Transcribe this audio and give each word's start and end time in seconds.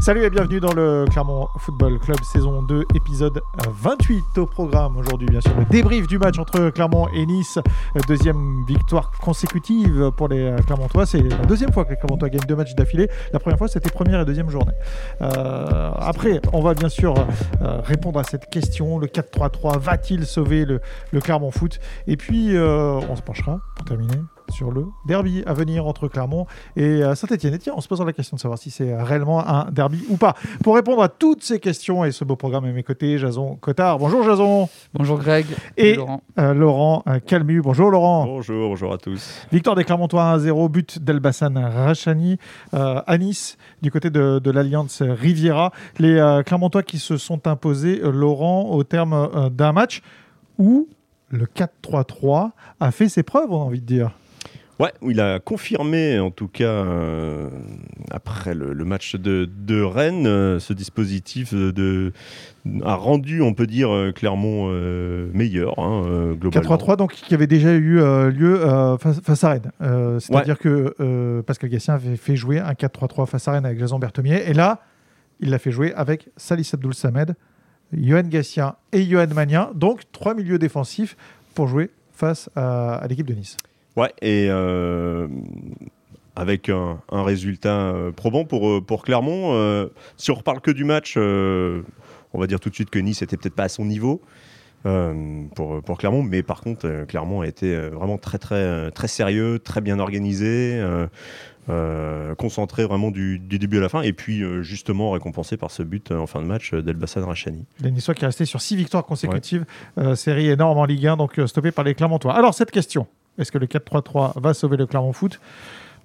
Salut 0.00 0.24
et 0.24 0.30
bienvenue 0.30 0.60
dans 0.60 0.72
le 0.72 1.04
Clermont 1.10 1.48
Football 1.58 1.98
Club 1.98 2.16
saison 2.22 2.62
2 2.62 2.86
épisode 2.94 3.42
28 3.68 4.38
au 4.38 4.46
programme. 4.46 4.96
Aujourd'hui 4.96 5.28
bien 5.28 5.42
sûr 5.42 5.54
le 5.58 5.66
débrief 5.66 6.06
du 6.06 6.18
match 6.18 6.38
entre 6.38 6.70
Clermont 6.70 7.06
et 7.08 7.26
Nice. 7.26 7.58
Deuxième 8.08 8.64
victoire 8.66 9.10
consécutive 9.20 10.10
pour 10.16 10.28
les 10.28 10.56
Clermontois. 10.64 11.04
C'est 11.04 11.20
la 11.20 11.44
deuxième 11.44 11.70
fois 11.70 11.84
que 11.84 11.90
les 11.90 11.96
Clermontois 11.96 12.30
gagnent 12.30 12.46
deux 12.48 12.56
matchs 12.56 12.74
d'affilée. 12.74 13.10
La 13.34 13.40
première 13.40 13.58
fois 13.58 13.68
c'était 13.68 13.90
première 13.90 14.22
et 14.22 14.24
deuxième 14.24 14.48
journée. 14.48 14.72
Euh, 15.20 15.90
après 15.98 16.40
on 16.54 16.62
va 16.62 16.72
bien 16.72 16.88
sûr 16.88 17.12
euh, 17.60 17.82
répondre 17.82 18.18
à 18.18 18.24
cette 18.24 18.48
question. 18.48 18.98
Le 18.98 19.06
4-3-3 19.06 19.78
va-t-il 19.78 20.24
sauver 20.24 20.64
le, 20.64 20.80
le, 21.12 21.20
Clermont 21.20 21.50
Foot? 21.50 21.78
Et 22.06 22.16
puis 22.16 22.56
euh, 22.56 23.00
on 23.10 23.16
se 23.16 23.22
penchera 23.22 23.60
pour 23.76 23.84
terminer 23.84 24.16
sur 24.50 24.70
le 24.70 24.86
derby 25.06 25.42
à 25.46 25.54
venir 25.54 25.86
entre 25.86 26.08
Clermont 26.08 26.46
et 26.76 27.02
euh, 27.02 27.14
Saint-Etienne. 27.14 27.54
Et 27.54 27.58
tiens, 27.58 27.74
on 27.76 27.80
se 27.80 27.88
posant 27.88 28.04
la 28.04 28.12
question 28.12 28.36
de 28.36 28.40
savoir 28.40 28.58
si 28.58 28.70
c'est 28.70 28.94
réellement 29.00 29.46
un 29.46 29.70
derby 29.70 30.04
ou 30.08 30.16
pas. 30.16 30.34
Pour 30.62 30.74
répondre 30.74 31.02
à 31.02 31.08
toutes 31.08 31.42
ces 31.42 31.60
questions 31.60 32.04
et 32.04 32.12
ce 32.12 32.24
beau 32.24 32.36
programme 32.36 32.64
à 32.64 32.72
mes 32.72 32.82
côtés, 32.82 33.18
Jason 33.18 33.56
Cotard. 33.56 33.98
Bonjour 33.98 34.22
Jason. 34.22 34.68
Bonjour 34.94 35.18
Greg. 35.18 35.46
Et 35.76 35.94
Laurent, 35.94 36.22
euh, 36.38 36.54
Laurent 36.54 37.02
euh, 37.06 37.18
Calmu. 37.20 37.60
Bonjour 37.62 37.90
Laurent. 37.90 38.26
Bonjour, 38.26 38.68
bonjour 38.68 38.92
à 38.92 38.98
tous. 38.98 39.46
Victoire 39.52 39.76
des 39.76 39.84
Clermontois 39.84 40.36
1-0, 40.36 40.68
but 40.68 40.98
d'Elbassan 40.98 41.56
Rachani 41.56 42.38
à 42.72 43.18
Nice 43.18 43.56
du 43.82 43.90
côté 43.90 44.10
de, 44.10 44.38
de 44.38 44.50
l'Alliance 44.50 45.02
Riviera. 45.02 45.72
Les 45.98 46.42
Clermontois 46.44 46.82
qui 46.82 46.98
se 46.98 47.16
sont 47.16 47.46
imposés, 47.46 48.00
Laurent, 48.02 48.70
au 48.70 48.84
terme 48.84 49.50
d'un 49.50 49.72
match 49.72 50.02
où 50.58 50.88
le 51.30 51.46
4-3-3 51.46 52.50
a 52.80 52.90
fait 52.90 53.08
ses 53.08 53.22
preuves, 53.22 53.50
on 53.50 53.62
a 53.62 53.64
envie 53.64 53.80
de 53.80 53.86
dire. 53.86 54.10
Ouais, 54.80 54.92
il 55.06 55.20
a 55.20 55.40
confirmé, 55.40 56.18
en 56.18 56.30
tout 56.30 56.48
cas, 56.48 56.64
euh, 56.64 57.50
après 58.10 58.54
le, 58.54 58.72
match 58.86 59.14
de, 59.14 59.46
de 59.58 59.82
Rennes, 59.82 60.26
euh, 60.26 60.58
ce 60.58 60.72
dispositif 60.72 61.52
de, 61.52 62.14
a 62.82 62.94
rendu, 62.94 63.42
on 63.42 63.52
peut 63.52 63.66
dire, 63.66 63.94
euh, 63.94 64.10
Clermont 64.10 64.70
meilleur, 65.34 65.78
hein, 65.78 66.32
globalement. 66.32 66.76
4-3-3, 66.76 66.96
donc 66.96 67.12
qui 67.12 67.34
avait 67.34 67.46
déjà 67.46 67.74
eu 67.74 67.96
lieu 68.30 68.58
face, 68.98 69.44
à 69.44 69.50
Rennes. 69.50 70.18
C'est-à-dire 70.18 70.58
que 70.58 71.42
Pascal 71.42 71.68
Gassien 71.68 71.94
avait 71.94 72.16
fait 72.16 72.36
jouer 72.36 72.58
un 72.58 72.72
4-3-3 72.72 73.26
face 73.26 73.48
à 73.48 73.52
Rennes 73.52 73.66
avec 73.66 73.78
Jason 73.78 73.98
Berthomier, 73.98 74.48
et 74.48 74.54
là, 74.54 74.80
il 75.40 75.50
l'a 75.50 75.58
fait 75.58 75.72
jouer 75.72 75.92
avec 75.92 76.30
Salis 76.38 76.70
Abdoul 76.72 76.94
Samed, 76.94 77.34
Johan 77.92 78.22
Gassien 78.22 78.76
et 78.92 79.04
Johan 79.04 79.26
Magnin, 79.34 79.72
donc 79.74 80.04
trois 80.10 80.34
milieux 80.34 80.58
défensifs 80.58 81.18
pour 81.54 81.68
jouer 81.68 81.90
face 82.12 82.48
à 82.56 83.04
l'équipe 83.08 83.26
de 83.26 83.34
Nice. 83.34 83.58
Ouais, 83.96 84.12
et 84.22 84.46
euh, 84.48 85.26
avec 86.36 86.68
un, 86.68 87.00
résultat 87.10 87.92
euh, 87.92 88.12
probant 88.12 88.44
pour, 88.44 88.68
euh, 88.68 88.80
pour 88.80 89.02
Clermont. 89.02 89.88
si 90.16 90.30
on 90.30 90.34
reparle 90.34 90.60
que 90.60 90.70
du 90.70 90.84
match, 90.84 91.16
on 91.16 92.38
va 92.38 92.46
dire 92.46 92.60
tout 92.60 92.70
de 92.70 92.74
suite 92.74 92.90
que 92.90 92.98
Nice 92.98 93.20
n'était 93.20 93.36
peut-être 93.36 93.54
pas 93.54 93.64
à 93.64 93.68
son 93.68 93.84
niveau. 93.84 94.22
pour, 94.82 95.82
pour 95.82 95.98
Clermont, 95.98 96.22
mais 96.22 96.42
par 96.42 96.60
contre, 96.60 97.04
Clermont 97.08 97.40
a 97.40 97.46
été 97.46 97.76
vraiment 97.76 98.18
très, 98.18 98.38
très, 98.38 98.90
très 98.92 99.08
sérieux, 99.08 99.58
très 99.58 99.80
bien 99.80 99.98
organisé, 99.98 100.80
concentré 102.38 102.84
vraiment 102.84 103.10
du, 103.10 103.40
début 103.40 103.78
à 103.78 103.80
la 103.80 103.88
fin, 103.88 104.02
et 104.02 104.12
puis 104.12 104.44
justement 104.62 105.10
récompensé 105.10 105.56
par 105.56 105.72
ce 105.72 105.82
but 105.82 106.12
en 106.12 106.28
fin 106.28 106.40
de 106.40 106.46
match 106.46 106.72
d'Elbassan 106.74 107.24
Rachani. 107.24 107.66
Les 107.80 107.90
Niçois 107.90 108.14
qui 108.14 108.22
est 108.22 108.28
resté 108.28 108.44
sur 108.44 108.60
six 108.60 108.76
victoires 108.76 109.04
consécutives, 109.04 109.64
série 110.14 110.48
énorme 110.48 110.78
en 110.78 110.84
Ligue 110.84 111.08
1, 111.08 111.16
donc 111.16 111.40
stoppé 111.46 111.72
par 111.72 111.84
les 111.84 111.94
Clermontois. 111.94 112.34
Alors, 112.34 112.54
cette 112.54 112.70
question, 112.70 113.08
est-ce 113.38 113.52
que 113.52 113.58
le 113.58 113.66
4-3-3 113.66 114.40
va 114.40 114.54
sauver 114.54 114.76
le 114.76 114.86
Clermont 114.86 115.12
Foot? 115.12 115.40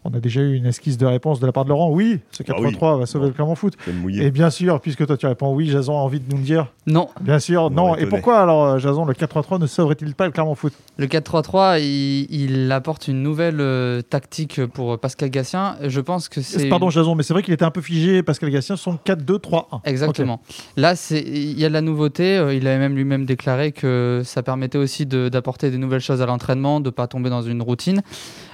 On 0.06 0.14
a 0.14 0.20
déjà 0.20 0.42
eu 0.42 0.54
une 0.54 0.68
esquisse 0.68 0.98
de 0.98 1.06
réponse 1.06 1.40
de 1.40 1.46
la 1.46 1.52
part 1.52 1.66
de 1.66 1.70
Laurent. 1.70 1.90
Oui, 1.90 2.20
ce 2.32 2.44
4-3-3 2.44 2.78
ah 2.82 2.98
va 2.98 3.06
sauver 3.06 3.28
le 3.28 3.34
Clermont 3.34 3.56
Foot. 3.56 3.76
Et 4.14 4.30
bien 4.30 4.52
sûr, 4.52 4.80
puisque 4.80 5.06
toi 5.06 5.18
tu 5.18 5.26
réponds 5.26 5.54
oui, 5.54 5.68
Jason 5.68 5.94
a 5.94 6.02
envie 6.02 6.20
de 6.20 6.30
nous 6.30 6.38
le 6.38 6.44
dire. 6.44 6.68
Non. 6.86 7.10
Bien 7.22 7.40
sûr, 7.40 7.72
non. 7.72 7.96
Et 7.96 8.06
pourquoi 8.06 8.40
alors, 8.40 8.66
euh, 8.66 8.78
Jason, 8.78 9.06
le 9.06 9.14
4-3-3 9.14 9.60
ne 9.60 9.68
sauverait-il 9.68 10.14
pas 10.14 10.26
le 10.26 10.32
Clermont 10.32 10.54
Foot? 10.56 10.74
Le 10.98 11.08
4-3-3, 11.08 11.82
il, 11.82 12.72
apporte 12.72 13.08
une 13.08 13.24
nouvelle 13.24 13.60
euh, 13.60 14.02
tactique 14.02 14.66
pour 14.68 15.00
Pascal 15.00 15.30
Gassien. 15.30 15.76
Je 15.82 16.02
pense 16.02 16.30
que 16.30 16.42
c'est. 16.42 16.70
Pardon, 16.70 16.90
Jason, 16.90 17.16
mais 17.16 17.24
c'est 17.24 17.34
vrai 17.34 17.42
qu'il 17.42 17.54
était 17.54 17.66
un 17.66 17.72
peu 17.72 17.82
figé. 17.82 18.22
Pascal 18.22 18.52
Gassien, 18.52 18.76
son 18.76 18.96
4-2-3-1. 19.06 19.82
Exactement. 19.86 20.42
Là, 20.78 20.94
il 21.12 21.60
y 21.60 21.66
a 21.66 21.70
de 21.70 21.74
la 21.74 21.82
nouveauté. 21.82 22.38
Euh, 22.38 22.54
il 22.54 22.68
avait 22.68 22.80
même 22.80 22.96
lui-même 22.96 23.26
déclaré 23.26 23.72
que 23.72 24.22
ça 24.24 24.44
permettait 24.44 24.78
aussi 24.78 25.06
d'apporter 25.06 25.72
des 25.72 25.78
nouvelles 25.78 26.02
choses 26.02 26.22
à 26.22 26.26
l'entraînement, 26.26 26.80
de 26.80 26.88
ne 26.88 26.92
pas 26.92 27.08
tomber 27.08 27.30
dans 27.30 27.42
une 27.42 27.62
routine. 27.62 28.04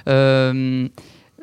Euh, 0.08 0.88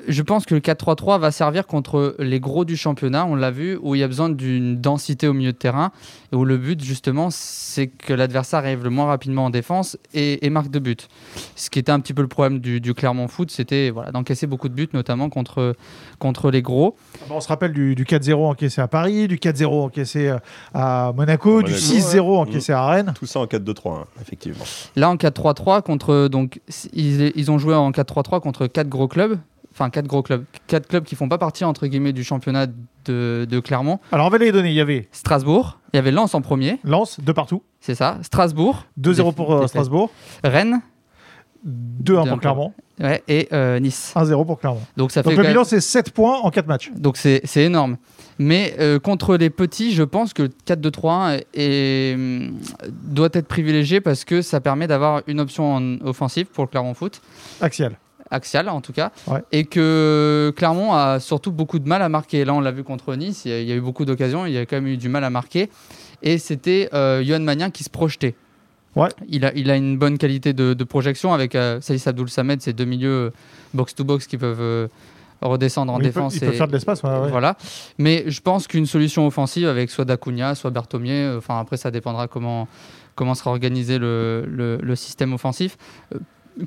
je 0.07 0.21
pense 0.21 0.45
que 0.45 0.55
le 0.55 0.61
4-3-3 0.61 1.19
va 1.19 1.31
servir 1.31 1.67
contre 1.67 2.15
les 2.19 2.39
gros 2.39 2.65
du 2.65 2.77
championnat, 2.77 3.25
on 3.25 3.35
l'a 3.35 3.51
vu, 3.51 3.77
où 3.81 3.95
il 3.95 3.99
y 3.99 4.03
a 4.03 4.07
besoin 4.07 4.29
d'une 4.29 4.79
densité 4.79 5.27
au 5.27 5.33
milieu 5.33 5.51
de 5.51 5.57
terrain, 5.57 5.91
et 6.31 6.35
où 6.35 6.45
le 6.45 6.57
but, 6.57 6.83
justement, 6.83 7.29
c'est 7.31 7.87
que 7.87 8.13
l'adversaire 8.13 8.59
arrive 8.59 8.83
le 8.83 8.89
moins 8.89 9.05
rapidement 9.05 9.45
en 9.45 9.49
défense 9.49 9.97
et, 10.13 10.49
marque 10.49 10.71
de 10.71 10.79
but. 10.79 11.09
Ce 11.55 11.69
qui 11.69 11.79
était 11.79 11.91
un 11.91 11.99
petit 11.99 12.13
peu 12.13 12.21
le 12.21 12.27
problème 12.27 12.59
du, 12.59 12.93
Clermont 12.93 13.27
Foot, 13.27 13.51
c'était 13.51 13.89
voilà, 13.89 14.11
d'encaisser 14.11 14.47
beaucoup 14.47 14.69
de 14.69 14.73
buts, 14.73 14.89
notamment 14.93 15.29
contre, 15.29 15.75
contre 16.17 16.49
les 16.49 16.61
gros. 16.61 16.95
on 17.29 17.39
se 17.39 17.47
rappelle 17.47 17.73
du, 17.73 17.95
4-0 17.95 18.33
encaissé 18.45 18.81
à 18.81 18.87
Paris, 18.87 19.27
du 19.27 19.37
4-0 19.37 19.65
encaissé 19.65 20.33
à 20.73 21.13
Monaco, 21.15 21.61
du 21.61 21.73
6-0 21.73 22.19
encaissé 22.37 22.73
à 22.73 22.85
Rennes. 22.87 23.13
Tout 23.17 23.25
ça 23.25 23.39
en 23.39 23.45
4-2-3, 23.45 23.93
hein, 23.93 24.05
effectivement. 24.21 24.65
Là, 24.95 25.09
en 25.09 25.15
4-3-3, 25.15 25.81
contre, 25.81 26.27
donc, 26.27 26.61
ils, 26.93 27.31
ils 27.35 27.51
ont 27.51 27.57
joué 27.57 27.75
en 27.75 27.91
4-3-3 27.91 28.39
contre 28.39 28.67
quatre 28.67 28.89
gros 28.89 29.07
clubs 29.07 29.39
enfin 29.79 29.89
quatre 29.89 30.07
gros 30.07 30.21
clubs, 30.21 30.43
quatre 30.67 30.87
clubs 30.87 31.03
qui 31.03 31.15
font 31.15 31.29
pas 31.29 31.37
partie 31.37 31.63
entre 31.63 31.87
guillemets 31.87 32.13
du 32.13 32.23
championnat 32.23 32.67
de, 33.05 33.61
Clermont. 33.63 33.99
Alors 34.11 34.27
on 34.27 34.29
va 34.29 34.37
les 34.37 34.51
donner. 34.51 34.69
Il 34.69 34.75
y 34.75 34.81
avait 34.81 35.07
Strasbourg, 35.11 35.79
il 35.93 35.97
y 35.97 35.99
avait 35.99 36.11
Lens 36.11 36.35
en 36.35 36.41
premier. 36.41 36.79
Lens 36.83 37.19
de 37.19 37.31
partout. 37.31 37.63
C'est 37.79 37.95
ça. 37.95 38.17
Strasbourg. 38.21 38.85
2-0 38.99 39.33
pour 39.33 39.53
euh, 39.53 39.67
Strasbourg. 39.67 40.11
Rennes. 40.43 40.81
2-1 41.65 42.29
pour 42.29 42.39
Clermont. 42.39 42.73
Ouais, 42.99 43.23
et 43.27 43.47
euh, 43.51 43.79
Nice. 43.79 44.13
1-0 44.15 44.45
pour 44.45 44.59
Clermont. 44.59 44.81
Donc, 44.95 45.11
ça 45.11 45.23
Donc 45.23 45.35
le 45.35 45.43
bilan, 45.43 45.63
c'est 45.63 45.81
7 45.81 46.11
points 46.11 46.39
en 46.39 46.51
4 46.51 46.67
matchs. 46.67 46.91
Donc 46.95 47.17
c'est 47.17 47.41
énorme. 47.57 47.97
Mais 48.37 48.75
euh, 48.79 48.99
contre 48.99 49.35
les 49.35 49.49
petits, 49.49 49.91
je 49.91 50.03
pense 50.03 50.33
que 50.33 50.43
le 50.43 50.49
4-2-3-1 50.65 51.43
est... 51.53 52.17
doit 52.89 53.29
être 53.33 53.47
privilégié 53.47 53.99
parce 53.99 54.23
que 54.23 54.41
ça 54.41 54.61
permet 54.61 54.87
d'avoir 54.87 55.21
une 55.27 55.41
option 55.41 55.97
offensive 56.03 56.45
pour 56.45 56.63
le 56.63 56.69
Clermont 56.69 56.93
Foot. 56.93 57.21
Axial 57.59 57.97
axial 58.31 58.69
en 58.69 58.81
tout 58.81 58.93
cas, 58.93 59.11
et 59.51 59.65
que 59.65 60.53
Clermont 60.55 60.93
a 60.93 61.19
surtout 61.19 61.51
beaucoup 61.51 61.79
de 61.79 61.87
mal 61.87 62.01
à 62.01 62.09
marquer. 62.09 62.45
Là, 62.45 62.53
on 62.53 62.59
l'a 62.59 62.71
vu 62.71 62.83
contre 62.83 63.15
Nice, 63.15 63.43
il 63.45 63.51
y, 63.51 63.71
a, 63.71 63.75
eu 63.75 63.81
beaucoup 63.81 64.05
d'occasions, 64.05 64.45
il 64.45 64.53
y 64.53 64.57
a 64.57 64.65
quand 64.65 64.77
même 64.77 64.87
eu 64.87 64.97
du 64.97 65.09
mal 65.09 65.23
à 65.23 65.29
marquer. 65.29 65.69
Et 66.21 66.37
c'était 66.37 66.89
euh, 66.93 67.23
Yohan 67.23 67.39
Magnin 67.39 67.69
qui 67.69 67.83
se 67.83 67.89
projetait. 67.89 68.35
Ouais. 68.95 69.09
Il, 69.27 69.45
a, 69.45 69.53
il 69.55 69.71
a 69.71 69.75
une 69.75 69.97
bonne 69.97 70.17
qualité 70.17 70.53
de, 70.53 70.83
projection 70.83 71.33
avec 71.33 71.55
euh, 71.55 71.79
Salis 71.81 72.03
Abdoul 72.05 72.29
Samed, 72.29 72.61
ces 72.61 72.73
deux 72.73 72.85
milieux 72.85 73.31
box-to-box 73.73 74.27
qui 74.27 74.37
peuvent 74.37 74.61
euh, 74.61 74.87
redescendre 75.41 75.93
en 75.93 75.99
défense. 75.99 76.35
Il 76.35 76.41
peut 76.41 76.51
faire 76.51 76.67
de 76.67 76.73
l'espace, 76.73 77.01
voilà. 77.01 77.55
Mais 77.97 78.25
je 78.27 78.41
pense 78.41 78.67
qu'une 78.67 78.85
solution 78.85 79.25
offensive 79.25 79.67
avec 79.67 79.89
soit 79.89 80.05
Dacunia, 80.05 80.55
soit 80.55 80.71
Berthomier, 80.71 81.35
enfin 81.37 81.59
après 81.59 81.77
ça 81.77 81.91
dépendra 81.91 82.27
comment, 82.27 82.67
comment 83.15 83.35
sera 83.35 83.51
organisé 83.51 83.99
le, 83.99 84.43
le, 84.47 84.77
le 84.81 84.95
système 84.95 85.33
offensif 85.33 85.77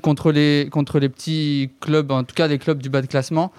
contre 0.01 0.31
les, 0.31 0.67
contre 0.71 0.99
les 0.99 1.09
petits 1.09 1.71
clubs, 1.79 2.11
en 2.11 2.23
tout 2.23 2.35
cas 2.35 2.47
les 2.47 2.57
clubs 2.57 2.81
du 2.81 2.89
bas 2.89 3.01
de 3.01 3.07
classement, 3.07 3.51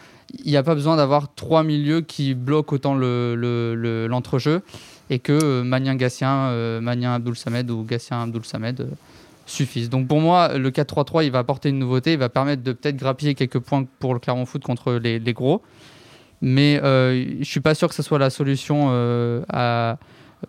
il 0.43 0.51
n'y 0.51 0.57
a 0.57 0.63
pas 0.63 0.75
besoin 0.75 0.97
d'avoir 0.97 1.35
trois 1.35 1.63
milieux 1.63 2.01
qui 2.01 2.35
bloquent 2.35 2.77
autant 2.77 2.95
l'entrejeu 2.95 4.55
le, 4.55 4.63
et 5.11 5.19
que 5.19 5.33
euh, 5.33 5.65
Magnin 5.65 5.95
Gassien, 5.97 6.49
euh, 6.49 6.81
Magnin 6.81 7.15
Abdoul 7.15 7.37
Samed 7.37 7.71
ou 7.71 7.85
Gassien 7.85 8.23
Abdoul 8.23 8.45
Samed 8.45 8.81
euh, 8.81 8.87
suffisent. 9.47 9.91
Donc 9.91 10.09
pour 10.09 10.21
moi, 10.21 10.57
le 10.57 10.71
4-3-3, 10.71 11.25
il 11.25 11.31
va 11.31 11.41
apporter 11.41 11.69
une 11.69 11.79
nouveauté, 11.79 12.15
il 12.15 12.19
va 12.19 12.29
permettre 12.29 12.63
de 12.63 12.73
peut-être 12.73 12.97
grappiller 12.97 13.35
quelques 13.35 13.59
points 13.59 13.85
pour 13.99 14.15
le 14.15 14.21
Clermont 14.21 14.47
Foot 14.47 14.63
contre 14.63 14.95
les, 14.95 15.21
gros. 15.33 15.63
Mais 16.41 16.81
je 16.83 17.39
ne 17.39 17.45
suis 17.45 17.61
pas 17.61 17.75
sûr 17.75 17.89
que 17.89 17.95
ce 17.95 18.03
soit 18.03 18.19
la 18.19 18.31
solution 18.31 18.89
à, 19.51 19.99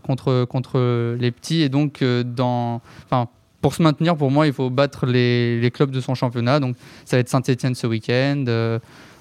contre, 0.04 0.46
contre 0.46 0.80
les 1.20 1.32
petits. 1.32 1.62
Et 1.62 1.70
donc, 1.70 2.02
dans, 2.04 2.82
pour 3.62 3.74
se 3.74 3.82
maintenir, 3.82 4.16
pour 4.16 4.32
moi, 4.32 4.48
il 4.48 4.54
faut 4.54 4.70
battre 4.70 5.06
les, 5.06 5.72
clubs 5.74 5.92
de 5.92 6.02
son 6.02 6.16
championnat. 6.16 6.60
Donc, 6.60 6.76
ça 7.06 7.18
va 7.18 7.22
être 7.22 7.30
Saint-Etienne 7.30 7.76
ce 7.76 7.88
week-end. 7.88 8.46
Euh, 8.48 8.80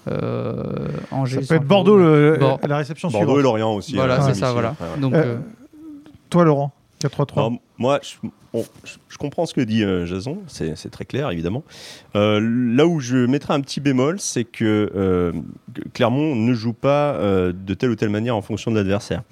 euh, 0.08 0.88
Angers. 1.10 1.42
Ça 1.42 1.54
peut 1.54 1.62
être 1.62 1.69
Bordeaux, 1.69 1.98
la 1.98 2.76
réception 2.76 3.08
Bordeaux 3.08 3.26
suivante. 3.26 3.40
et 3.40 3.42
Lorient 3.42 3.75
aussi. 3.75 3.94
Voilà, 3.94 4.22
hein, 4.22 4.26
c'est 4.26 4.34
ça. 4.34 4.52
Voilà. 4.52 4.76
Donc, 4.98 5.14
euh, 5.14 5.38
toi, 6.31 6.44
Laurent, 6.44 6.72
4-3-3. 7.02 7.58
Moi, 7.78 8.00
bon, 8.52 8.64
je, 9.08 9.19
comprends 9.19 9.46
ce 9.46 9.54
que 9.54 9.60
dit 9.60 9.82
euh, 9.82 10.06
Jason, 10.06 10.38
c'est 10.46 10.90
très 10.90 11.04
clair 11.04 11.31
évidemment. 11.31 11.64
Euh, 12.14 12.40
là 12.40 12.86
où 12.86 13.00
je 13.00 13.26
mettrai 13.26 13.54
un 13.54 13.60
petit 13.60 13.81
bémol, 13.81 14.20
c'est 14.20 14.44
que 14.44 15.32
Clermont 15.92 16.36
ne 16.36 16.54
joue 16.54 16.75
pas 16.75 17.19
de 17.19 17.75
telle 17.75 17.90
ou 17.90 17.96
telle 17.96 18.10
manière 18.10 18.36
en 18.36 18.42
fonction 18.42 18.70
de 18.70 18.76
l'adversaire 18.76 19.22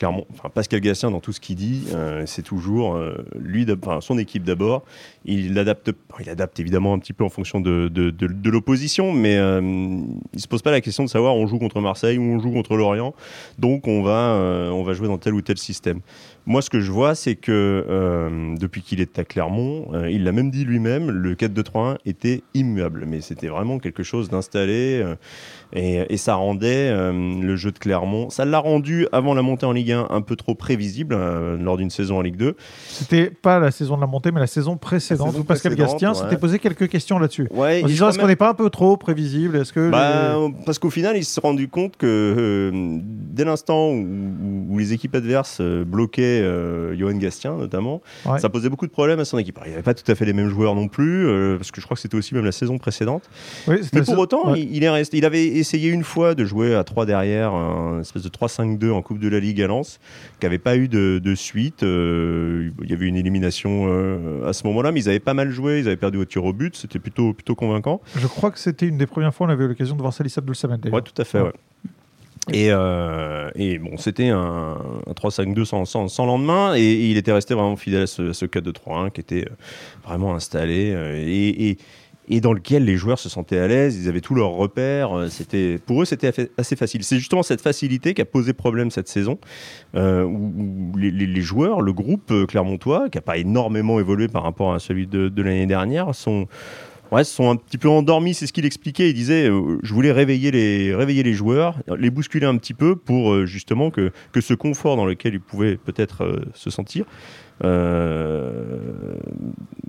clairement, 0.00 0.26
Pascal 0.54 0.80
Gastien, 0.80 1.10
dans 1.10 1.20
tout 1.20 1.32
ce 1.32 1.40
qu'il 1.40 1.56
dit, 1.56 1.84
euh, 1.92 2.24
c'est 2.24 2.40
toujours 2.40 2.96
euh, 2.96 3.22
lui, 3.38 3.66
son 4.00 4.16
équipe 4.16 4.44
d'abord. 4.44 4.82
Il 5.24 5.58
adapte, 5.58 5.92
il 6.20 6.30
adapte 6.30 6.58
évidemment 6.60 6.94
un 6.94 6.98
petit 6.98 7.12
peu 7.12 7.24
en 7.24 7.28
fonction 7.28 7.60
de, 7.60 7.88
de, 7.88 8.50
l'opposition, 8.50 9.12
mais 9.12 9.36
euh, 9.36 9.60
il 10.32 10.40
se 10.40 10.48
pose 10.48 10.62
pas 10.62 10.70
la 10.70 10.80
question 10.80 11.04
de 11.04 11.08
savoir 11.08 11.34
on 11.34 11.46
joue 11.46 11.58
contre 11.58 11.80
Marseille 11.80 12.18
ou 12.18 12.22
on 12.22 12.38
joue 12.38 12.50
contre 12.50 12.76
Lorient, 12.76 13.14
donc 13.58 13.86
on 13.86 14.02
va, 14.02 14.34
on 14.72 14.82
va 14.82 14.92
jouer 14.94 15.08
dans 15.08 15.18
tel 15.18 15.34
ou 15.34 15.42
tel 15.42 15.58
système. 15.58 16.00
Moi, 16.46 16.62
ce 16.62 16.70
que 16.70 16.80
je 16.80 16.90
vois, 16.90 17.14
c'est 17.14 17.36
que 17.36 18.56
depuis 18.58 18.82
qu'il 18.82 19.00
est 19.00 19.18
à 19.18 19.24
Clermont, 19.24 19.90
il 20.08 20.24
l'a 20.24 20.32
même 20.32 20.50
dit 20.50 20.64
lui-même, 20.64 21.10
le 21.10 21.34
4-2-3-1 21.34 21.98
était 22.06 22.42
immuable, 22.54 23.04
mais 23.06 23.20
c'était 23.20 23.48
vraiment 23.48 23.78
quelque 23.78 24.02
chose 24.02 24.30
d'installé. 24.30 25.04
Et, 25.72 26.16
ça 26.16 26.34
rendait 26.34 26.90
euh, 26.90 27.12
le 27.12 27.56
jeu 27.56 27.70
de 27.70 27.78
Clermont, 27.78 28.28
ça 28.28 28.44
l'a 28.44 28.58
rendu 28.58 29.06
avant 29.12 29.32
la 29.34 29.42
montée 29.42 29.64
en 29.64 29.72
Ligue 29.72 29.92
1 29.92 30.08
un 30.10 30.20
peu 30.20 30.36
trop 30.36 30.54
prévisible 30.54 31.14
euh, 31.16 31.56
lors 31.56 31.76
d'une 31.76 31.90
saison 31.90 32.18
en 32.18 32.20
Ligue 32.20 32.36
2. 32.36 32.56
C'était 32.88 33.30
pas 33.30 33.58
la 33.58 33.70
saison 33.70 33.96
de 33.96 34.00
la 34.00 34.06
montée, 34.06 34.32
mais 34.32 34.40
la 34.40 34.46
saison 34.46 34.76
précédente 34.76 35.09
où 35.18 35.44
Pascal 35.44 35.74
Gastien 35.74 36.14
s'était 36.14 36.36
posé 36.36 36.58
quelques 36.58 36.88
questions 36.88 37.18
là-dessus. 37.18 37.48
Ouais, 37.50 37.82
en 37.82 37.86
disant 37.86 38.08
est-ce 38.10 38.18
qu'on 38.18 38.26
n'est 38.26 38.36
pas 38.36 38.50
un 38.50 38.54
peu 38.54 38.70
trop 38.70 38.96
prévisible? 38.96 39.56
Est-ce 39.56 39.72
que 39.72 39.90
bah, 39.90 40.36
Parce 40.66 40.78
qu'au 40.78 40.90
final, 40.90 41.16
il 41.16 41.24
s'est 41.24 41.40
rendu 41.40 41.68
compte 41.68 41.96
que 41.96 42.06
euh, 42.06 42.98
dès 43.02 43.44
l'instant 43.44 43.90
où, 43.90 44.78
les 44.78 44.92
équipes 44.94 45.14
adverses 45.14 45.60
bloquaient 45.60 46.42
Johan 46.96 47.14
Gastien 47.14 47.56
notamment, 47.56 48.00
ça 48.38 48.48
posait 48.48 48.68
beaucoup 48.68 48.86
de 48.86 48.92
problèmes 48.92 49.20
à 49.20 49.24
son 49.24 49.38
équipe. 49.38 49.58
il 49.64 49.68
n'y 49.68 49.74
avait 49.74 49.82
pas 49.82 49.94
tout 49.94 50.10
à 50.10 50.14
fait 50.14 50.24
les 50.24 50.32
mêmes 50.32 50.48
joueurs 50.48 50.74
non 50.74 50.88
plus, 50.88 51.26
parce 51.56 51.70
que 51.70 51.80
je 51.80 51.86
crois 51.86 51.96
que 51.96 52.00
c'était 52.00 52.16
aussi 52.16 52.34
même 52.34 52.44
la 52.44 52.52
saison 52.52 52.78
précédente. 52.78 53.28
mais 53.68 54.02
pour 54.02 54.18
autant, 54.18 54.54
il, 54.54 54.74
il, 54.74 54.84
est 54.84 54.90
resté, 54.90 55.18
il 55.18 55.24
avait 55.24 55.46
essayé 55.46 55.90
une 55.90 56.04
fois 56.04 56.34
de 56.34 56.44
jouer 56.44 56.74
à 56.74 56.84
3 56.84 57.06
derrière, 57.06 57.52
un 57.52 58.00
espèce 58.00 58.22
de 58.22 58.28
3-5-2 58.28 58.90
en 58.90 59.02
Coupe 59.02 59.18
de 59.18 59.28
la 59.28 59.40
Ligue 59.40 59.62
à 59.62 59.66
Lens, 59.66 59.98
qui 60.38 60.46
n'avait 60.46 60.58
pas 60.58 60.76
eu 60.76 60.88
de, 60.88 61.34
suite. 61.34 61.82
Euh, 61.82 62.70
il 62.82 62.90
y 62.90 62.92
avait 62.92 63.06
une 63.06 63.16
élimination 63.16 63.86
euh, 63.88 64.48
à 64.48 64.52
ce 64.52 64.66
moment-là, 64.66 64.92
mais 64.92 64.99
ils 65.00 65.08
avaient 65.08 65.20
pas 65.20 65.34
mal 65.34 65.50
joué, 65.50 65.80
ils 65.80 65.86
avaient 65.86 65.96
perdu 65.96 66.18
au 66.18 66.24
tir 66.24 66.44
au 66.44 66.52
but, 66.52 66.76
c'était 66.76 66.98
plutôt, 66.98 67.32
plutôt 67.32 67.54
convaincant. 67.54 68.00
Je 68.16 68.26
crois 68.26 68.50
que 68.50 68.58
c'était 68.58 68.86
une 68.86 68.98
des 68.98 69.06
premières 69.06 69.34
fois 69.34 69.46
où 69.46 69.50
on 69.50 69.52
avait 69.52 69.64
eu 69.64 69.68
l'occasion 69.68 69.96
de 69.96 70.00
voir 70.00 70.12
Salis 70.12 70.34
Abdul 70.36 70.54
Samad. 70.54 70.88
Oui, 70.92 71.02
tout 71.02 71.20
à 71.20 71.24
fait, 71.24 71.40
ouais. 71.40 71.52
Et, 72.52 72.68
euh, 72.70 73.50
et, 73.54 73.78
bon, 73.78 73.96
c'était 73.96 74.28
un, 74.28 74.76
3-5-2 75.08 75.64
sans, 75.64 75.84
sans, 75.84 76.26
lendemain, 76.26 76.74
et, 76.74 77.10
il 77.10 77.16
était 77.16 77.32
resté 77.32 77.54
vraiment 77.54 77.76
fidèle 77.76 78.02
à 78.02 78.06
ce, 78.06 78.32
ce 78.32 78.46
4-2-3-1 78.46 79.10
qui 79.10 79.20
était 79.20 79.46
vraiment 80.04 80.34
installé. 80.34 80.94
et, 81.26 81.78
et 82.30 82.40
dans 82.40 82.52
lequel 82.52 82.84
les 82.84 82.96
joueurs 82.96 83.18
se 83.18 83.28
sentaient 83.28 83.58
à 83.58 83.66
l'aise, 83.66 84.00
ils 84.00 84.08
avaient 84.08 84.20
tous 84.20 84.36
leurs 84.36 84.52
repères. 84.52 85.12
Euh, 85.12 85.28
c'était, 85.28 85.78
pour 85.84 86.02
eux, 86.02 86.04
c'était 86.04 86.32
assez 86.56 86.76
facile. 86.76 87.02
C'est 87.02 87.18
justement 87.18 87.42
cette 87.42 87.60
facilité 87.60 88.14
qui 88.14 88.22
a 88.22 88.24
posé 88.24 88.52
problème 88.52 88.92
cette 88.92 89.08
saison, 89.08 89.38
euh, 89.96 90.22
où, 90.22 90.96
les, 90.96 91.40
joueurs, 91.40 91.80
le 91.80 91.92
groupe 91.92 92.30
euh, 92.30 92.46
clermontois, 92.46 93.10
qui 93.10 93.18
n'a 93.18 93.22
pas 93.22 93.36
énormément 93.36 93.98
évolué 93.98 94.28
par 94.28 94.44
rapport 94.44 94.72
à 94.72 94.78
celui 94.78 95.08
de, 95.08 95.42
l'année 95.42 95.66
dernière, 95.66 96.14
sont, 96.14 96.46
ouais, 97.10 97.24
sont 97.24 97.50
un 97.50 97.56
petit 97.56 97.78
peu 97.78 97.88
endormis. 97.88 98.34
C'est 98.34 98.46
ce 98.46 98.52
qu'il 98.52 98.64
expliquait. 98.64 99.10
Il 99.10 99.14
disait 99.14 99.46
Je 99.82 99.92
voulais 99.92 100.12
réveiller 100.12 100.52
les, 100.52 100.94
réveiller 100.94 101.24
les 101.24 101.34
joueurs, 101.34 101.80
les 101.98 102.10
bousculer 102.10 102.46
un 102.46 102.56
petit 102.58 102.74
peu 102.74 102.94
pour 102.94 103.44
justement 103.44 103.90
que, 103.90 104.12
que 104.30 104.40
ce 104.40 104.54
confort 104.54 104.94
dans 104.94 105.06
lequel 105.06 105.34
ils 105.34 105.40
pouvaient 105.40 105.76
peut-être 105.76 106.42
se 106.54 106.70
sentir 106.70 107.06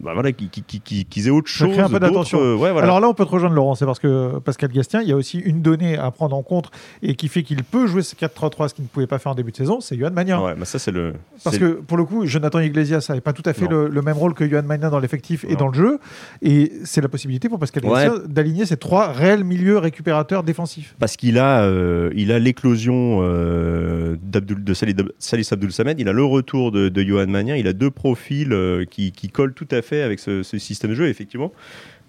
bah 0.02 0.12
voilà, 0.14 0.32
qu'ils 0.32 1.28
aient 1.28 1.32
autre 1.32 1.48
chose. 1.48 1.78
un 1.78 1.90
peu 1.90 2.00
d'attention. 2.00 2.40
Euh, 2.42 2.78
Alors 2.78 3.00
là, 3.00 3.08
on 3.08 3.14
peut 3.14 3.26
te 3.26 3.30
rejoindre, 3.30 3.56
Laurent, 3.56 3.76
c'est 3.76 3.86
parce 3.86 4.00
que 4.00 4.40
Pascal 4.40 4.72
Gastien, 4.72 5.02
il 5.02 5.10
y 5.10 5.12
a 5.12 5.16
aussi 5.16 5.38
une 5.38 5.62
donnée 5.62 5.98
à 5.98 6.10
prendre 6.12 6.36
en 6.36 6.42
compte 6.42 6.72
et 7.04 7.16
qui 7.16 7.28
fait 7.28 7.44
qu'il 7.44 7.64
peut 7.64 7.88
jouer 7.88 8.02
ce 8.02 8.16
4-3-3, 8.16 8.70
ce 8.70 8.74
qu'il 8.74 8.84
ne 8.84 8.90
pouvait 8.90 9.08
pas 9.08 9.20
faire 9.20 9.34
en 9.34 9.36
début 9.36 9.52
de 9.52 9.58
saison, 9.58 9.80
c'est 9.80 9.98
Johan 9.98 10.12
Magnin. 10.12 10.42
Ouais, 10.42 10.56
ça, 10.64 10.80
c'est 10.80 10.92
le. 10.92 11.14
Parce 11.44 11.58
que 11.58 11.74
pour 11.74 11.98
le 11.98 12.06
coup, 12.06 12.26
Jonathan 12.26 12.60
Iglesias 12.60 13.06
n'avait 13.10 13.22
pas 13.22 13.34
tout 13.34 13.44
à 13.46 13.54
fait 13.54 13.68
le, 13.68 14.02
même 14.02 14.18
rôle 14.18 14.34
que 14.34 14.50
Johan 14.50 14.64
Magnin 14.64 14.90
dans 14.90 15.00
l'effectif 15.00 15.46
et 15.48 15.56
dans 15.56 15.68
le 15.68 15.74
jeu. 15.76 16.00
Et 16.42 16.72
c'est 16.84 17.02
la 17.02 17.10
possibilité 17.10 17.50
pour 17.50 17.60
Pascal 17.60 17.84
Gastien 17.84 18.14
d'aligner 18.26 18.66
ces 18.66 18.78
trois 18.78 19.12
réels 19.12 19.44
milieux 19.44 19.78
récupérateurs 19.78 20.44
défensifs. 20.44 20.96
Parce 21.00 21.16
qu'il 21.16 21.38
a, 21.38 21.64
euh, 21.64 22.10
il 22.16 22.32
a 22.32 22.40
l'éclosion 22.40 23.20
euh, 23.22 24.16
de 24.22 24.74
Salis 24.74 25.48
Abdul 25.52 25.72
Samed, 25.72 26.00
il 26.00 26.10
a 26.10 26.14
le 26.14 26.24
retour 26.24 26.72
de, 26.72 26.90
de 26.90 27.04
Johan 27.04 27.28
Magnin 27.28 27.56
il 27.62 27.68
a 27.68 27.74
deux 27.74 27.92
profils 27.92 28.52
euh, 28.52 28.86
qui, 28.86 29.12
collent 29.32 29.54
tout 29.54 29.68
à 29.72 29.82
fait 29.82 30.02
avec 30.02 30.20
ce, 30.20 30.44
système 30.44 30.92
de 30.92 30.96
jeu. 30.96 31.08
effectivement, 31.08 31.52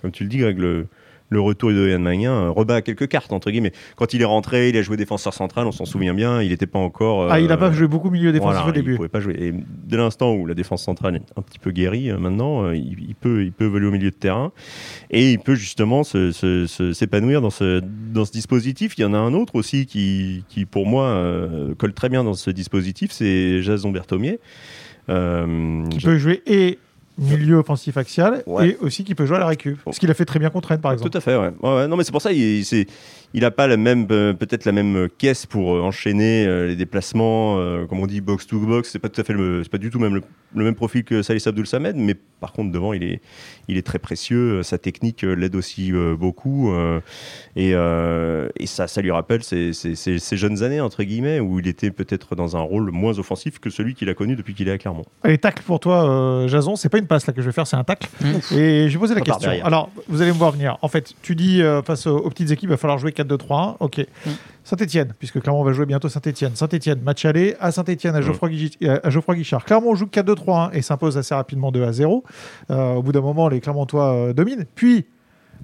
comme 0.01 0.11
tu 0.11 0.25
le 0.25 0.29
dis, 0.29 0.39
Greg, 0.39 0.59
le, 0.59 0.87
le 1.33 1.41
retour 1.41 1.71
de 1.71 1.89
Yann 1.89 2.03
Magnin 2.03 2.33
euh, 2.33 2.51
rebat 2.51 2.83
quelques 2.83 3.09
cartes, 3.09 3.33
entre 3.33 3.51
guillemets. 3.51 3.73
Quand 3.97 4.15
il 4.15 4.21
est 4.21 4.27
rentré, 4.27 4.69
il 4.69 4.77
a 4.77 4.83
joué 4.83 4.97
défenseur 4.97 5.33
central, 5.33 5.67
on 5.67 5.73
s'en 5.73 5.87
souvient 5.87 6.15
bien, 6.15 6.43
il 6.43 6.51
n'était 6.51 6.67
pas 6.67 6.79
encore. 6.79 7.33
ah, 7.33 7.41
il 7.41 7.47
n'a 7.47 7.57
pas 7.57 7.69
euh, 7.69 7.73
joué 7.73 7.89
beaucoup 7.89 8.11
milieu 8.11 8.33
défensif 8.33 8.67
au 8.67 8.73
début. 8.73 8.93
Il 8.93 8.97
pouvait 8.97 9.09
pas 9.09 9.21
jouer. 9.21 9.37
Et 9.39 9.55
dès 9.85 9.97
l'instant 9.97 10.35
où 10.35 10.47
la 10.47 10.55
défense 10.55 10.83
centrale 10.83 11.17
est 11.17 11.39
un 11.39 11.43
petit 11.43 11.59
peu 11.59 11.71
guérie, 11.71 12.13
maintenant, 12.13 12.71
il, 12.71 13.15
peut, 13.19 13.45
il 13.45 13.53
peut 13.53 13.65
évoluer 13.65 13.89
au 13.89 13.93
milieu 13.93 14.11
de 14.11 14.17
terrain 14.17 14.53
et 15.11 15.33
il 15.33 15.39
peut 15.39 15.55
justement 15.55 16.03
s'épanouir 16.05 17.41
dans 17.41 17.51
ce, 17.51 17.81
dans 18.13 18.25
ce 18.25 18.33
dispositif. 18.33 18.95
Il 18.99 19.01
y 19.01 19.05
en 19.05 19.15
a 19.15 19.19
un 19.19 19.33
autre 19.33 19.55
aussi 19.55 19.87
qui, 19.87 20.45
qui 20.49 20.67
pour 20.67 20.87
moi, 20.87 21.19
colle 21.79 21.95
très 21.95 22.11
bien 22.11 22.25
dans 22.25 22.35
ce 22.35 22.51
dispositif, 22.51 23.11
c'est 23.11 23.63
Jason 23.63 23.91
Berthomier. 23.91 24.39
Euh, 25.09 25.87
qui 25.89 25.99
peut 25.99 26.19
jouer 26.19 26.43
et 26.47 26.79
milieu 27.19 27.57
offensif 27.57 27.97
axial 27.97 28.43
et 28.63 28.77
aussi 28.81 29.05
qui 29.05 29.15
peut 29.15 29.27
jouer 29.27 29.37
à 29.37 29.41
la 29.41 29.47
récup. 29.47 29.79
Ce 29.91 29.99
qu'il 29.99 30.11
a 30.11 30.15
fait 30.15 30.25
très 30.25 30.39
bien 30.39 30.51
contre 30.51 30.69
Rennes, 30.69 30.81
par 30.81 30.93
exemple. 30.93 31.11
Tout 31.11 31.19
à 31.19 31.21
fait, 31.21 31.37
ouais. 31.37 31.53
ouais 31.63 31.89
non, 31.89 31.97
mais 31.97 32.05
c'est 32.05 32.13
pour 32.13 32.23
ça, 32.23 32.33
il, 32.33 32.65
c'est 32.65 32.87
il 33.35 33.41
n'a 33.41 33.51
pas 33.51 33.67
la 33.67 33.77
même, 33.77 34.07
euh, 34.11 34.35
peut-être 34.35 34.65
la 34.65 34.73
même 34.73 35.09
caisse 35.19 35.47
pour 35.47 35.75
euh, 35.75 35.81
enchaîner 35.81 36.47
euh, 36.47 36.67
les 36.67 36.77
déplacements, 36.77 37.57
comme 37.89 38.01
on 38.01 38.07
dit 38.07 38.21
box 38.21 38.47
to 38.47 38.59
box. 38.59 38.91
C'est 38.91 38.99
pas 38.99 39.09
tout 39.09 39.21
à 39.21 39.25
fait 39.25 39.33
le, 39.33 39.63
c'est 39.63 39.71
pas 39.71 39.79
du 39.79 39.91
tout 39.91 39.99
même 39.99 40.15
le, 40.55 40.65
même 40.65 40.75
profil 40.75 41.05
que 41.05 41.23
Salis 41.23 41.43
Abdul 41.47 41.67
Samed, 41.67 41.97
mais 41.97 42.15
par 42.15 42.53
contre 42.53 42.73
devant 42.73 42.93
il 42.93 43.03
est, 43.03 43.21
il 43.69 43.77
est 43.77 43.87
très 43.87 43.99
précieux. 43.99 44.63
Sa 44.63 44.79
technique 44.79 45.23
l'aide 45.23 45.55
aussi 45.55 45.93
beaucoup, 46.19 46.73
et, 47.57 47.71
et, 47.71 48.67
ça, 48.67 48.87
ça 48.87 49.01
lui 49.01 49.11
rappelle 49.11 49.43
ses, 49.43 49.73
ses, 49.73 50.37
jeunes 50.37 50.63
années 50.63 50.81
entre 50.81 51.03
guillemets 51.03 51.41
où 51.41 51.59
il 51.59 51.69
était 51.69 51.91
peut-être 51.91 52.35
dans 52.35 52.57
un 52.57 52.61
rôle 52.61 52.91
moins 52.91 53.19
offensif 53.19 53.59
que 53.59 53.71
celui 53.71 53.95
qu'il 53.95 54.09
a 54.09 54.15
connu 54.15 54.37
depuis 54.37 54.55
qu'il 54.55 54.69
est 54.69 54.73
à 54.73 54.79
Clermont. 54.79 55.05
Et 55.25 55.39
tacle 55.39 55.63
pour 55.63 55.81
toi, 55.81 56.47
Jason, 56.49 56.77
c'est 56.77 56.89
pas 56.89 56.99
une 56.99 57.07
passe 57.07 57.27
là 57.27 57.33
que 57.33 57.41
je 57.41 57.47
vais 57.47 57.53
faire, 57.53 57.67
c'est 57.67 57.77
un 57.77 57.85
tacle. 57.85 58.09
Mmh. 58.21 58.57
Et 58.57 58.89
je 58.89 58.93
vais 58.93 58.99
poser 58.99 59.15
la 59.15 59.21
question. 59.21 59.51
Alors 59.65 59.91
vous 60.09 60.21
allez 60.21 60.33
me 60.33 60.37
voir 60.37 60.53
venir. 60.53 60.79
En 60.83 60.89
fait, 60.89 61.15
tu 61.23 61.35
dis 61.35 61.63
face 61.85 62.07
aux, 62.07 62.29
petites 62.29 62.51
équipes, 62.51 62.69
il 62.69 62.71
va 62.71 62.77
falloir 62.77 62.99
jouer 62.99 63.13
4-2-3. 63.23 63.77
Ok. 63.81 63.99
Mm. 63.99 64.31
Saint-Etienne, 64.65 65.13
puisque 65.19 65.41
Clermont 65.41 65.65
va 65.65 65.73
jouer 65.73 65.87
bientôt 65.87 66.09
Saint-Etienne. 66.09 66.55
Saint-Etienne, 66.55 67.01
match 67.03 67.25
aller 67.25 67.57
à 67.59 67.73
Saint-Etienne, 67.73 68.15
à, 68.15 68.21
mm. 68.21 68.25
euh, 68.83 68.99
à, 69.03 69.11
Geoffroy 69.11 69.35
Guichard. 69.35 69.65
Clermont 69.65 69.95
joue 69.95 70.07
4-2-3 70.07 70.71
et 70.73 70.83
s'impose 70.83 71.19
assez 71.19 71.35
rapidement 71.35 71.73
2 71.73 71.83
à 71.85 71.93
0. 71.93 72.25
Euh, 72.71 72.95
au 72.95 73.03
bout 73.03 73.13
d'un 73.13 73.21
moment, 73.21 73.49
les 73.49 73.61
Clermontois 73.61 74.15
euh, 74.15 74.33
dominent. 74.33 74.67
Puis, 74.75 75.07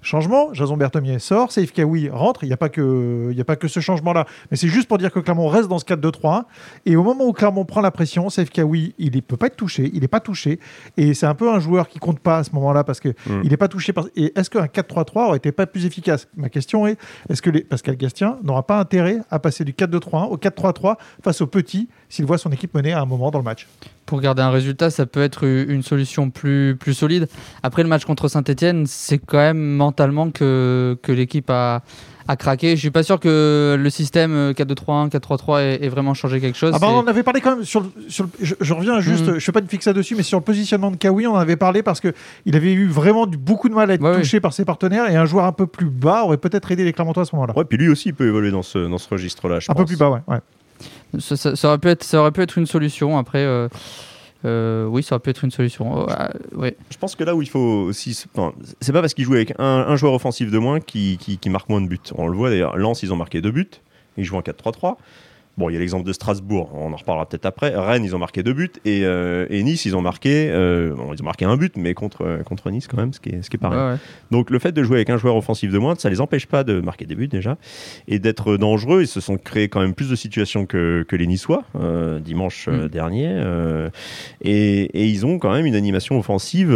Changement, 0.02 0.52
Jason 0.54 0.76
Berthomier 0.76 1.18
sort, 1.18 1.52
Saif 1.52 1.72
Kawi 1.72 2.08
rentre, 2.08 2.44
il 2.44 2.46
n'y 2.46 2.52
a, 2.52 2.56
pas 2.56 2.68
que, 2.68 3.34
a 3.38 3.44
pas 3.44 3.56
que 3.56 3.68
ce 3.68 3.80
changement-là, 3.80 4.26
mais 4.50 4.56
c'est 4.56 4.68
juste 4.68 4.88
pour 4.88 4.98
dire 4.98 5.12
que 5.12 5.20
Clermont 5.20 5.48
reste 5.48 5.68
dans 5.68 5.78
ce 5.78 5.84
4-2-3-1, 5.84 6.44
et 6.86 6.96
au 6.96 7.02
moment 7.02 7.26
où 7.26 7.32
Clermont 7.32 7.64
prend 7.64 7.80
la 7.80 7.90
pression, 7.90 8.30
Saif 8.30 8.50
Kawi, 8.50 8.94
il 8.98 9.14
ne 9.14 9.20
peut 9.20 9.36
pas 9.36 9.46
être 9.46 9.56
touché, 9.56 9.90
il 9.92 10.00
n'est 10.00 10.08
pas 10.08 10.20
touché, 10.20 10.60
et 10.96 11.14
c'est 11.14 11.26
un 11.26 11.34
peu 11.34 11.52
un 11.52 11.60
joueur 11.60 11.88
qui 11.88 11.98
compte 11.98 12.20
pas 12.20 12.38
à 12.38 12.44
ce 12.44 12.52
moment-là, 12.52 12.84
parce 12.84 13.00
qu'il 13.00 13.14
mm. 13.26 13.42
n'est 13.42 13.56
pas 13.56 13.68
touché. 13.68 13.92
Par... 13.92 14.06
Et 14.16 14.32
est-ce 14.38 14.50
qu'un 14.50 14.66
4-3-3 14.66 15.26
aurait 15.26 15.36
été 15.38 15.52
pas 15.52 15.66
plus 15.66 15.86
efficace? 15.86 16.28
Ma 16.36 16.48
question 16.48 16.86
est, 16.86 16.98
est-ce 17.28 17.42
que 17.42 17.50
les... 17.50 17.62
Pascal 17.62 17.96
Gastien 17.96 18.38
n'aura 18.42 18.66
pas 18.66 18.80
intérêt 18.80 19.18
à 19.30 19.38
passer 19.38 19.64
du 19.64 19.72
4-2-3-1 19.72 20.28
au 20.28 20.36
4-3-3 20.36 20.96
face 21.22 21.40
aux 21.40 21.46
petits, 21.46 21.88
s'il 22.08 22.24
voit 22.24 22.38
son 22.38 22.50
équipe 22.50 22.74
mener 22.74 22.92
à 22.92 23.02
un 23.02 23.06
moment 23.06 23.30
dans 23.30 23.38
le 23.38 23.44
match? 23.44 23.66
Pour 24.08 24.22
garder 24.22 24.40
un 24.40 24.50
résultat, 24.50 24.88
ça 24.88 25.04
peut 25.04 25.22
être 25.22 25.44
une 25.44 25.82
solution 25.82 26.30
plus, 26.30 26.76
plus 26.80 26.94
solide. 26.94 27.28
Après 27.62 27.82
le 27.82 27.90
match 27.90 28.06
contre 28.06 28.26
Saint-Etienne, 28.28 28.86
c'est 28.86 29.18
quand 29.18 29.36
même 29.36 29.58
mentalement 29.58 30.30
que, 30.30 30.96
que 31.02 31.12
l'équipe 31.12 31.50
a, 31.50 31.82
a 32.26 32.36
craqué. 32.36 32.70
Je 32.74 32.80
suis 32.80 32.90
pas 32.90 33.02
sûr 33.02 33.20
que 33.20 33.76
le 33.78 33.90
système 33.90 34.52
4-2-3-1, 34.52 35.10
4-3-3 35.10 35.60
ait, 35.82 35.88
vraiment 35.90 36.14
changé 36.14 36.40
quelque 36.40 36.56
chose. 36.56 36.72
Ah 36.74 36.78
bah 36.78 36.86
on 36.90 37.06
avait 37.06 37.22
parlé 37.22 37.42
quand 37.42 37.56
même 37.56 37.64
sur, 37.64 37.84
sur 38.08 38.26
je, 38.40 38.72
reviens 38.72 38.98
juste, 39.00 39.26
mhm. 39.26 39.38
je 39.38 39.44
fais 39.44 39.52
pas 39.52 39.60
de 39.60 39.68
fixe 39.68 39.88
dessus, 39.88 40.14
mais 40.16 40.22
sur 40.22 40.38
le 40.38 40.44
positionnement 40.44 40.90
de 40.90 40.96
Kawi, 40.96 41.26
on 41.26 41.34
en 41.34 41.38
avait 41.38 41.56
parlé 41.56 41.82
parce 41.82 42.00
que 42.00 42.14
il 42.46 42.56
avait 42.56 42.72
eu 42.72 42.86
vraiment 42.86 43.26
beaucoup 43.26 43.68
de 43.68 43.74
mal 43.74 43.90
à 43.90 43.94
être 43.94 44.16
touché 44.16 44.40
par 44.40 44.54
ses 44.54 44.64
partenaires 44.64 45.10
et 45.10 45.16
un 45.16 45.26
joueur 45.26 45.44
un 45.44 45.52
peu 45.52 45.66
plus 45.66 45.90
bas 45.90 46.24
aurait 46.24 46.38
peut-être 46.38 46.70
aidé 46.70 46.82
les 46.82 46.94
Clermontois 46.94 47.24
à 47.24 47.26
ce 47.26 47.36
moment-là. 47.36 47.52
Ouais, 47.58 47.66
puis 47.66 47.76
lui 47.76 47.90
aussi 47.90 48.08
il 48.08 48.14
peut 48.14 48.26
évoluer 48.26 48.52
dans 48.52 48.62
ce, 48.62 48.78
dans 48.78 48.98
ce 48.98 49.08
registre-là. 49.10 49.58
Un 49.68 49.74
peu 49.74 49.84
plus 49.84 49.98
bas, 49.98 50.08
ouais. 50.08 50.20
ouais. 50.28 50.38
Ça, 51.18 51.68
aurait 51.68 51.78
pu 51.78 51.88
être, 51.88 52.04
ça 52.04 52.20
aurait 52.20 52.32
pu 52.32 52.42
être 52.42 52.58
une 52.58 52.66
solution. 52.66 53.18
Après, 53.18 53.44
euh, 53.44 53.68
euh, 54.44 54.86
oui, 54.86 55.02
ça 55.02 55.14
aurait 55.14 55.22
pu 55.22 55.30
être 55.30 55.44
une 55.44 55.50
solution. 55.50 56.04
Oh, 56.04 56.06
ah, 56.08 56.30
Je 56.90 56.98
pense 56.98 57.16
que 57.16 57.24
là 57.24 57.34
où 57.34 57.42
il 57.42 57.48
faut 57.48 57.58
aussi. 57.58 58.14
c'est 58.14 58.30
pas 58.92 59.00
parce 59.00 59.14
qu'il 59.14 59.24
joue 59.24 59.34
avec 59.34 59.54
un, 59.58 59.96
joueur 59.96 60.12
offensif 60.12 60.50
de 60.50 60.58
moins 60.58 60.80
qui, 60.80 61.18
qui, 61.18 61.50
marque 61.50 61.68
moins 61.68 61.80
de 61.80 61.88
buts. 61.88 61.98
On 62.14 62.28
le 62.28 62.36
voit 62.36 62.50
d'ailleurs, 62.50 62.76
Lens, 62.76 63.02
ils 63.02 63.12
ont 63.12 63.16
marqué 63.16 63.40
deux 63.40 63.50
buts. 63.50 63.70
Ils 64.16 64.24
jouent 64.24 64.36
en 64.36 64.42
4-3-3. 64.42 64.96
Bon, 65.58 65.68
il 65.68 65.72
y 65.72 65.76
a 65.76 65.80
l'exemple 65.80 66.06
de 66.06 66.12
Strasbourg, 66.12 66.70
on 66.74 66.92
en 66.92 66.96
reparlera 66.96 67.28
peut-être 67.28 67.44
après. 67.44 67.74
Rennes, 67.74 68.04
ils 68.04 68.14
ont 68.14 68.18
marqué 68.18 68.42
deux 68.44 68.52
buts 68.52 68.70
et, 68.84 69.00
euh, 69.04 69.44
et 69.50 69.62
Nice, 69.64 69.84
ils 69.86 69.96
ont 69.96 70.00
marqué, 70.00 70.48
euh, 70.50 70.94
bon, 70.94 71.12
ils 71.12 71.20
ont 71.20 71.24
marqué 71.24 71.44
un 71.44 71.56
but, 71.56 71.76
mais 71.76 71.94
contre, 71.94 72.22
euh, 72.24 72.42
contre 72.44 72.70
Nice 72.70 72.86
quand 72.86 72.96
même, 72.96 73.12
ce 73.12 73.18
qui 73.18 73.30
est, 73.30 73.42
ce 73.42 73.50
qui 73.50 73.56
est 73.56 73.58
pareil. 73.58 73.78
Ouais, 73.80 73.92
ouais. 73.94 73.98
Donc 74.30 74.50
le 74.50 74.58
fait 74.60 74.70
de 74.72 74.82
jouer 74.84 74.96
avec 74.98 75.10
un 75.10 75.16
joueur 75.18 75.34
offensif 75.36 75.72
de 75.72 75.78
moins, 75.78 75.96
ça 75.96 76.08
les 76.10 76.20
empêche 76.20 76.46
pas 76.46 76.62
de 76.62 76.80
marquer 76.80 77.06
des 77.06 77.16
buts 77.16 77.26
déjà 77.28 77.58
et 78.06 78.18
d'être 78.20 78.56
dangereux. 78.56 79.02
Ils 79.02 79.08
se 79.08 79.20
sont 79.20 79.36
créés 79.36 79.68
quand 79.68 79.80
même 79.80 79.94
plus 79.94 80.08
de 80.08 80.14
situations 80.16 80.64
que, 80.64 81.04
que 81.08 81.16
les 81.16 81.26
Niçois 81.26 81.64
euh, 81.76 82.20
dimanche 82.20 82.68
Mm. 82.68 82.88
dernier 82.88 83.42
et, 84.42 84.82
et 84.82 85.06
ils 85.06 85.26
ont 85.26 85.38
quand 85.38 85.52
même 85.52 85.66
une 85.66 85.74
animation 85.74 86.18
offensive 86.18 86.68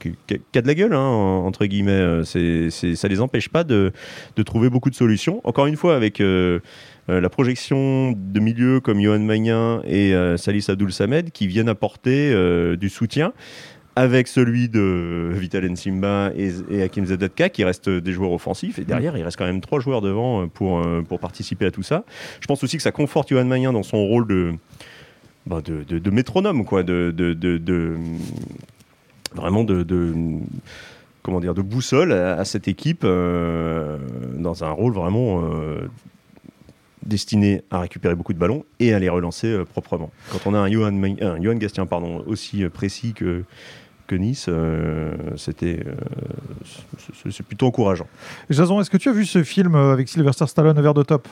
qui, 0.00 0.14
qui- 0.26 0.58
a 0.58 0.62
de 0.62 0.66
la 0.66 0.74
gueule 0.74 0.92
hein, 0.94 1.00
entre 1.00 1.66
guillemets. 1.66 2.20
C'est, 2.24 2.70
ça 2.70 3.08
les 3.08 3.20
empêche 3.20 3.48
pas 3.48 3.64
de, 3.64 3.92
de 4.36 4.42
trouver 4.42 4.70
beaucoup 4.70 4.90
de 4.90 4.94
solutions. 4.94 5.40
Encore 5.44 5.66
une 5.66 5.76
fois 5.76 5.96
avec 5.96 6.22
la 7.08 7.28
projection 7.30 8.12
de 8.16 8.40
milieux 8.40 8.80
comme 8.80 9.00
Johan 9.00 9.20
Magnin 9.20 9.80
et 9.86 10.12
euh, 10.14 10.36
Salis 10.36 10.66
Abdoul 10.68 10.92
Samed 10.92 11.30
qui 11.30 11.46
viennent 11.46 11.68
apporter 11.68 12.32
euh, 12.32 12.76
du 12.76 12.88
soutien 12.88 13.32
avec 13.94 14.26
celui 14.28 14.68
de 14.68 15.30
Vital 15.34 15.64
Nsimba 15.70 16.32
et, 16.36 16.50
et 16.70 16.82
Hakim 16.82 17.06
Zedatka 17.06 17.48
qui 17.48 17.64
restent 17.64 17.88
des 17.88 18.12
joueurs 18.12 18.32
offensifs 18.32 18.78
et 18.78 18.84
derrière 18.84 19.16
il 19.16 19.22
reste 19.22 19.36
quand 19.38 19.46
même 19.46 19.60
trois 19.60 19.80
joueurs 19.80 20.00
devant 20.00 20.42
euh, 20.42 20.46
pour, 20.48 20.80
euh, 20.80 21.02
pour 21.02 21.20
participer 21.20 21.66
à 21.66 21.70
tout 21.70 21.82
ça. 21.84 22.04
Je 22.40 22.46
pense 22.46 22.62
aussi 22.64 22.76
que 22.76 22.82
ça 22.82 22.92
conforte 22.92 23.28
Johan 23.30 23.44
Magnin 23.44 23.72
dans 23.72 23.82
son 23.84 23.98
rôle 24.04 24.26
de, 24.26 24.52
bah, 25.46 25.60
de, 25.64 25.84
de- 25.84 25.98
de 26.00 26.10
métronome 26.10 26.64
quoi, 26.64 26.82
de, 26.82 27.14
vraiment 29.34 29.64
de, 29.64 29.82
de- 29.82 30.12
comment 31.22 31.40
dire 31.40 31.54
de 31.54 31.62
boussole 31.62 32.12
à, 32.12 32.34
à 32.38 32.44
cette 32.44 32.68
équipe 32.68 33.02
euh, 33.04 33.98
dans 34.36 34.64
un 34.64 34.70
rôle 34.70 34.92
vraiment 34.92 35.42
euh, 35.44 35.88
destiné 37.06 37.62
à 37.70 37.80
récupérer 37.80 38.14
beaucoup 38.14 38.32
de 38.34 38.38
ballons 38.38 38.64
et 38.80 38.92
à 38.92 38.98
les 38.98 39.08
relancer 39.08 39.46
euh, 39.48 39.64
proprement. 39.64 40.10
Quand 40.30 40.46
on 40.46 40.54
a 40.54 40.58
un 40.58 40.70
Johan, 40.70 40.92
Gastien 41.56 41.86
pardon, 41.86 42.22
aussi 42.26 42.64
euh, 42.64 42.70
précis 42.70 43.12
que, 43.14 43.44
que 44.06 44.14
Nice, 44.16 44.46
euh, 44.48 45.14
c'était 45.36 45.84
c'est- 47.30 47.42
plutôt 47.42 47.66
encourageant. 47.66 48.06
Jason, 48.50 48.80
est-ce 48.80 48.90
que 48.90 48.96
tu 48.96 49.08
as 49.08 49.12
vu 49.12 49.24
ce 49.24 49.42
film 49.42 49.74
avec 49.74 50.08
Sylvester 50.08 50.46
Stallone 50.46 50.78
Over 50.78 50.92
the 51.02 51.06
Top? 51.06 51.28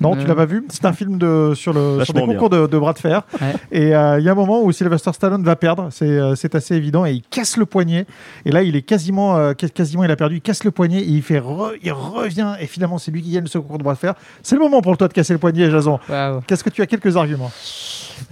Non, 0.00 0.14
tu 0.16 0.22
Euh. 0.24 0.26
l'as 0.28 0.34
pas 0.34 0.44
vu 0.46 0.64
C'est 0.68 0.84
un 0.84 0.92
film 0.92 1.18
de, 1.18 1.52
sur, 1.54 1.72
le, 1.72 2.04
sur 2.04 2.14
des 2.14 2.20
concours 2.22 2.50
de, 2.50 2.66
de 2.66 2.78
bras 2.78 2.92
de 2.92 2.98
fer. 2.98 3.22
Ouais. 3.40 3.54
Et 3.72 3.94
euh, 3.94 4.18
il 4.18 4.24
y 4.24 4.28
a 4.28 4.32
un 4.32 4.34
moment 4.34 4.62
où 4.62 4.72
Sylvester 4.72 5.12
Stallone 5.12 5.42
va 5.44 5.56
perdre, 5.56 5.88
c'est 5.90 6.06
euh, 6.06 6.34
c'est 6.34 6.54
assez 6.54 6.74
évident, 6.76 7.04
et 7.06 7.12
il 7.12 7.22
casse 7.22 7.56
le 7.56 7.66
poignet. 7.66 8.06
Et 8.44 8.50
là, 8.52 8.62
il 8.62 8.76
est 8.76 8.82
quasiment, 8.82 9.36
euh, 9.36 9.52
quas- 9.52 9.68
quasiment 9.68 10.04
il 10.04 10.10
a 10.10 10.16
perdu, 10.16 10.36
il 10.36 10.40
casse 10.40 10.64
le 10.64 10.70
poignet, 10.70 10.98
et 11.00 11.08
il, 11.08 11.22
fait 11.22 11.38
re- 11.40 11.72
il 11.82 11.92
revient, 11.92 12.54
et 12.60 12.66
finalement, 12.66 12.98
c'est 12.98 13.10
lui 13.10 13.22
qui 13.22 13.30
gagne 13.32 13.46
ce 13.46 13.58
concours 13.58 13.78
de 13.78 13.84
bras 13.84 13.94
de 13.94 13.98
fer. 13.98 14.14
C'est 14.42 14.54
le 14.56 14.60
moment 14.62 14.80
pour 14.82 14.96
toi 14.96 15.08
de 15.08 15.12
casser 15.12 15.32
le 15.32 15.38
poignet, 15.38 15.70
Jason. 15.70 15.98
Qu'est-ce 16.46 16.64
que 16.64 16.70
tu 16.70 16.82
as 16.82 16.86
quelques 16.86 17.16
arguments 17.16 17.50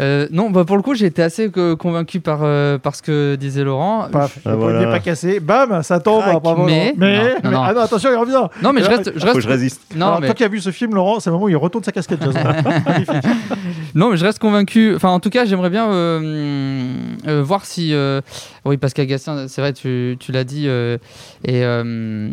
Euh, 0.01 0.27
non, 0.31 0.49
bah 0.51 0.65
pour 0.65 0.77
le 0.77 0.83
coup, 0.83 0.95
j'ai 0.95 1.07
été 1.07 1.23
assez 1.23 1.51
euh, 1.59 1.77
convaincu 1.77 2.19
par, 2.21 2.41
euh, 2.43 2.79
par 2.79 2.95
ce 2.95 3.03
que 3.03 3.35
disait 3.37 3.65
Laurent. 3.65 4.09
Paf, 4.11 4.39
Ah, 4.45 4.51
le 4.53 4.57
poignet 4.57 4.73
voilà. 4.79 4.91
pas 4.93 5.01
cassé, 5.01 5.41
bam, 5.41 5.83
ça 5.83 6.01
tombe. 6.01 6.23
Crac. 6.23 6.43
bravo, 6.43 6.65
Mais- 6.65 6.95
mais, 6.97 7.19
Non, 7.19 7.25
non, 7.27 7.41
mais- 7.45 7.51
non. 7.51 7.63
ah 7.63 7.73
non, 7.75 7.81
attention, 7.83 8.11
il 8.11 8.17
revient. 8.17 8.49
Non, 8.63 8.73
mais 8.73 8.83
je 8.83 8.89
Là, 8.91 8.97
reste, 8.97 9.13
je 9.15 9.19
Faut 9.21 9.25
reste 9.27 9.37
que 9.37 9.41
je 9.43 9.49
résiste. 9.49 9.83
Non, 9.95 10.07
Alors, 10.07 10.21
mais... 10.21 10.27
toi 10.29 10.35
qui 10.35 10.45
as 10.45 10.49
vu 10.49 10.61
ce 10.61 10.71
film, 10.71 10.95
Laurent, 10.95 11.21
c'est 11.21 11.29
le 11.31 11.34
moment 11.35 11.47
où 11.47 11.49
il 11.50 11.57
retourne 11.57 11.85
sa 11.85 11.93
casquette. 11.93 12.21
Non, 13.95 14.11
mais 14.11 14.17
je 14.17 14.25
reste 14.25 14.38
convaincu. 14.41 14.95
Enfin, 14.97 15.11
en 15.11 15.21
tout 15.21 15.31
cas, 15.31 15.45
j'aimerais 15.45 15.71
bien 15.71 15.88
euh, 15.93 16.88
euh, 17.29 17.43
voir 17.43 17.64
si. 17.64 17.95
euh, 17.95 18.21
Oui, 18.64 18.76
Pascal 18.76 19.07
Gastien, 19.07 19.47
c'est 19.47 19.61
vrai, 19.61 19.73
tu, 19.73 20.17
tu 20.19 20.33
l'as 20.33 20.43
dit, 20.45 20.64
euh, 20.67 20.99
et, 21.45 21.64
euh, 21.64 22.31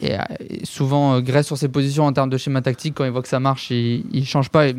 et- 0.00 0.12
et 0.12 0.64
souvent 0.64 1.14
euh, 1.16 1.20
Grèce 1.20 1.46
sur 1.46 1.58
ses 1.58 1.68
positions 1.68 2.04
en 2.06 2.12
termes 2.12 2.30
de 2.30 2.38
schéma 2.38 2.62
tactique. 2.62 2.94
Quand 2.96 3.04
il 3.04 3.10
voit 3.10 3.22
que 3.22 3.28
ça 3.28 3.40
marche, 3.40 3.70
il, 3.70 4.04
il 4.12 4.24
change 4.26 4.48
pas. 4.48 4.68
Et 4.68 4.76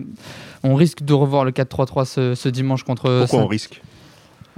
on 0.63 0.74
risque 0.75 1.03
de 1.03 1.13
revoir 1.13 1.46
le 1.46 1.51
4-3-3 1.51 2.06
ce, 2.06 2.36
ce 2.36 2.50
dimanche 2.50 2.84
contre. 2.84 3.03
Pourquoi 3.20 3.39
Saint- 3.39 3.44
on 3.46 3.48
risque? 3.48 3.82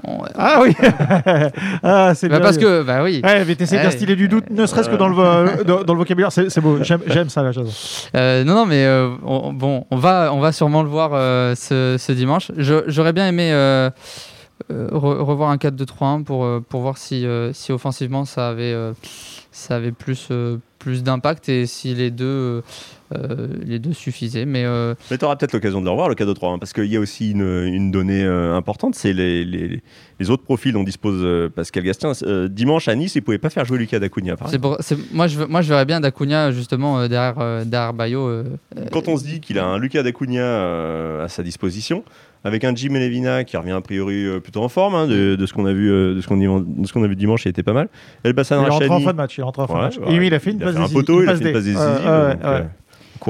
On- 0.03 0.23
Ah 0.37 0.59
oui 0.61 0.73
Ah, 1.83 2.13
c'est 2.15 2.27
Bah, 2.29 2.37
bien. 2.37 2.45
parce 2.45 2.57
que, 2.57 2.83
bah 2.83 3.03
oui. 3.03 3.21
Ouais, 3.23 3.45
mais 3.45 3.55
t'essaies 3.55 3.77
Ouais. 3.77 3.83
d'instiller 3.83 4.15
du 4.15 4.27
doute, 4.27 4.49
ne 4.49 4.65
serait-ce 4.65 4.89
que 4.89 4.95
dans 4.95 5.07
le, 5.07 5.15
vo- 5.15 5.63
dans, 5.65 5.83
dans 5.83 5.93
le 5.93 5.99
vocabulaire. 5.99 6.31
C'est 6.31 6.59
beau, 6.61 6.79
j'aime 6.81 7.29
ça, 7.29 7.43
là, 7.43 7.51
Jason. 7.51 7.71
Euh, 8.15 8.43
non, 8.43 8.55
non, 8.55 8.65
mais 8.65 8.85
euh, 8.85 9.09
on, 9.25 9.53
bon, 9.53 9.85
on 9.91 9.95
va, 9.97 10.31
on 10.33 10.39
va 10.39 10.51
sûrement 10.51 10.83
le 10.83 10.89
voir 10.89 11.11
euh, 11.13 11.55
ce, 11.55 11.95
ce 11.99 12.11
dimanche. 12.11 12.51
J'aurais 12.57 13.13
bien 13.13 13.27
aimé 13.27 13.51
euh, 13.51 13.89
euh, 14.71 14.87
re- 14.91 15.21
revoir 15.21 15.49
un 15.49 15.57
4-2-3-1 15.57 16.23
pour, 16.23 16.45
euh, 16.45 16.59
pour 16.67 16.81
voir 16.81 16.97
si, 16.97 17.25
euh, 17.25 17.51
si 17.53 17.71
offensivement 17.71 18.25
ça 18.25 18.49
avait, 18.49 18.73
euh, 18.73 18.93
ça 19.51 19.75
avait 19.75 19.91
plus, 19.91 20.27
euh, 20.31 20.57
plus 20.81 21.03
d'impact 21.03 21.47
et 21.49 21.65
si 21.67 21.93
les 21.93 22.09
deux, 22.11 22.25
euh, 22.25 22.61
euh, 23.15 23.47
les 23.65 23.77
deux 23.79 23.93
suffisaient. 23.93 24.45
Mais 24.45 24.65
euh, 24.65 24.95
Mais 25.11 25.17
tu 25.17 25.25
auras 25.25 25.35
peut-être 25.35 25.53
l'occasion 25.53 25.79
de 25.79 25.85
le 25.85 25.91
revoir, 25.91 26.09
le 26.09 26.15
cadeau 26.15 26.33
3, 26.33 26.53
hein, 26.53 26.59
parce 26.59 26.73
qu'il 26.73 26.85
y 26.85 26.97
a 26.97 26.99
aussi 26.99 27.31
une, 27.31 27.41
une 27.67 27.91
donnée 27.91 28.23
euh, 28.23 28.55
importante, 28.55 28.95
c'est 28.95 29.13
les, 29.13 29.45
les, 29.45 29.81
les 30.19 30.29
autres 30.29 30.43
profils 30.43 30.73
dont 30.73 30.83
dispose 30.83 31.49
Pascal 31.51 31.83
Gastien. 31.83 32.11
Dimanche 32.49 32.87
à 32.87 32.95
Nice, 32.95 33.15
il 33.15 33.21
pouvait 33.21 33.37
pas 33.37 33.49
faire 33.49 33.65
jouer 33.65 33.77
Lucas 33.77 33.99
Dacunia. 33.99 34.35
pour- 34.35 34.77
moi, 35.13 35.27
je, 35.27 35.43
moi, 35.43 35.61
je 35.61 35.69
verrais 35.69 35.85
bien 35.85 35.99
Dacunia 35.99 36.51
justement 36.51 37.07
derrière, 37.07 37.65
derrière 37.65 37.93
Bayo. 37.93 38.43
Quand 38.91 39.07
on 39.07 39.17
se 39.17 39.23
dit 39.23 39.39
qu'il 39.39 39.59
a 39.59 39.65
un 39.65 39.77
Lucas 39.77 40.03
Dacunia 40.03 41.21
à 41.23 41.27
sa 41.27 41.43
disposition, 41.43 42.03
avec 42.43 42.63
un 42.63 42.73
Jim 42.75 42.93
Levina 42.93 43.43
qui 43.43 43.57
revient 43.57 43.71
a 43.71 43.81
priori 43.81 44.25
euh, 44.25 44.39
plutôt 44.39 44.63
en 44.63 44.69
forme, 44.69 44.95
hein, 44.95 45.07
de, 45.07 45.35
de 45.35 45.45
ce 45.45 45.53
qu'on 45.53 45.65
a 45.65 45.73
vu, 45.73 45.91
euh, 45.91 46.15
de 46.15 46.21
ce 46.21 46.27
qu'on 46.27 46.37
de 46.37 46.87
ce 46.87 46.93
qu'on 46.93 47.03
a 47.03 47.07
vu 47.07 47.15
dimanche, 47.15 47.45
il 47.45 47.49
était 47.49 47.63
pas 47.63 47.73
mal. 47.73 47.89
Elbassan 48.23 48.61
Il 48.61 48.65
est 48.65 48.69
rentré 48.69 48.89
en 48.89 48.99
fin 48.99 49.11
de 49.11 49.17
match. 49.17 49.37
Il 49.37 49.41
est 49.41 49.43
rentré 49.43 49.61
en 49.61 49.67
fin 49.67 49.75
de 49.75 49.81
match. 49.81 49.97
Et 50.07 50.19
oui, 50.19 50.27
il 50.27 50.33
a 50.33 50.39
fait 50.39 50.51
une 50.51 50.57
il 50.57 50.63
a 50.63 50.65
passe 50.65 50.75
fait 50.75 50.79
un 50.79 50.83
décisive, 50.83 51.05
poteau, 51.05 51.23
il 51.23 51.29
a 51.29 51.35
fait 51.35 51.45
une 51.45 51.53
passe 51.53 51.63
décisive. 51.63 51.99
Euh, 52.05 52.63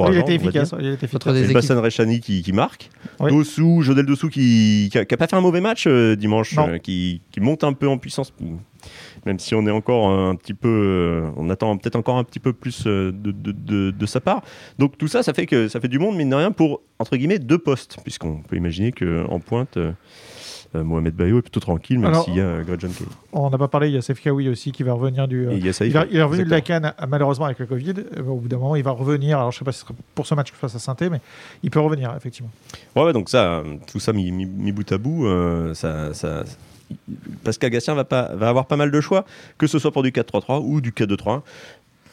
Il 0.09 0.17
était 0.17 0.35
efficace. 0.35 0.73
Il 0.79 0.87
était 0.87 1.05
efficace. 1.05 1.33
des 1.33 1.43
Elbassan 1.47 1.79
Rechani 1.79 2.19
qui, 2.21 2.41
qui 2.41 2.53
marque. 2.53 2.89
Oui. 3.19 3.31
Dossou, 3.31 3.81
Jodel 3.81 4.05
Dossou 4.05 4.29
qui 4.29 4.89
n'a 4.95 5.05
pas 5.17 5.27
fait 5.27 5.35
un 5.35 5.41
mauvais 5.41 5.61
match 5.61 5.85
euh, 5.87 6.15
dimanche, 6.15 6.55
euh, 6.57 6.77
qui, 6.77 7.21
qui 7.31 7.41
monte 7.41 7.63
un 7.63 7.73
peu 7.73 7.87
en 7.87 7.97
puissance. 7.97 8.33
Même 9.25 9.37
si 9.39 9.53
on 9.55 9.65
est 9.67 9.71
encore 9.71 10.09
un 10.09 10.35
petit 10.35 10.53
peu. 10.53 10.67
euh, 10.67 11.29
on 11.37 11.49
attend 11.49 11.77
peut-être 11.77 11.95
encore 11.95 12.17
un 12.17 12.23
petit 12.23 12.39
peu 12.39 12.53
plus 12.53 12.85
euh, 12.87 13.11
de, 13.11 13.31
de, 13.31 13.51
de- 13.51 13.91
de 13.91 14.05
sa 14.05 14.19
part. 14.19 14.41
Donc 14.79 14.97
tout 14.97 15.07
ça, 15.07 15.21
ça 15.23 15.33
fait, 15.33 15.45
que, 15.45 15.67
ça 15.67 15.79
fait 15.79 15.87
du 15.87 15.99
monde, 15.99 16.15
mine 16.15 16.29
de 16.29 16.35
rien, 16.35 16.51
pour, 16.51 16.81
entre 16.99 17.15
guillemets, 17.17 17.39
deux 17.39 17.59
postes. 17.59 17.97
Puisqu'on 18.03 18.37
peut 18.41 18.55
imaginer 18.55 18.91
qu'en 18.91 19.39
pointe. 19.39 19.77
euh, 19.77 19.91
Mohamed 20.73 21.13
Bayo 21.13 21.39
est 21.39 21.41
plutôt 21.41 21.59
tranquille, 21.59 21.99
même 21.99 22.13
s'il 22.23 22.35
y 22.35 22.39
a 22.39 22.43
euh, 22.45 22.63
Greg 22.63 22.79
John 22.79 22.91
Kelly. 22.93 23.09
On 23.33 23.49
n'a 23.49 23.57
pas 23.57 23.67
parlé, 23.67 23.89
il 23.89 23.93
y 23.93 23.97
a 23.97 24.01
Sef 24.01 24.21
Kawi 24.21 24.47
aussi 24.47 24.71
qui 24.71 24.83
va 24.83 24.93
revenir 24.93 25.27
du. 25.27 25.45
Il 25.51 25.65
y 25.65 25.67
a 25.67 25.73
Saïf, 25.73 25.91
Il, 25.93 25.97
a- 25.97 26.05
il 26.09 26.15
est 26.15 26.23
revenu 26.23 26.45
de 26.45 26.49
la 26.49 26.59
exactement. 26.59 26.91
canne, 26.97 27.09
malheureusement, 27.09 27.43
avec 27.43 27.59
le 27.59 27.65
Covid. 27.65 27.93
Au 28.25 28.35
bout 28.35 28.47
d'un 28.47 28.55
moment, 28.57 28.77
il 28.77 28.83
va 28.83 28.91
revenir. 28.91 29.37
Alors, 29.37 29.51
je 29.51 29.57
ne 29.57 29.59
sais 29.59 29.65
pas 29.65 29.73
si 29.73 29.79
ce 29.79 29.85
sera 29.85 29.93
pour 30.15 30.25
ce 30.25 30.33
match 30.33 30.53
face 30.53 30.73
à 30.73 30.79
saint 30.79 30.95
mais 31.11 31.19
il 31.61 31.69
peut 31.71 31.81
revenir, 31.81 32.13
effectivement. 32.15 32.49
Ouais, 32.95 33.11
donc 33.11 33.27
ça, 33.27 33.63
tout 33.91 33.99
ça 33.99 34.13
mis, 34.13 34.31
mis- 34.31 34.45
mis 34.45 34.71
bout 34.71 34.89
à 34.89 34.97
bout, 34.97 35.27
ça, 35.73 36.13
ça- 36.13 36.45
Pascal 37.43 37.69
Gastien 37.71 37.93
va, 37.95 38.03
pas, 38.03 38.33
va 38.35 38.49
avoir 38.49 38.65
pas 38.67 38.75
mal 38.77 38.91
de 38.91 39.01
choix, 39.01 39.25
que 39.57 39.67
ce 39.67 39.79
soit 39.79 39.91
pour 39.91 40.03
du 40.03 40.11
4-3-3 40.11 40.61
ou 40.63 40.81
du 40.81 40.91
4-2-3 40.91 41.41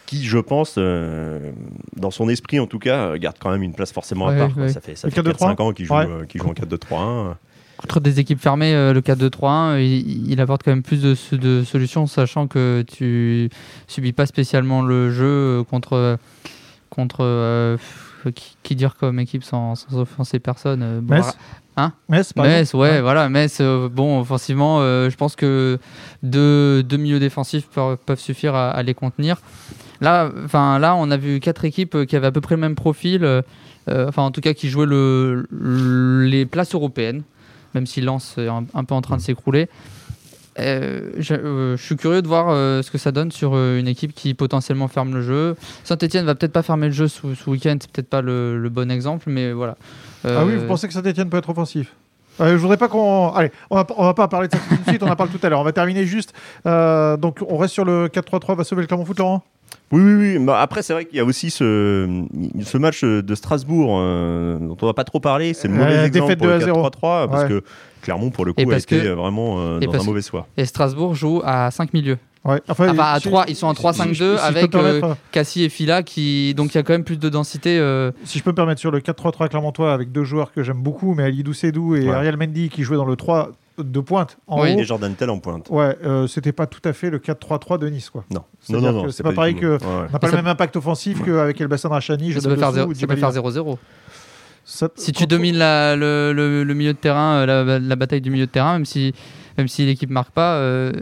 qui, 0.06 0.25
je 0.25 0.38
pense, 0.38 0.76
euh, 0.78 1.52
dans 1.97 2.11
son 2.11 2.30
esprit 2.30 2.58
en 2.61 2.66
tout 2.66 2.78
cas, 2.78 3.08
euh, 3.11 3.18
garde 3.18 3.37
quand 3.38 3.50
même 3.50 3.62
une 3.62 3.75
place 3.75 3.92
forcément 3.92 4.28
à 4.28 4.35
part. 4.35 4.56
ouais. 4.56 4.68
Ça 4.70 4.80
fait, 4.80 4.94
ça 4.97 5.11
fait 5.11 5.20
4-2-3? 5.20 5.54
4-5 5.54 5.61
ans 5.62 5.73
qu'il 5.73 5.85
joue, 5.85 5.94
Ouais. 5.94 6.06
euh, 6.08 6.25
qu'il 6.25 6.40
joue 6.40 6.49
en 6.49 6.54
4-2-3-1. 6.54 7.35
Contre 7.82 8.00
des 8.00 8.18
équipes 8.18 8.40
fermées, 8.40 8.75
euh, 8.75 8.92
le 8.94 9.02
4-2-3-1, 9.02 9.73
euh, 9.75 9.82
il, 9.82 10.30
il 10.32 10.40
apporte 10.40 10.62
quand 10.62 10.70
même 10.70 10.82
plus 10.82 11.02
de, 11.02 11.14
so- 11.14 11.37
de 11.37 11.62
solutions, 11.62 12.06
sachant 12.06 12.47
que 12.47 12.85
tu 12.90 13.50
subis 13.87 14.12
pas 14.14 14.25
spécialement 14.26 14.80
le 14.82 15.11
jeu 15.12 15.62
contre. 15.70 16.18
contre 16.90 17.18
euh, 17.20 17.76
qui, 18.35 18.56
qui 18.64 18.75
dire 18.76 18.97
comme 18.97 19.20
équipe 19.20 19.44
sans, 19.44 19.75
sans 19.76 19.97
offenser 19.99 20.38
personne 20.40 21.00
bon, 21.00 21.20
Hein 21.78 21.92
Metz, 22.08 22.32
par 22.32 22.44
Metz, 22.44 22.61
exemple 22.68 22.82
ouais, 22.82 22.90
Ouais. 22.90 23.00
voilà. 23.00 23.28
Metz, 23.28 23.58
euh, 23.61 23.88
bon, 23.88 24.20
offensivement, 24.20 24.80
euh, 24.80 25.08
je 25.11 25.16
pense 25.16 25.37
que 25.37 25.78
deux, 26.23 26.82
deux 26.82 26.97
milieux 26.97 27.20
défensifs 27.20 27.66
peuvent, 27.68 27.97
peuvent 28.04 28.18
suffire 28.20 28.54
à, 28.54 28.70
à 28.70 28.82
les 28.82 28.94
contenir. 28.94 29.40
Là, 30.00 30.30
enfin, 30.44 30.78
là, 30.80 30.94
on 30.97 31.11
a 31.11 31.16
vu 31.16 31.40
quatre 31.40 31.64
équipes 31.64 32.04
qui 32.06 32.16
avaient 32.16 32.26
à 32.26 32.32
peu 32.32 32.40
près 32.40 32.56
le 32.56 32.61
même 32.61 32.75
profil, 32.75 33.25
euh, 33.25 33.42
euh, 33.88 34.08
enfin, 34.08 34.23
en 34.23 34.30
tout 34.32 34.40
cas, 34.40 34.54
qui 34.54 34.68
jouaient 34.68 34.87
le, 34.87 35.47
le- 35.50 36.25
les 36.25 36.47
places 36.47 36.75
européennes, 36.75 37.23
même 37.75 37.87
si 37.87 38.00
Lens 38.00 38.35
est 38.38 38.49
un, 38.49 38.64
un 38.75 38.85
peu 38.85 38.94
en 38.94 39.00
train 39.00 39.16
de 39.16 39.23
s'écrouler. 39.23 39.68
Euh, 40.59 41.11
je, 41.19 41.35
euh, 41.35 41.77
je 41.77 41.83
suis 41.83 41.97
curieux 41.97 42.23
de 42.23 42.29
voir 42.29 42.47
euh, 42.49 42.83
ce 42.83 42.91
que 42.91 42.99
ça 42.99 43.12
donne 43.12 43.31
sur 43.31 43.53
euh, 43.55 43.79
une 43.79 43.87
équipe 43.88 44.12
qui 44.15 44.35
potentiellement 44.35 44.88
ferme 44.88 45.15
le 45.15 45.23
jeu. 45.23 45.57
Saint-Etienne 45.85 46.25
va 46.25 46.35
peut-être 46.35 46.53
pas 46.53 46.62
fermer 46.62 46.87
le 46.87 46.93
jeu 46.93 47.07
ce, 47.09 47.21
ce 47.35 47.50
week-end, 47.50 47.77
c'est 47.81 47.91
peut-être 47.91 48.09
pas 48.11 48.23
le, 48.23 48.59
le 48.59 48.69
bon 48.69 48.91
exemple, 48.91 49.25
mais 49.29 49.53
voilà. 49.53 49.77
Ah 50.25 50.45
oui, 50.45 50.55
Euh, 50.55 50.59
vous 50.61 50.67
pensez 50.67 50.88
que 50.88 50.95
Saint-Etienne 50.95 51.29
peut 51.31 51.37
être 51.38 51.50
offensif? 51.50 51.95
Euh, 52.41 52.53
je 52.53 52.57
voudrais 52.57 52.77
pas 52.77 52.87
qu'on. 52.88 53.31
Allez, 53.35 53.50
on 53.71 53.77
va, 53.77 53.87
on 53.97 54.05
va 54.05 54.15
pas 54.15 54.29
parler 54.29 54.47
de 54.49 54.53
ça 54.55 54.61
tout 54.69 54.77
de 54.77 54.88
suite, 54.88 55.03
on 55.03 55.09
en 55.11 55.17
parle 55.17 55.29
tout 55.31 55.41
à 55.45 55.49
l'heure. 55.49 55.59
On 55.61 55.65
va 55.65 55.73
terminer 55.73 56.05
juste. 56.07 56.33
Euh, 56.67 57.17
donc, 57.17 57.38
on 57.49 57.57
reste 57.57 57.75
sur 57.75 57.85
le 57.85 58.07
4-3-3, 58.09 58.57
va 58.57 58.62
sauver 58.65 58.83
le 58.83 58.87
Clermont 58.87 59.05
Foot, 59.05 59.19
Laurent? 59.19 59.43
Oui, 59.91 60.00
oui, 60.00 60.15
oui. 60.37 60.45
Bah, 60.45 60.61
après, 60.61 60.83
c'est 60.83 60.93
vrai 60.93 61.05
qu'il 61.05 61.17
y 61.17 61.21
a 61.21 61.25
aussi 61.25 61.50
ce, 61.50 62.25
ce 62.62 62.79
match 62.79 63.03
de 63.03 63.35
Strasbourg 63.35 63.99
euh, 64.00 64.57
dont 64.59 64.77
on 64.81 64.87
va 64.87 64.95
pas 64.95 65.03
trop 65.05 65.19
parler. 65.19 65.53
C'est 65.53 65.67
le 65.67 65.75
mauvais 65.75 66.07
exemple 66.07 66.11
défaite 66.12 66.38
pour 66.38 66.47
de 66.49 66.53
le 66.53 66.61
0. 66.61 66.88
4-3-3 66.88 66.91
parce 67.29 67.43
Ouais. 67.43 67.49
que 67.49 67.65
Clermont, 68.02 68.31
pour 68.31 68.45
le 68.45 68.52
Et 68.57 68.64
coup, 68.64 68.71
a 68.71 68.75
parce 68.75 68.85
été 68.85 69.00
que- 69.00 69.09
vraiment 69.09 69.57
euh, 69.61 69.81
et 69.81 69.87
dans 69.87 69.93
parce 69.93 70.05
un 70.05 70.07
mauvais 70.07 70.23
soir. 70.23 70.47
Et 70.57 70.64
Strasbourg 70.64 71.14
joue 71.14 71.40
à 71.45 71.71
5 71.71 71.93
milieux. 71.93 72.19
Ouais. 72.45 72.62
Enfin, 72.69 72.88
Enfin, 72.90 73.02
à 73.02 73.21
si- 73.21 73.26
3, 73.28 73.45
ils 73.49 73.57
sont 73.57 73.67
en 73.67 73.71
si- 73.71 73.76
si- 73.76 73.81
si 73.81 73.83
3-5-2 73.83 74.14
je 74.14 74.25
peux 74.37 74.40
avec 74.40 74.75
euh, 74.75 75.00
euh, 75.02 75.14
Cassie 75.33 75.64
et 75.64 75.69
Fila 75.69 76.02
qui 76.02 76.55
donc 76.55 76.73
il 76.73 76.76
y 76.76 76.78
a 76.78 76.83
quand 76.83 76.93
même 76.95 77.05
plus 77.05 77.19
de 77.19 77.28
densité. 77.28 77.78
euh, 77.78 78.12
Si 78.25 78.38
je 78.38 78.45
peux 78.45 78.50
me 78.52 78.57
permettre 78.57 78.81
sur 78.81 78.90
le 78.90 79.00
4-3-3 79.00 79.49
Clermontois 79.49 79.93
avec 79.93 80.12
deux 80.12 80.25
joueurs 80.25 80.52
que 80.52 80.62
j'aime 80.62 80.81
beaucoup, 80.81 81.14
mais 81.14 81.25
Alidou 81.25 81.52
Sedou 81.52 81.95
et 81.97 82.09
Ouais. 82.09 82.14
Ariel 82.14 82.37
Mendy 82.37 82.69
qui 82.71 82.85
jouaient 82.85 82.97
dans 82.97 83.05
le 83.05 83.17
3 83.17 83.50
de 83.78 84.00
pointe 84.00 84.38
en 84.47 84.62
Oui. 84.62 84.73
haut. 84.75 84.78
Et 84.78 84.85
Jordan 84.85 85.12
Tell 85.14 85.31
en 85.31 85.38
pointe. 85.40 85.69
Ouais, 85.71 85.97
euh, 86.05 86.26
c'était 86.26 86.52
pas 86.52 86.67
tout 86.67 86.81
à 86.85 86.93
fait 86.93 87.11
le 87.11 87.19
4-3-3 87.19 87.76
de 87.78 87.88
Nice 87.88 88.09
quoi. 88.09 88.25
Non, 88.31 88.45
non, 88.71 88.81
non, 88.81 88.93
non. 88.93 89.11
c'est 89.11 89.23
pas 89.25 89.33
pareil 89.33 89.55
du 89.55 89.61
que- 89.61 89.67
ouais, 89.67 89.73
ouais. 89.75 89.78
On 90.09 90.12
n'a 90.12 90.19
pas 90.19 90.28
Et 90.28 90.31
le 90.31 90.37
ça- 90.37 90.43
même 90.43 90.47
impact 90.50 90.76
offensif 90.76 91.23
qu'avec 91.25 91.61
Elbassan 91.61 91.90
Rachani, 91.90 92.28
ça 92.28 92.35
Jordan 92.35 92.55
peut 92.55 92.59
faire 92.61 92.69
Dessous 92.71 92.78
zéro- 92.81 92.90
ou 92.90 92.95
ça 92.95 93.07
peut 93.07 93.17
faire 93.17 93.33
0-0. 93.33 93.78
Ça- 94.70 94.90
Si 94.96 95.12
tu 95.12 95.26
domines 95.26 95.56
la- 95.56 95.96
le, 95.96 96.32
le- 96.34 96.62
le 96.62 96.75
milieu 96.75 96.92
de 96.92 96.98
terrain, 96.98 97.37
euh, 97.48 97.64
la, 97.64 97.78
la 97.78 97.96
bataille 97.96 98.20
du 98.20 98.28
milieu 98.30 98.44
de 98.44 98.50
terrain, 98.50 98.75
même 98.75 98.84
si, 98.84 99.14
même 99.56 99.66
si 99.66 99.87
l'équipe 99.87 100.10
marque 100.10 100.30
pas, 100.30 100.56
euh, 100.56 100.92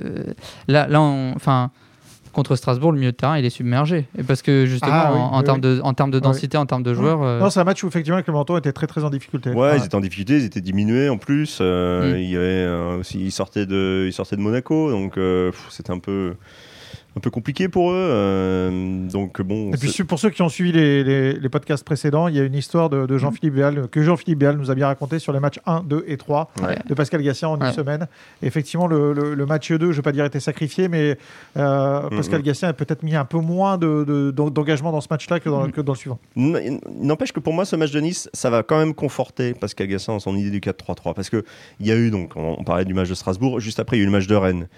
là, 0.68 0.86
là 0.86 1.00
on- 1.00 1.32
enfin, 1.34 1.70
contre 2.32 2.54
Strasbourg, 2.54 2.92
le 2.92 2.98
milieu 2.98 3.10
de 3.10 3.16
terrain 3.16 3.36
il 3.38 3.44
est 3.44 3.50
submergé. 3.50 4.06
Et 4.16 4.22
parce 4.22 4.40
que 4.42 4.66
justement, 4.66 4.92
Ah 4.94 5.10
oui, 5.12 5.18
en, 5.18 5.22
en 5.32 5.38
oui, 5.38 5.44
termes 5.44 5.60
de, 5.60 5.80
en 5.82 5.94
termes 5.94 6.12
de 6.12 6.20
densité, 6.20 6.56
en 6.56 6.64
termes 6.66 6.84
de 6.84 6.94
joueurs, 6.94 7.22
euh, 7.24 7.40
Non, 7.40 7.50
c'est 7.50 7.58
un 7.58 7.64
match 7.64 7.82
où 7.82 7.88
effectivement 7.88 8.22
Clermontois 8.22 8.58
était 8.58 8.72
très 8.72 8.86
très 8.86 9.02
en 9.02 9.10
difficulté. 9.10 9.50
Ouais, 9.50 9.78
ils 9.78 9.84
étaient 9.84 9.94
en 9.96 10.00
difficulté, 10.00 10.36
ils 10.36 10.44
étaient 10.44 10.60
diminués 10.60 11.08
en 11.08 11.18
plus. 11.18 11.58
euh, 11.60 12.12
Mm. 12.14 12.18
Il 12.20 12.30
y 12.30 12.36
avait 12.36 12.44
euh, 12.46 12.98
aussi, 13.00 13.18
ils 13.18 13.32
sortaient 13.32 13.66
de, 13.66 14.04
ils 14.06 14.12
sortaient 14.12 14.36
de 14.36 14.42
Monaco, 14.42 14.90
donc 14.92 15.18
euh, 15.18 15.50
c'était 15.70 15.90
un 15.90 15.98
peu, 15.98 16.34
un 17.16 17.20
peu 17.20 17.30
compliqué 17.30 17.68
pour 17.68 17.90
eux. 17.92 17.94
euh, 17.96 19.08
donc 19.08 19.40
bon. 19.40 19.72
Et 19.72 19.76
puis 19.78 19.90
pour 20.04 20.18
ceux 20.18 20.28
qui 20.30 20.42
ont 20.42 20.48
suivi 20.50 20.72
les, 20.72 21.02
les- 21.02 21.32
les 21.32 21.48
podcasts 21.48 21.82
précédents, 21.84 22.28
il 22.28 22.36
y 22.36 22.40
a 22.40 22.44
une 22.44 22.54
histoire 22.54 22.90
de, 22.90 23.06
de 23.06 23.16
Jean-Philippe 23.18 23.54
Béal 23.54 23.88
que 23.88 24.02
Jean-Philippe 24.02 24.38
Béal 24.38 24.56
nous 24.58 24.70
a 24.70 24.74
bien 24.74 24.86
raconté 24.86 25.18
sur 25.18 25.32
les 25.32 25.40
matchs 25.40 25.58
1, 25.66 25.82
2 25.84 26.04
et 26.08 26.16
3 26.18 26.50
Ouais. 26.62 26.76
de 26.86 26.94
Pascal 26.94 27.22
Gassien 27.22 27.48
en 27.48 27.58
une 27.58 27.72
semaine. 27.72 28.06
Et 28.42 28.46
effectivement, 28.46 28.86
le, 28.86 29.12
le- 29.14 29.34
le 29.34 29.46
match 29.46 29.72
2, 29.72 29.78
je 29.78 29.86
ne 29.86 29.92
vais 29.94 30.02
pas 30.02 30.12
dire 30.12 30.24
était 30.26 30.40
sacrifié, 30.40 30.88
mais 30.88 31.16
euh, 31.56 32.08
Pascal. 32.10 32.42
Gassien 32.42 32.68
a 32.68 32.72
peut-être 32.74 33.02
mis 33.02 33.14
un 33.16 33.24
peu 33.24 33.38
moins 33.38 33.78
de- 33.78 34.04
de- 34.04 34.30
d'engagement 34.30 34.92
dans 34.92 35.00
ce 35.00 35.08
match-là 35.10 35.40
que, 35.40 35.48
Mm. 35.48 35.52
dans- 35.52 35.70
que 35.70 35.80
dans 35.80 35.92
le 35.94 35.98
suivant. 35.98 36.18
N'empêche 36.36 37.32
que 37.32 37.40
pour 37.40 37.52
moi, 37.54 37.64
ce 37.64 37.76
match 37.76 37.92
de 37.92 38.00
Nice, 38.00 38.28
ça 38.34 38.50
va 38.50 38.62
quand 38.62 38.78
même 38.78 38.94
conforter 38.94 39.54
Pascal 39.54 39.86
Gassin 39.88 40.12
dans 40.12 40.18
son 40.20 40.36
idée 40.36 40.50
du 40.50 40.60
4-3-3. 40.60 41.14
Parce 41.14 41.30
qu'il 41.30 41.42
y 41.80 41.90
a 41.90 41.96
eu, 41.96 42.10
donc, 42.10 42.32
on, 42.36 42.56
on 42.58 42.64
parlait 42.64 42.84
du 42.84 42.94
match 42.94 43.08
de 43.08 43.14
Strasbourg, 43.14 43.58
juste 43.60 43.80
après, 43.80 43.96
il 43.96 44.00
y 44.00 44.02
a 44.02 44.04
eu 44.04 44.06
le 44.06 44.12
match 44.12 44.26
de 44.26 44.34
Rennes. 44.34 44.68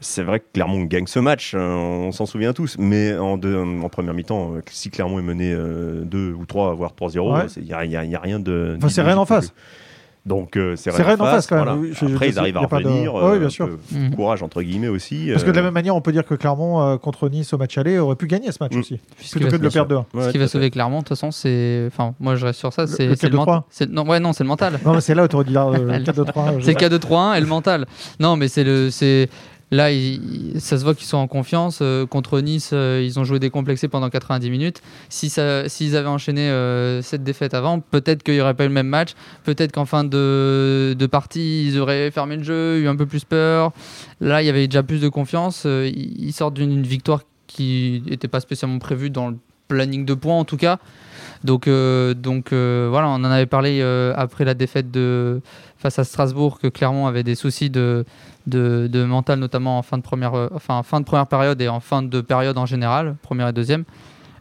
C'est 0.00 0.22
vrai 0.22 0.40
que 0.40 0.44
Clermont 0.52 0.82
gagne 0.84 1.06
ce 1.06 1.18
match, 1.18 1.54
hein, 1.54 1.58
on 1.60 2.12
s'en 2.12 2.26
souvient 2.26 2.52
tous, 2.52 2.76
mais 2.78 3.16
en, 3.16 3.38
deux- 3.38 3.56
en 3.58 3.88
première 3.88 4.12
mi-temps, 4.14 4.52
euh, 4.56 4.60
si 4.70 4.90
Clermont 4.90 5.18
est 5.18 5.22
mené 5.22 5.54
2 5.54 6.32
ou 6.32 6.44
3, 6.44 6.74
voire 6.74 6.92
3-0, 6.94 7.32
Ouais. 7.32 7.46
il 7.56 7.64
n'y 7.64 8.14
a, 8.16 8.20
rien 8.20 8.38
de. 8.38 8.74
Enfin, 8.76 8.88
c'est 8.90 9.02
Rennes 9.02 9.18
en 9.18 9.24
face. 9.24 9.52
Donc 10.26 10.56
euh, 10.56 10.74
c'est 10.74 10.90
Rennes, 10.90 11.20
en 11.20 11.24
face, 11.24 11.46
quand 11.46 11.54
même. 11.54 11.64
voilà. 11.64 11.80
Oui, 11.80 11.90
je- 11.94 12.04
je 12.08 12.12
Après, 12.14 12.28
ils 12.28 12.38
arrivent 12.40 12.56
à 12.56 12.66
pas 12.66 12.80
de- 12.80 12.88
revenir. 12.88 13.14
Ouais, 13.14 13.22
euh, 13.22 13.38
bien 13.38 13.48
sûr. 13.48 13.68
Mhm. 13.92 14.14
Courage, 14.16 14.42
entre 14.42 14.60
guillemets 14.60 14.88
aussi. 14.88 15.28
Parce 15.30 15.44
que 15.44 15.50
de 15.50 15.54
la 15.54 15.60
euh, 15.60 15.64
même 15.66 15.74
manière, 15.74 15.94
on 15.94 16.00
peut 16.00 16.10
dire 16.10 16.24
que 16.26 16.34
Clermont, 16.34 16.82
euh, 16.82 16.96
contre 16.96 17.28
Nice 17.28 17.52
au 17.52 17.58
match 17.58 17.78
aller, 17.78 17.96
aurait 17.96 18.16
pu 18.16 18.26
gagner 18.26 18.50
ce 18.50 18.58
match 18.60 18.74
Mm. 18.74 18.78
aussi, 18.80 19.00
ce 19.18 19.22
qui 19.22 19.30
plutôt 19.34 19.44
va, 19.46 19.50
que 19.52 19.56
de 19.58 19.62
le 19.62 19.70
perdre 19.70 20.04
2 20.12 20.18
ouais, 20.18 20.24
ce 20.26 20.30
qui 20.30 20.38
va 20.38 20.48
sauver 20.48 20.70
Clermont, 20.72 20.96
de 20.98 21.02
toute 21.04 21.10
façon, 21.10 21.30
c'est, 21.30 21.84
enfin, 21.86 22.12
moi 22.18 22.34
je 22.34 22.44
reste 22.44 22.58
sur 22.58 22.72
ça, 22.72 22.88
c'est 22.88 23.06
le 23.06 23.14
c'est 23.14 23.28
4-2-3. 23.28 23.36
mental. 23.46 23.62
C'est- 23.70 23.88
Non, 23.88 24.04
ouais, 24.04 24.18
non, 24.18 24.32
c'est 24.32 24.42
le 24.42 24.48
mental. 24.48 24.80
Non, 24.84 24.94
mais 24.94 25.00
c'est 25.00 25.14
là 25.14 25.24
où 25.24 25.28
tu 25.28 25.36
aurais 25.36 25.44
dit 25.44 25.56
euh, 25.56 25.98
4-2-3. 26.04 26.60
C'est 26.60 26.72
le 26.72 26.76
4-2-3-1 26.98 27.34
et 27.36 27.40
le 27.40 27.46
mental. 27.46 27.86
Non, 28.18 28.34
mais 28.36 28.48
c'est 28.48 28.64
le, 28.64 28.90
c'est 28.90 29.28
là, 29.70 29.90
il- 29.90 30.60
ça 30.60 30.78
se 30.78 30.84
voit 30.84 30.94
qu'ils 30.94 31.06
sont 31.06 31.16
en 31.16 31.26
confiance. 31.26 31.80
Euh, 31.82 32.06
contre 32.06 32.40
Nice, 32.40 32.70
euh, 32.72 33.02
ils 33.04 33.18
ont 33.18 33.24
joué 33.24 33.38
décomplexés 33.38 33.88
pendant 33.88 34.10
90 34.10 34.50
minutes. 34.50 34.80
Si 35.08 35.28
ça, 35.28 35.68
s'ils 35.68 35.96
avaient 35.96 36.08
enchaîné 36.08 36.42
euh, 36.42 37.02
cette 37.02 37.24
défaite 37.24 37.54
avant, 37.54 37.80
peut-être 37.80 38.22
qu'il 38.22 38.34
n'y 38.34 38.40
aurait 38.40 38.54
pas 38.54 38.64
eu 38.64 38.68
le 38.68 38.74
même 38.74 38.86
match. 38.88 39.14
Peut-être 39.44 39.72
qu'en 39.72 39.84
fin 39.84 40.04
de, 40.04 40.96
partie, 41.10 41.66
ils 41.68 41.78
auraient 41.78 42.10
fermé 42.10 42.36
le 42.36 42.42
jeu, 42.42 42.78
eu 42.80 42.88
un 42.88 42.96
peu 42.96 43.06
plus 43.06 43.24
peur. 43.24 43.72
Là, 44.20 44.42
il 44.42 44.46
y 44.46 44.50
avait 44.50 44.66
déjà 44.66 44.82
plus 44.82 45.00
de 45.00 45.08
confiance. 45.08 45.64
Ils 45.66 46.32
sortent 46.32 46.54
d'une 46.54 46.72
une 46.72 46.82
victoire 46.82 47.22
qui 47.46 48.02
n'était 48.06 48.28
pas 48.28 48.40
spécialement 48.40 48.78
prévue 48.78 49.08
dans 49.08 49.28
le 49.28 49.36
planning 49.68 50.04
de 50.04 50.14
points, 50.14 50.34
en 50.36 50.44
tout 50.44 50.56
cas. 50.56 50.78
Donc, 51.44 51.68
voilà, 51.68 53.08
on 53.08 53.14
en 53.14 53.24
avait 53.24 53.46
parlé 53.46 53.80
après 54.16 54.44
la 54.44 54.54
défaite 54.54 54.86
face 55.78 55.98
à 55.98 56.04
Strasbourg 56.04 56.58
que 56.58 56.66
Clermont 56.66 57.06
avait 57.06 57.22
des 57.22 57.34
soucis 57.34 57.70
de, 57.70 58.04
de, 58.46 59.04
mental, 59.04 59.38
notamment 59.38 59.78
en 59.78 59.82
fin 59.82 59.98
de, 59.98 60.02
première, 60.02 60.34
euh, 60.34 60.48
enfin, 60.54 60.82
fin 60.82 61.00
de 61.00 61.04
première 61.04 61.26
période 61.26 61.60
et 61.60 61.68
en 61.68 61.80
fin 61.80 62.02
de 62.02 62.20
période 62.20 62.58
en 62.58 62.66
général, 62.66 63.16
première 63.22 63.48
et 63.48 63.52
deuxième. 63.52 63.84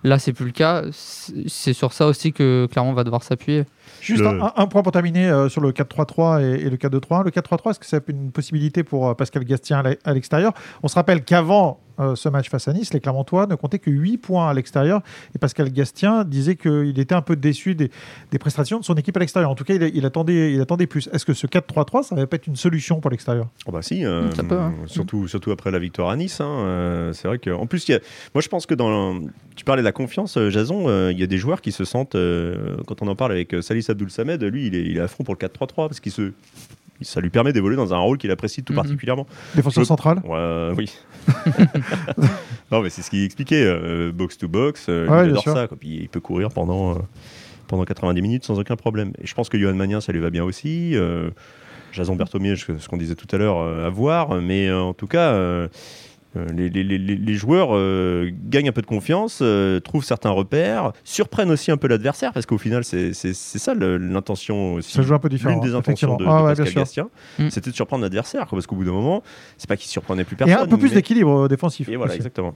Là, 0.04 0.20
c'est 0.20 0.34
plus 0.34 0.46
le 0.46 0.52
cas. 0.52 0.84
C'est 0.92 1.74
sur 1.74 1.92
ça 1.92 2.06
aussi 2.06 2.32
que 2.32 2.68
Clermont 2.72 2.94
va 2.94 3.04
devoir 3.04 3.24
s'appuyer. 3.24 3.66
Juste 4.02 4.22
Le- 4.22 4.28
un, 4.42 4.54
un 4.56 4.68
point 4.68 4.82
pour 4.84 4.92
terminer 4.92 5.28
euh, 5.30 5.50
sur 5.50 5.62
le 5.62 5.72
4-3-3 5.72 6.42
et, 6.42 6.66
et 6.66 6.70
le 6.70 6.78
4-2-3-1. 6.78 7.24
Le 7.26 7.32
4-3-3, 7.32 7.72
est-ce 7.72 7.80
que 7.80 7.86
c'est 7.86 8.04
une 8.10 8.32
possibilité 8.32 8.84
pour 8.84 9.10
euh, 9.10 9.14
Pascal 9.14 9.44
Gastien 9.44 9.80
à 9.80 9.84
l'e- 9.84 9.98
à 10.04 10.14
l'extérieur? 10.14 10.54
On 10.84 10.88
se 10.88 10.96
rappelle 10.96 11.24
qu'avant 11.24 11.80
euh, 11.98 12.14
ce 12.16 12.28
match 12.28 12.50
face 12.50 12.68
à 12.68 12.74
Nice, 12.74 12.94
les 12.94 13.00
Clermontois 13.00 13.48
ne 13.48 13.56
comptaient 13.56 13.80
que 13.80 13.90
8 13.90 14.18
points 14.18 14.50
à 14.50 14.54
l'extérieur. 14.54 15.02
Et 15.34 15.40
Pascal 15.40 15.72
Gastien 15.72 16.26
disait 16.26 16.58
qu'il 16.58 17.00
était 17.00 17.16
un 17.16 17.22
peu 17.22 17.38
déçu 17.38 17.74
des, 17.74 17.90
des 18.32 18.38
prestations 18.38 18.80
de 18.80 18.84
son 18.84 18.96
équipe 18.96 19.16
à 19.16 19.22
l'extérieur. 19.22 19.50
En 19.50 19.56
tout 19.56 19.64
cas, 19.64 19.76
il, 19.76 19.84
il 19.96 20.06
attendait, 20.06 20.52
il 20.54 20.60
attendait 20.60 20.88
plus. 20.88 21.08
Est-ce 21.14 21.26
que 21.26 21.34
ce 21.34 21.48
4-3-3, 21.48 22.04
ça 22.04 22.16
va 22.16 22.28
pas 22.28 22.36
être 22.36 22.48
une 22.48 22.58
solution 22.58 23.00
pour 23.00 23.12
l'extérieur? 23.12 23.48
Oh 23.66 23.72
bah 23.72 23.82
si, 23.82 24.04
euh, 24.06 24.30
Ça 24.32 24.44
peut, 24.44 24.60
hein. 24.60 24.74
surtout, 24.88 25.30
surtout 25.30 25.52
après 25.52 25.72
la 25.72 25.80
victoire 25.80 26.10
à 26.10 26.18
Nice. 26.18 26.42
hein, 26.42 26.50
euh, 26.50 27.14
c'est 27.14 27.30
vrai 27.30 27.40
que, 27.40 27.50
en 27.52 27.66
plus, 27.66 27.88
il 27.88 27.94
y 27.94 27.96
a- 27.96 28.00
moi 28.34 28.42
je 28.42 28.50
pense 28.50 28.66
que 28.66 28.74
dans, 28.76 29.18
tu 29.56 29.64
parlais 29.64 29.82
de 29.82 29.86
la 29.86 29.94
confiance, 29.94 30.38
Jason, 30.50 30.90
euh, 30.90 31.14
il 31.14 31.20
y 31.20 31.24
a 31.24 31.28
des 31.28 31.38
joueurs 31.38 31.62
qui 31.62 31.72
se 31.72 31.86
sentent, 31.86 32.16
euh, 32.16 32.76
quand 32.88 33.02
on 33.04 33.08
en 33.08 33.16
parle 33.16 33.32
avec 33.32 33.54
euh, 33.54 33.62
Salis 33.82 33.92
Abdul 33.92 34.10
Samed, 34.12 34.42
lui, 34.44 34.68
il 34.68 34.76
est, 34.76 34.84
il 34.84 34.98
est 34.98 35.02
à 35.02 35.08
fond 35.08 35.24
pour 35.24 35.36
le 35.40 35.48
4-3-3 35.48 35.88
parce 35.88 36.00
qu'il 36.00 36.12
se, 36.12 36.32
ça 37.02 37.20
lui 37.22 37.30
permet 37.30 37.54
d'évoluer 37.54 37.76
dans 37.76 37.94
un 37.94 37.98
rôle 37.98 38.18
qu'il 38.18 38.32
apprécie 38.32 38.64
tout 38.64 38.74
Mhm. 38.74 38.78
particulièrement. 38.78 39.28
Défenseur 39.56 39.84
Je- 39.84 39.88
central 39.88 40.20
Ouais, 40.24 40.32
euh, 40.38 40.74
oui. 40.78 40.90
non, 42.72 42.82
mais 42.82 42.90
c'est 42.90 43.02
ce 43.02 43.10
qu'il 43.10 43.24
expliquait, 43.24 43.64
euh, 43.66 44.12
box 44.12 44.38
to 44.38 44.48
box, 44.48 44.88
euh, 44.90 45.08
Ouais, 45.08 45.26
il 45.28 45.30
adore 45.32 45.44
ça. 45.44 45.68
quoi. 45.68 45.78
Puis 45.80 46.00
il 46.02 46.10
peut 46.10 46.20
courir 46.20 46.50
pendant, 46.50 46.94
euh, 46.96 47.00
pendant 47.68 47.84
90 47.86 48.22
minutes 48.22 48.44
sans 48.46 48.60
aucun 48.60 48.76
problème. 48.76 49.12
Et 49.22 49.28
je 49.28 49.34
pense 49.34 49.50
que 49.50 49.58
Johan 49.58 49.74
Magnin, 49.76 50.02
ça 50.02 50.12
lui 50.12 50.20
va 50.20 50.30
bien 50.30 50.44
aussi. 50.44 50.96
euh, 50.96 51.30
Jason 51.92 52.16
Berthomier, 52.16 52.56
ce 52.58 52.88
qu'on 52.90 52.98
disait 52.98 53.16
tout 53.16 53.28
à 53.34 53.38
l'heure, 53.38 53.58
euh, 53.60 53.88
à 53.88 53.90
voir. 53.90 54.42
Mais 54.42 54.68
euh, 54.68 54.82
en 54.82 54.94
tout 54.94 55.08
cas, 55.08 55.34
les, 56.54 56.70
les- 56.70 56.84
les- 56.84 56.98
les- 56.98 57.16
les 57.16 57.34
joueurs 57.34 57.70
euh, 57.72 58.30
gagnent 58.50 58.70
un 58.70 58.72
peu 58.74 58.82
de 58.82 58.88
confiance, 58.88 59.40
euh, 59.42 59.80
trouvent 59.80 60.04
certains 60.04 60.30
repères, 60.32 60.92
surprennent 61.04 61.52
aussi 61.52 61.72
un 61.72 61.78
peu 61.78 61.88
l'adversaire, 61.88 62.34
parce 62.34 62.46
qu'au 62.46 62.58
final, 62.58 62.84
c'est 62.84 63.14
ça 63.14 63.74
l'intention 63.76 64.76
aussi. 64.76 64.92
Ça 64.92 65.02
joue 65.02 65.14
un 65.14 65.20
peu 65.20 65.30
différent. 65.30 65.54
L'une 65.56 65.64
des 65.64 65.76
intentions 65.76 66.16
de, 66.18 66.24
de 66.24 66.30
Ah 66.30 66.44
ouais, 66.44 66.56
Pascal. 66.56 66.74
Gastien, 66.74 67.10
Mm. 67.40 67.50
c'était 67.50 67.70
de 67.72 67.76
surprendre 67.76 68.04
l'adversaire, 68.04 68.48
parce 68.48 68.68
qu'au 68.68 68.76
bout 68.76 68.84
d'un 68.86 68.92
moment, 68.92 69.24
c'est 69.58 69.68
pas 69.68 69.78
qu'il 69.78 69.90
surprenait 69.90 70.24
plus 70.24 70.36
Et 70.36 70.38
personne. 70.38 70.58
un 70.64 70.68
peu 70.68 70.78
plus 70.78 70.90
mais- 70.90 70.96
d'équilibre 70.96 71.46
euh, 71.46 71.48
défensif. 71.48 71.88
et 71.90 71.96
voilà, 71.96 72.12
aussi. 72.12 72.18
exactement. 72.18 72.56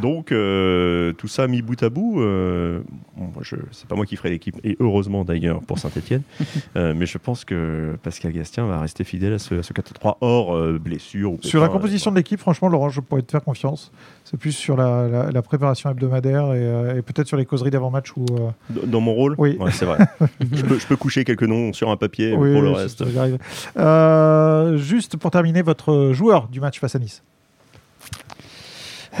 Donc, 0.00 0.32
euh, 0.32 1.12
tout 1.14 1.28
ça 1.28 1.46
mis 1.48 1.62
bout 1.62 1.82
à 1.82 1.88
bout, 1.90 2.20
euh, 2.20 2.80
bon, 3.16 3.30
c'est 3.72 3.86
pas 3.86 3.94
moi 3.96 4.06
qui 4.06 4.16
ferai 4.16 4.30
l'équipe, 4.30 4.56
et 4.64 4.76
heureusement 4.80 5.24
d'ailleurs 5.24 5.60
pour 5.60 5.78
Saint-Etienne, 5.78 6.22
mais 6.74 7.06
je 7.06 7.18
pense 7.18 7.44
que 7.44 7.96
Pascal 8.02 8.32
Gastien 8.32 8.66
va 8.66 8.80
rester 8.80 9.04
fidèle 9.04 9.32
à 9.34 9.38
ce, 9.38 9.56
à 9.56 9.62
ce 9.62 9.72
4-3 9.72 10.16
hors 10.20 10.54
euh, 10.56 10.78
blessure. 10.78 11.32
Ou 11.32 11.38
Sur 11.42 11.60
la 11.60 11.68
composition 11.68 12.10
de 12.10 12.16
l'équipe, 12.16 12.38
franchement, 12.40 12.68
Laurent, 12.68 12.88
je 12.90 13.00
pourrais 13.00 13.22
te 13.22 13.30
faire 13.30 13.42
confiance. 13.42 13.90
C'est 14.24 14.36
plus 14.38 14.52
sur 14.52 14.76
la, 14.76 15.08
la- 15.08 15.30
la 15.30 15.42
préparation 15.42 15.90
hebdomadaire 15.90 16.52
et, 16.52 16.58
euh, 16.62 16.96
et 16.98 17.02
peut-être 17.02 17.26
sur 17.28 17.36
les 17.36 17.46
causeries 17.46 17.70
d'avant-match 17.70 18.12
euh, 18.18 18.50
euh, 18.76 18.86
Dans 18.86 19.00
mon 19.00 19.14
rôle 19.14 19.34
Oui. 19.38 19.56
Ouais, 19.58 19.70
c'est 19.70 19.86
vrai. 19.86 19.98
je, 20.52 20.62
peux, 20.64 20.78
je 20.78 20.86
peux 20.86 20.96
coucher 20.96 21.24
quelques 21.24 21.42
noms 21.44 21.72
sur 21.72 21.90
un 21.90 21.96
papier, 21.96 22.34
oui, 22.36 22.52
pour 22.52 22.62
le 22.62 22.70
reste. 22.72 23.04
ça, 23.04 23.10
j'y 23.10 23.18
arrive. 23.18 23.38
Euh, 23.78 24.76
juste 24.76 25.16
pour 25.16 25.30
terminer, 25.30 25.62
votre 25.62 26.10
joueur 26.12 26.48
du 26.48 26.60
match 26.60 26.78
face 26.78 26.94
à 26.94 26.98
Nice. 26.98 27.22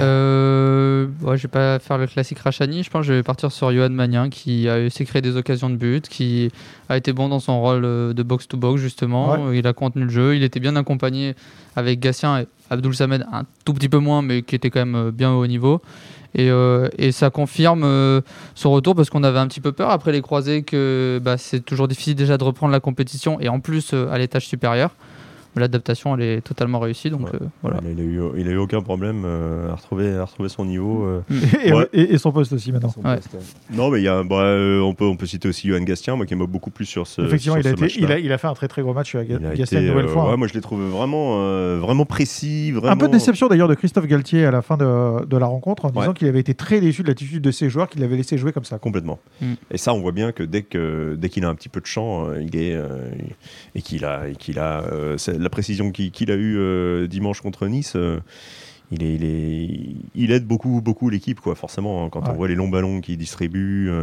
Euh, 0.00 1.06
ouais, 1.22 1.36
je 1.36 1.42
vais 1.42 1.48
pas 1.48 1.78
faire 1.78 1.98
le 1.98 2.06
classique 2.06 2.38
Rachani. 2.38 2.82
Je 2.82 2.90
pense 2.90 3.02
que 3.02 3.08
je 3.08 3.12
vais 3.14 3.22
partir 3.22 3.50
sur 3.52 3.72
Johan 3.72 3.90
Magnin 3.90 4.28
qui 4.28 4.68
a 4.68 4.78
essayé 4.80 5.04
de 5.04 5.10
créer 5.10 5.22
des 5.22 5.36
occasions 5.36 5.70
de 5.70 5.76
but, 5.76 6.08
qui 6.08 6.50
a 6.88 6.96
été 6.96 7.12
bon 7.12 7.28
dans 7.28 7.40
son 7.40 7.60
rôle 7.60 7.84
euh, 7.84 8.12
de 8.12 8.22
box-to-box 8.22 8.80
justement. 8.80 9.50
Il 9.52 9.66
a 9.66 9.72
contenu 9.72 10.04
le 10.04 10.10
jeu. 10.10 10.36
Il 10.36 10.42
était 10.42 10.60
bien 10.60 10.76
accompagné 10.76 11.34
avec 11.76 12.00
Gatien 12.00 12.40
et 12.40 12.48
Abdul 12.70 12.94
Samed 12.94 13.26
un 13.32 13.44
tout 13.64 13.74
petit 13.74 13.88
peu 13.88 13.98
moins, 13.98 14.22
mais 14.22 14.42
qui 14.42 14.54
était 14.54 14.70
quand 14.70 14.80
même 14.80 14.94
euh, 14.94 15.10
bien 15.10 15.32
au 15.32 15.42
haut 15.42 15.46
niveau. 15.46 15.80
Et, 16.34 16.50
euh, 16.50 16.88
et 16.98 17.12
ça 17.12 17.30
confirme 17.30 17.84
euh, 17.84 18.20
son 18.54 18.70
retour 18.70 18.94
parce 18.94 19.08
qu'on 19.10 19.24
avait 19.24 19.38
un 19.38 19.46
petit 19.46 19.60
peu 19.60 19.72
peur 19.72 19.90
après 19.90 20.12
les 20.12 20.20
croisés 20.20 20.62
que 20.62 21.20
bah, 21.22 21.38
c'est 21.38 21.64
toujours 21.64 21.88
difficile 21.88 22.14
déjà 22.14 22.36
de 22.36 22.44
reprendre 22.44 22.72
la 22.72 22.80
compétition 22.80 23.40
et 23.40 23.48
en 23.48 23.60
plus 23.60 23.92
euh, 23.94 24.10
à 24.12 24.18
l'étage 24.18 24.46
supérieur. 24.46 24.90
L'adaptation 25.56 26.14
elle 26.14 26.22
est 26.22 26.40
totalement 26.40 26.78
réussie 26.78 27.10
donc 27.10 27.22
Ouais. 27.32 27.38
euh, 27.42 27.46
voilà. 27.62 27.80
Il, 27.90 27.98
a 27.98 28.02
eu, 28.02 28.20
il 28.36 28.48
a 28.48 28.52
eu 28.52 28.56
aucun 28.58 28.80
problème 28.80 29.22
euh, 29.24 29.70
à, 29.70 29.74
retrouver, 29.74 30.14
à 30.16 30.24
retrouver 30.24 30.48
son 30.48 30.64
niveau. 30.64 31.04
euh, 31.04 31.20
Et, 31.64 31.72
Ouais. 31.72 31.88
et- 31.92 32.14
et 32.14 32.18
son 32.18 32.30
poste 32.32 32.52
aussi 32.52 32.70
maintenant. 32.70 32.90
son 32.90 33.02
Ouais. 33.02 33.16
poste. 33.16 33.36
Non, 33.72 33.90
mais 33.90 34.00
il 34.00 34.04
y 34.04 34.08
a, 34.08 34.22
bah, 34.22 34.36
euh, 34.42 34.80
on, 34.80 34.94
peut, 34.94 35.04
on 35.06 35.16
peut 35.16 35.26
citer 35.26 35.48
aussi 35.48 35.68
Johan 35.68 35.80
Gastien, 35.82 36.16
moi 36.16 36.26
qui 36.26 36.34
aime 36.34 36.44
beaucoup 36.46 36.70
plus 36.70 36.84
sur 36.86 37.06
ce. 37.06 37.22
Effectivement, 37.22 37.56
sur 37.56 37.64
il 37.64 37.66
a, 37.74 37.76
ce 37.76 37.84
été, 37.84 38.00
il, 38.00 38.12
a, 38.12 38.18
il 38.18 38.30
a 38.32 38.38
fait 38.38 38.46
un 38.46 38.54
très 38.54 38.68
très 38.68 38.82
gros 38.82 38.92
match 38.94 39.14
à 39.14 39.22
Il 39.24 39.34
a 39.34 39.38
Gastien 39.54 39.78
été, 39.78 39.88
une 39.88 39.92
nouvelle 39.94 40.08
fois. 40.08 40.24
hein. 40.24 40.30
ouais, 40.30 40.36
moi 40.36 40.46
je 40.48 40.54
l'ai 40.54 40.60
trouvé 40.60 40.88
vraiment, 40.88 41.40
euh, 41.42 41.78
vraiment 41.80 42.04
précis. 42.04 42.70
Vraiment... 42.72 42.92
Un 42.92 42.96
peu 42.96 43.06
de 43.08 43.12
déception 43.12 43.48
d'ailleurs 43.48 43.68
de 43.68 43.74
Christophe 43.74 44.06
Galtier 44.06 44.44
à 44.44 44.50
la 44.50 44.62
fin 44.62 44.76
de, 44.76 45.24
de 45.24 45.36
la 45.36 45.46
rencontre 45.46 45.86
en 45.86 45.90
disant 45.90 46.12
qu'il 46.12 46.28
avait 46.28 46.40
été 46.40 46.54
très 46.54 46.80
déçu 46.80 47.02
de 47.02 47.08
l'attitude 47.08 47.42
de 47.42 47.50
ses 47.50 47.68
joueurs 47.70 47.88
qu'il 47.88 48.02
avait 48.04 48.16
laissé 48.16 48.38
jouer 48.38 48.52
comme 48.52 48.64
ça. 48.64 48.78
Complètement. 48.78 49.18
Mm. 49.40 49.54
Et 49.72 49.78
ça, 49.78 49.92
on 49.94 50.00
voit 50.00 50.12
bien 50.12 50.32
que 50.32 50.42
dès 50.42 50.62
que 50.62 51.16
dès 51.18 51.28
qu'il 51.30 51.44
a 51.44 51.48
un 51.48 51.54
petit 51.54 51.68
peu 51.68 51.80
de 51.80 51.86
champ, 51.86 52.32
il 52.34 52.54
est 52.56 52.74
euh, 52.74 53.08
et 53.74 53.82
qu'il 53.82 54.04
a 54.04 54.28
et 54.28 54.36
qu'il 54.36 54.58
a 54.58 54.82
euh, 54.92 55.16
la 55.38 55.48
précision 55.50 55.90
qu'il 55.92 56.10
qu'il 56.10 56.30
a 56.30 56.34
eue 56.36 56.56
euh, 56.58 57.06
dimanche 57.06 57.40
contre 57.40 57.66
Nice. 57.66 57.94
euh, 57.96 58.18
il, 58.90 59.02
est, 59.02 59.14
il, 59.16 59.24
est, 59.24 59.68
il 60.14 60.32
aide 60.32 60.46
beaucoup, 60.46 60.80
beaucoup 60.80 61.10
l'équipe, 61.10 61.40
quoi, 61.40 61.54
forcément, 61.54 62.06
hein, 62.06 62.08
quand 62.10 62.22
Ouais. 62.22 62.30
on 62.30 62.36
voit 62.36 62.48
les 62.48 62.54
longs 62.54 62.68
ballons 62.70 63.02
qu'il 63.02 63.18
distribue 63.18 63.90
euh, 63.90 64.02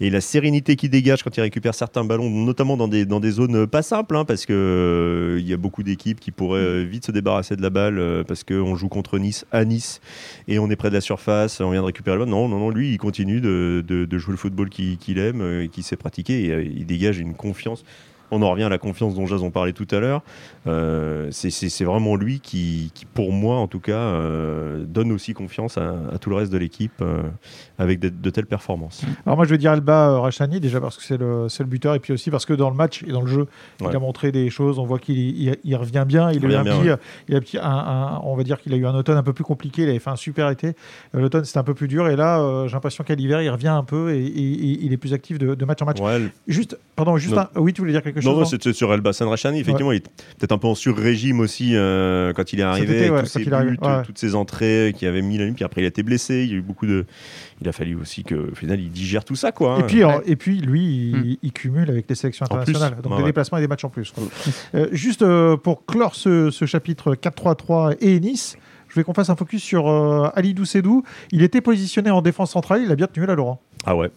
et 0.00 0.10
la 0.10 0.20
sérénité 0.20 0.74
qu'il 0.74 0.90
dégage 0.90 1.22
quand 1.22 1.36
il 1.36 1.40
récupère 1.40 1.72
certains 1.72 2.02
ballons, 2.04 2.28
notamment 2.28 2.76
dans 2.76 2.88
des, 2.88 3.04
dans 3.06 3.20
des 3.20 3.30
zones 3.30 3.68
pas 3.68 3.82
simples, 3.82 4.16
hein, 4.16 4.24
parce 4.24 4.44
que 4.44 4.52
euh, 4.52 5.38
il 5.40 5.46
y 5.46 5.52
a 5.52 5.56
beaucoup 5.56 5.84
d'équipes 5.84 6.18
qui 6.18 6.32
pourraient 6.32 6.82
vite 6.84 7.06
se 7.06 7.12
débarrasser 7.12 7.54
de 7.54 7.62
la 7.62 7.70
balle 7.70 8.00
euh, 8.00 8.24
parce 8.24 8.42
qu'on 8.42 8.74
joue 8.74 8.88
contre 8.88 9.20
Nice 9.20 9.46
à 9.52 9.64
Nice 9.64 10.00
et 10.48 10.58
on 10.58 10.68
est 10.68 10.74
près 10.74 10.88
de 10.88 10.94
la 10.94 11.00
surface, 11.00 11.60
on 11.60 11.70
vient 11.70 11.82
de 11.82 11.86
récupérer 11.86 12.16
le 12.16 12.24
ballon. 12.24 12.32
Non, 12.32 12.48
non, 12.48 12.58
non, 12.58 12.70
lui, 12.70 12.90
il 12.90 12.98
continue 12.98 13.40
de, 13.40 13.84
de- 13.86 14.04
de 14.04 14.18
jouer 14.18 14.32
le 14.32 14.38
football 14.38 14.68
qu'il 14.68 14.98
qu'il 14.98 15.18
aime, 15.18 15.60
et 15.62 15.68
qu'il 15.68 15.84
sait 15.84 15.94
pratiquer, 15.94 16.46
et 16.46 16.72
il 16.76 16.86
dégage 16.86 17.20
une 17.20 17.34
confiance. 17.34 17.84
On 18.34 18.42
en 18.42 18.50
revient 18.50 18.64
à 18.64 18.68
la 18.68 18.78
confiance 18.78 19.14
dont 19.14 19.26
Jason 19.26 19.50
parlait 19.50 19.72
tout 19.72 19.86
à 19.90 20.00
l'heure. 20.00 20.22
Euh, 20.66 21.28
c'est- 21.30 21.84
vraiment 21.84 22.16
lui 22.16 22.40
qui, 22.40 22.90
qui, 22.94 23.04
pour 23.04 23.30
moi 23.32 23.56
en 23.56 23.66
tout 23.68 23.80
cas, 23.80 23.92
euh, 23.98 24.84
donne 24.86 25.12
aussi 25.12 25.34
confiance 25.34 25.76
à, 25.76 25.94
à 26.12 26.18
tout 26.18 26.30
le 26.30 26.36
reste 26.36 26.50
de 26.52 26.56
l'équipe 26.58 26.92
euh, 27.02 27.22
avec 27.78 28.00
de, 28.00 28.08
de 28.08 28.30
telles 28.30 28.46
performances. 28.46 29.02
Alors 29.26 29.36
moi 29.36 29.44
je 29.44 29.50
vais 29.50 29.58
dire 29.58 29.72
Alba 29.72 30.18
Rachani 30.20 30.60
déjà 30.60 30.80
parce 30.80 30.96
que 30.96 31.02
c'est 31.02 31.18
le, 31.18 31.46
le 31.58 31.64
buteur 31.66 31.94
et 31.94 31.98
puis 32.00 32.12
aussi 32.12 32.30
parce 32.30 32.46
que 32.46 32.54
dans 32.54 32.70
le 32.70 32.76
match 32.76 33.02
et 33.06 33.12
dans 33.12 33.20
le 33.20 33.26
jeu 33.26 33.46
il 33.80 33.86
a 33.94 33.98
montré 33.98 34.32
des 34.32 34.48
choses, 34.50 34.78
on 34.78 34.84
voit 34.86 34.98
qu'il 34.98 35.18
il, 35.18 35.56
il 35.62 35.76
revient 35.76 36.04
bien, 36.06 36.30
il, 36.32 36.44
a 36.44 36.48
eu 36.48 36.54
un 36.54 36.62
bien, 36.62 36.78
petit, 36.78 36.88
ouais. 36.90 36.96
il 37.28 37.36
a 37.36 37.40
petit- 37.40 37.58
un- 37.58 37.62
un- 37.64 38.20
on 38.24 38.34
va 38.36 38.42
dire 38.44 38.60
qu'il 38.60 38.72
a 38.72 38.76
eu 38.76 38.86
un 38.86 38.94
automne 38.94 39.16
un 39.18 39.22
peu 39.22 39.32
plus 39.34 39.44
compliqué, 39.44 39.82
il 39.82 39.88
avait 39.90 39.98
fait 39.98 40.10
un 40.10 40.16
super 40.16 40.48
été, 40.50 40.72
l'automne 41.12 41.44
c'était 41.44 41.58
un 41.58 41.64
peu 41.64 41.74
plus 41.74 41.88
dur 41.88 42.08
et 42.08 42.16
là 42.16 42.64
j'ai 42.66 42.72
l'impression 42.72 43.04
qu'à 43.04 43.14
l'hiver 43.14 43.42
il 43.42 43.50
revient 43.50 43.68
un 43.68 43.84
peu 43.84 44.14
et, 44.14 44.24
et- 44.24 44.52
et 44.64 44.78
il 44.84 44.92
est 44.92 44.96
plus 44.96 45.12
actif 45.12 45.38
de, 45.38 45.54
de 45.54 45.64
match 45.66 45.82
en 45.82 45.84
match. 45.86 46.00
Ouais, 46.00 46.20
Juste, 46.48 46.78
pardon, 46.96 47.16
juste 47.18 47.36
un- 47.36 47.48
oui 47.56 47.72
tu 47.72 47.80
voulais 47.82 47.92
dire 47.92 48.02
quelque 48.02 48.20
chose 48.20 48.23
non, 48.24 48.32
non 48.32 48.38
non, 48.40 48.44
c'était 48.44 48.72
sur 48.72 48.92
Elbasan 48.92 49.28
Rachani. 49.28 49.60
Effectivement, 49.60 49.92
il 49.92 49.96
est 49.96 50.08
peut-être 50.38 50.52
un 50.52 50.58
peu 50.58 50.66
en 50.68 50.74
sur-régime 50.74 51.40
aussi 51.40 51.70
euh, 51.74 52.32
quand 52.32 52.52
il 52.52 52.60
est 52.60 52.64
arrivé, 52.64 52.94
été, 52.94 53.00
avec 53.06 53.12
ouais, 53.12 53.20
tous 53.22 53.28
ses 53.28 53.44
buts, 53.44 53.78
ouais. 53.80 54.02
toutes 54.04 54.18
ses 54.18 54.34
entrées 54.34 54.94
qui 54.96 55.06
avaient 55.06 55.22
mis 55.22 55.38
la 55.38 55.44
ligne. 55.46 55.54
Puis 55.54 55.64
après, 55.64 55.80
il 55.80 55.84
a 55.84 55.88
été 55.88 56.02
blessé. 56.02 56.44
Il 56.44 56.50
y 56.50 56.54
a 56.54 56.56
eu 56.56 56.62
beaucoup 56.62 56.86
de. 56.86 57.04
Il 57.60 57.68
a 57.68 57.72
fallu 57.72 57.94
aussi 57.94 58.24
que, 58.24 58.34
au 58.52 58.54
final, 58.54 58.80
il 58.80 58.90
digère 58.90 59.24
tout 59.24 59.36
ça, 59.36 59.52
quoi. 59.52 59.76
Et 59.78 59.82
hein. 59.82 59.84
puis, 59.86 60.02
alors- 60.02 60.22
et 60.26 60.36
puis 60.36 60.60
lui, 60.60 60.84
il, 61.10 61.16
Hmm. 61.16 61.36
il 61.42 61.52
cumule 61.52 61.90
avec 61.90 62.06
les 62.08 62.14
sélections 62.14 62.44
plus, 62.46 62.54
internationales, 62.56 62.96
donc 63.02 63.12
des 63.12 63.18
ouais. 63.20 63.24
déplacements 63.28 63.58
et 63.58 63.60
des 63.60 63.68
matchs 63.68 63.84
en 63.84 63.88
plus. 63.90 64.12
Euh, 64.74 64.88
juste 64.92 65.22
euh, 65.22 65.56
pour 65.56 65.86
clore 65.86 66.14
ce, 66.14 66.50
ce 66.50 66.64
chapitre 66.66 67.14
4-3-3 67.14 67.96
et 68.00 68.18
Nice, 68.20 68.56
je 68.88 68.96
vais 68.96 69.04
qu'on 69.04 69.14
fasse 69.14 69.30
un 69.30 69.36
focus 69.36 69.62
sur 69.62 69.88
euh, 69.88 70.28
Ali 70.34 70.54
Doucedou. 70.54 71.02
Il 71.32 71.42
était 71.42 71.60
positionné 71.60 72.10
en 72.10 72.22
défense 72.22 72.50
centrale, 72.52 72.82
il 72.84 72.90
a 72.90 72.96
bien 72.96 73.06
tenu 73.06 73.26
là, 73.26 73.34
Laurent. 73.34 73.60
Ah 73.86 73.94
ouais. 73.96 74.10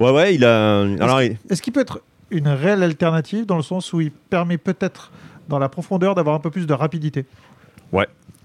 Ouais, 0.00 0.10
ouais, 0.10 0.34
il 0.34 0.44
a. 0.44 0.80
Alors, 1.00 1.22
il- 1.22 1.36
Est-ce 1.48 1.62
qu'il 1.62 1.72
peut 1.72 1.80
être 1.80 2.00
une 2.30 2.48
réelle 2.48 2.82
alternative 2.82 3.46
dans 3.46 3.56
le 3.56 3.62
sens 3.62 3.92
où 3.92 4.00
il 4.00 4.10
permet 4.10 4.58
peut-être 4.58 5.12
dans 5.48 5.58
la 5.58 5.68
profondeur 5.68 6.14
d'avoir 6.14 6.34
un 6.34 6.40
peu 6.40 6.50
plus 6.50 6.66
de 6.66 6.72
rapidité 6.72 7.26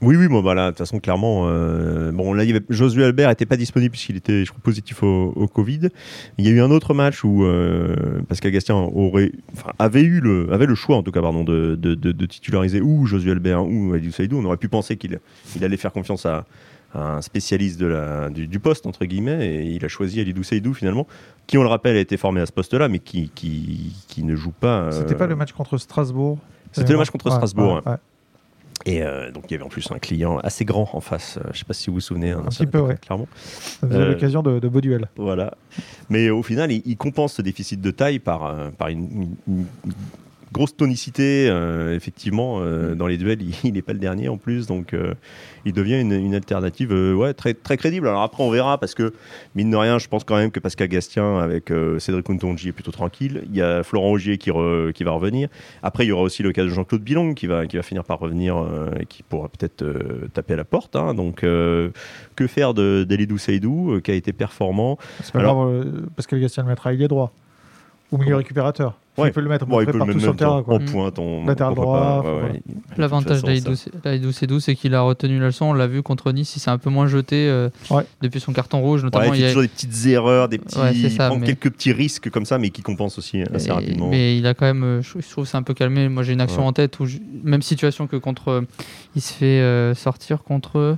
Oui, 0.02 0.16
oui, 0.16 0.28
bon, 0.30 0.42
bah 0.42 0.54
là, 0.54 0.66
de 0.68 0.70
toute 0.70 0.78
façon, 0.78 1.00
clairement, 1.00 1.44
euh, 1.48 2.12
bon, 2.14 2.32
là, 2.34 2.46
il 2.46 2.50
y 2.50 2.54
avait, 2.56 2.64
Josué 2.70 3.04
Albert 3.04 3.28
n'était 3.28 3.46
pas 3.46 3.58
disponible 3.58 3.92
puisqu'il 3.92 4.16
était, 4.16 4.46
je 4.46 4.50
crois, 4.52 4.62
positif 4.64 5.04
au, 5.04 5.34
au 5.36 5.48
Covid. 5.48 5.90
Il 6.38 6.46
y 6.46 6.50
a 6.50 6.52
eu 6.52 6.62
un 6.62 6.72
autre 6.72 6.94
match 6.94 7.26
où 7.26 7.44
euh, 7.44 8.22
Pascal 8.30 8.52
Gastien 8.52 8.76
aurait, 8.76 9.34
enfin, 9.54 9.72
avait 9.78 10.04
eu 10.04 10.22
le, 10.22 10.54
avait 10.54 10.68
le 10.68 10.76
choix, 10.76 10.96
en 10.96 11.04
tout 11.04 11.12
cas, 11.12 11.22
pardon, 11.22 11.44
de, 11.44 11.76
de, 11.76 11.96
de- 11.96 12.14
de 12.14 12.26
titulariser 12.26 12.80
ou 12.80 13.06
Josué 13.08 13.32
Albert 13.32 13.66
ou 13.66 13.94
Adil 13.94 14.14
Saïdou. 14.14 14.38
On 14.40 14.46
aurait 14.46 14.56
pu 14.56 14.70
penser 14.70 14.96
qu'il 14.96 15.20
il 15.58 15.64
allait 15.66 15.76
faire 15.76 15.92
confiance 15.92 16.26
à 16.26 16.46
un 16.94 17.22
spécialiste 17.22 17.80
de 17.80 17.86
la, 17.88 18.30
du, 18.30 18.48
du 18.48 18.60
poste, 18.60 18.86
entre 18.88 19.06
guillemets, 19.06 19.46
et 19.48 19.64
il 19.66 19.84
a 19.86 19.88
choisi 19.88 20.20
Alidou 20.20 20.44
Seydou, 20.44 20.74
finalement, 20.74 21.06
qui, 21.48 21.58
on 21.58 21.64
le 21.64 21.70
rappelle, 21.70 21.96
a 21.96 22.00
été 22.00 22.18
formé 22.18 22.42
à 22.42 22.46
ce 22.46 22.52
poste-là, 22.52 22.88
mais 22.90 23.00
qui, 23.00 23.30
qui, 23.36 23.96
qui 24.08 24.24
ne 24.24 24.36
joue 24.36 24.52
pas. 24.52 24.82
euh, 24.82 24.92
C'était 24.92 25.16
pas 25.16 25.28
le 25.28 25.36
match 25.36 25.52
contre 25.52 25.78
Strasbourg 25.78 26.38
C'était 26.72 26.94
le 26.94 27.00
match 27.00 27.10
contre 27.10 27.28
Ouais, 27.28 27.32
Strasbourg, 27.34 27.82
ouais, 27.86 27.92
ouais. 27.92 27.98
Et 28.86 29.04
euh, 29.04 29.30
donc, 29.32 29.44
il 29.50 29.52
y 29.52 29.56
avait 29.56 29.64
en 29.66 29.70
plus 29.70 29.92
un 29.92 30.00
client 30.00 30.38
assez 30.40 30.64
grand 30.64 30.88
en 30.94 31.02
face. 31.02 31.36
Euh, 31.38 31.42
je 31.48 31.50
ne 31.50 31.54
sais 31.58 31.66
pas 31.66 31.74
si 31.74 31.88
vous 31.90 31.96
vous 31.96 32.00
souvenez. 32.00 32.32
hein, 32.32 32.44
Un 32.48 32.50
ça, 32.50 32.64
petit 32.64 32.72
peu, 32.72 32.80
ouais. 32.80 32.96
Clairement. 32.96 33.28
Ça 33.44 33.88
faisait 33.88 34.00
Euh, 34.00 34.10
l'occasion 34.14 34.42
de, 34.42 34.60
de 34.60 34.68
beaux 34.70 34.80
duels. 34.80 35.10
Voilà. 35.18 35.54
Mais 36.10 36.30
au 36.30 36.44
final, 36.44 36.72
il, 36.72 36.82
il 36.86 36.96
compense 36.96 37.34
ce 37.34 37.42
déficit 37.42 37.82
de 37.82 37.92
taille 37.92 38.20
par, 38.20 38.72
par 38.78 38.88
une, 38.88 39.04
une- 39.12 39.36
une 39.50 39.66
grosse 40.52 40.76
tonicité. 40.76 41.48
euh, 41.50 41.96
effectivement, 41.96 42.60
euh, 42.62 42.96
dans 42.96 43.08
les 43.08 43.18
duels, 43.18 43.40
il 43.64 43.74
n'est 43.74 43.82
pas 43.82 43.94
le 43.94 44.00
dernier 44.00 44.30
en 44.30 44.38
plus. 44.38 44.68
Donc, 44.68 44.94
euh, 44.94 45.14
il 45.66 45.74
devient 45.74 46.00
une, 46.00 46.14
une 46.14 46.34
alternative 46.36 46.92
ouais, 46.92 47.34
très, 47.34 47.54
très 47.54 47.78
crédible. 47.78 48.08
Alors 48.08 48.22
après, 48.22 48.44
on 48.44 48.50
verra 48.50 48.78
parce 48.78 48.96
que, 48.96 49.14
mine 49.56 49.70
de 49.72 49.76
rien, 49.76 50.00
je 50.00 50.08
pense 50.08 50.24
quand 50.24 50.38
même 50.38 50.52
que 50.52 50.60
Pascal 50.60 50.88
Gastien 50.88 51.38
avec 51.40 51.72
Cédric 52.00 52.30
Untonji 52.30 52.70
est 52.70 52.72
plutôt 52.72 52.92
tranquille. 52.92 53.44
Il 53.50 53.56
y 53.56 53.62
a 53.62 53.84
Florent 53.84 54.12
Augier 54.12 54.38
qui, 54.38 54.50
re- 54.52 54.92
qui 54.94 55.04
va 55.04 55.12
revenir. 55.12 55.50
Après, 55.84 56.06
il 56.06 56.10
y 56.10 56.12
aura 56.12 56.24
aussi 56.24 56.44
le 56.44 56.52
cas 56.54 56.64
de 56.64 56.70
Jean-Claude 56.70 57.02
Bilong 57.02 57.34
qui 57.34 57.46
va, 57.48 57.68
qui 57.68 57.76
va 57.78 57.84
finir 57.84 58.04
par 58.06 58.20
revenir 58.20 58.56
et 59.00 59.06
qui 59.06 59.22
pourra 59.24 59.50
peut-être 59.50 59.84
taper 60.34 60.54
à 60.54 60.58
la 60.58 60.64
porte. 60.66 60.96
hein. 60.96 61.14
Donc, 61.14 61.42
que 61.42 61.92
faire 62.48 62.74
de 62.74 63.06
d'Elidou 63.08 63.38
Seydou, 63.38 64.00
qui 64.04 64.12
a 64.12 64.14
été 64.16 64.32
performant? 64.34 64.98
C'est 65.22 65.34
pas 65.34 65.40
alors- 65.40 65.66
grave, 65.70 66.08
le 66.32 66.40
Gastien 66.40 66.64
le 66.64 66.70
mettra, 66.70 66.94
il 66.94 67.02
est 67.02 67.08
droit. 67.08 67.34
Ou 68.12 68.18
milieu 68.18 68.38
récupérateur. 68.38 68.98
Ouais. 69.22 69.30
Il 69.30 69.32
peut 69.34 69.42
le 69.42 69.50
mettre 69.50 69.66
Bon, 69.66 69.80
il 69.82 69.86
peut 69.86 69.94
le 69.94 70.00
partout 70.00 70.20
sur 70.20 70.32
le 70.32 70.38
terrain. 70.38 70.58
en, 70.58 70.64
quoi. 70.64 70.76
en 70.76 70.80
pointe, 70.80 71.20
on, 71.20 71.46
Latéral 71.46 71.74
on 71.74 71.76
droit, 71.76 72.24
ouais, 72.26 72.52
ouais. 72.54 72.62
L'avantage 72.98 73.44
d'Aïdou 73.44 74.32
Seydou, 74.32 74.60
c'est 74.60 74.76
qu'il 74.76 74.94
a 74.96 75.02
retenu 75.02 75.40
la 75.40 75.48
leçon. 75.48 75.66
On 75.66 75.74
l'a 75.74 75.88
vu 75.88 76.02
contre 76.04 76.32
Nice, 76.32 76.56
il 76.56 76.60
s'est 76.60 76.70
un 76.70 76.78
peu 76.78 76.90
moins 76.90 77.08
jeté 77.08 77.48
euh, 77.50 77.70
Ouais. 77.90 78.04
depuis 78.22 78.40
son 78.40 78.54
carton 78.54 78.80
rouge, 78.82 79.02
Ouais, 79.02 79.06
notamment. 79.06 79.34
il 79.34 79.38
il 79.38 79.40
fait 79.40 79.42
y 79.42 79.46
a- 79.46 79.48
toujours 79.50 79.62
des 79.64 79.68
petites 79.68 80.06
erreurs, 80.08 80.50
des 80.50 80.58
petits, 80.58 80.78
Ouais, 80.78 81.10
ça, 81.10 81.30
mais- 81.36 81.46
quelques 81.46 81.72
petits 81.72 81.92
risques 81.92 82.30
comme 82.30 82.46
ça, 82.46 82.58
mais 82.58 82.70
qui 82.70 82.82
compensent 82.82 83.18
aussi 83.20 83.42
assez 83.54 83.68
Et- 83.70 83.72
rapidement. 83.72 84.10
Mais 84.10 84.38
il 84.38 84.46
a 84.48 84.54
quand 84.54 84.66
même, 84.66 84.84
euh, 84.84 85.02
je 85.02 85.30
trouve, 85.30 85.46
c'est 85.46 85.58
un 85.58 85.64
peu 85.64 85.74
calmé. 85.74 86.10
Moi, 86.10 86.24
j'ai 86.24 86.34
une 86.34 86.42
action 86.42 86.62
Ouais. 86.62 86.68
en 86.68 86.74
tête 86.74 87.00
où, 87.00 87.06
je- 87.06 87.18
même 87.44 87.62
situation 87.62 88.08
que 88.08 88.16
contre, 88.18 88.50
euh, 88.50 88.62
il 89.16 89.22
se 89.22 89.34
fait 89.34 89.46
euh, 89.62 89.94
sortir 89.96 90.44
contre 90.44 90.98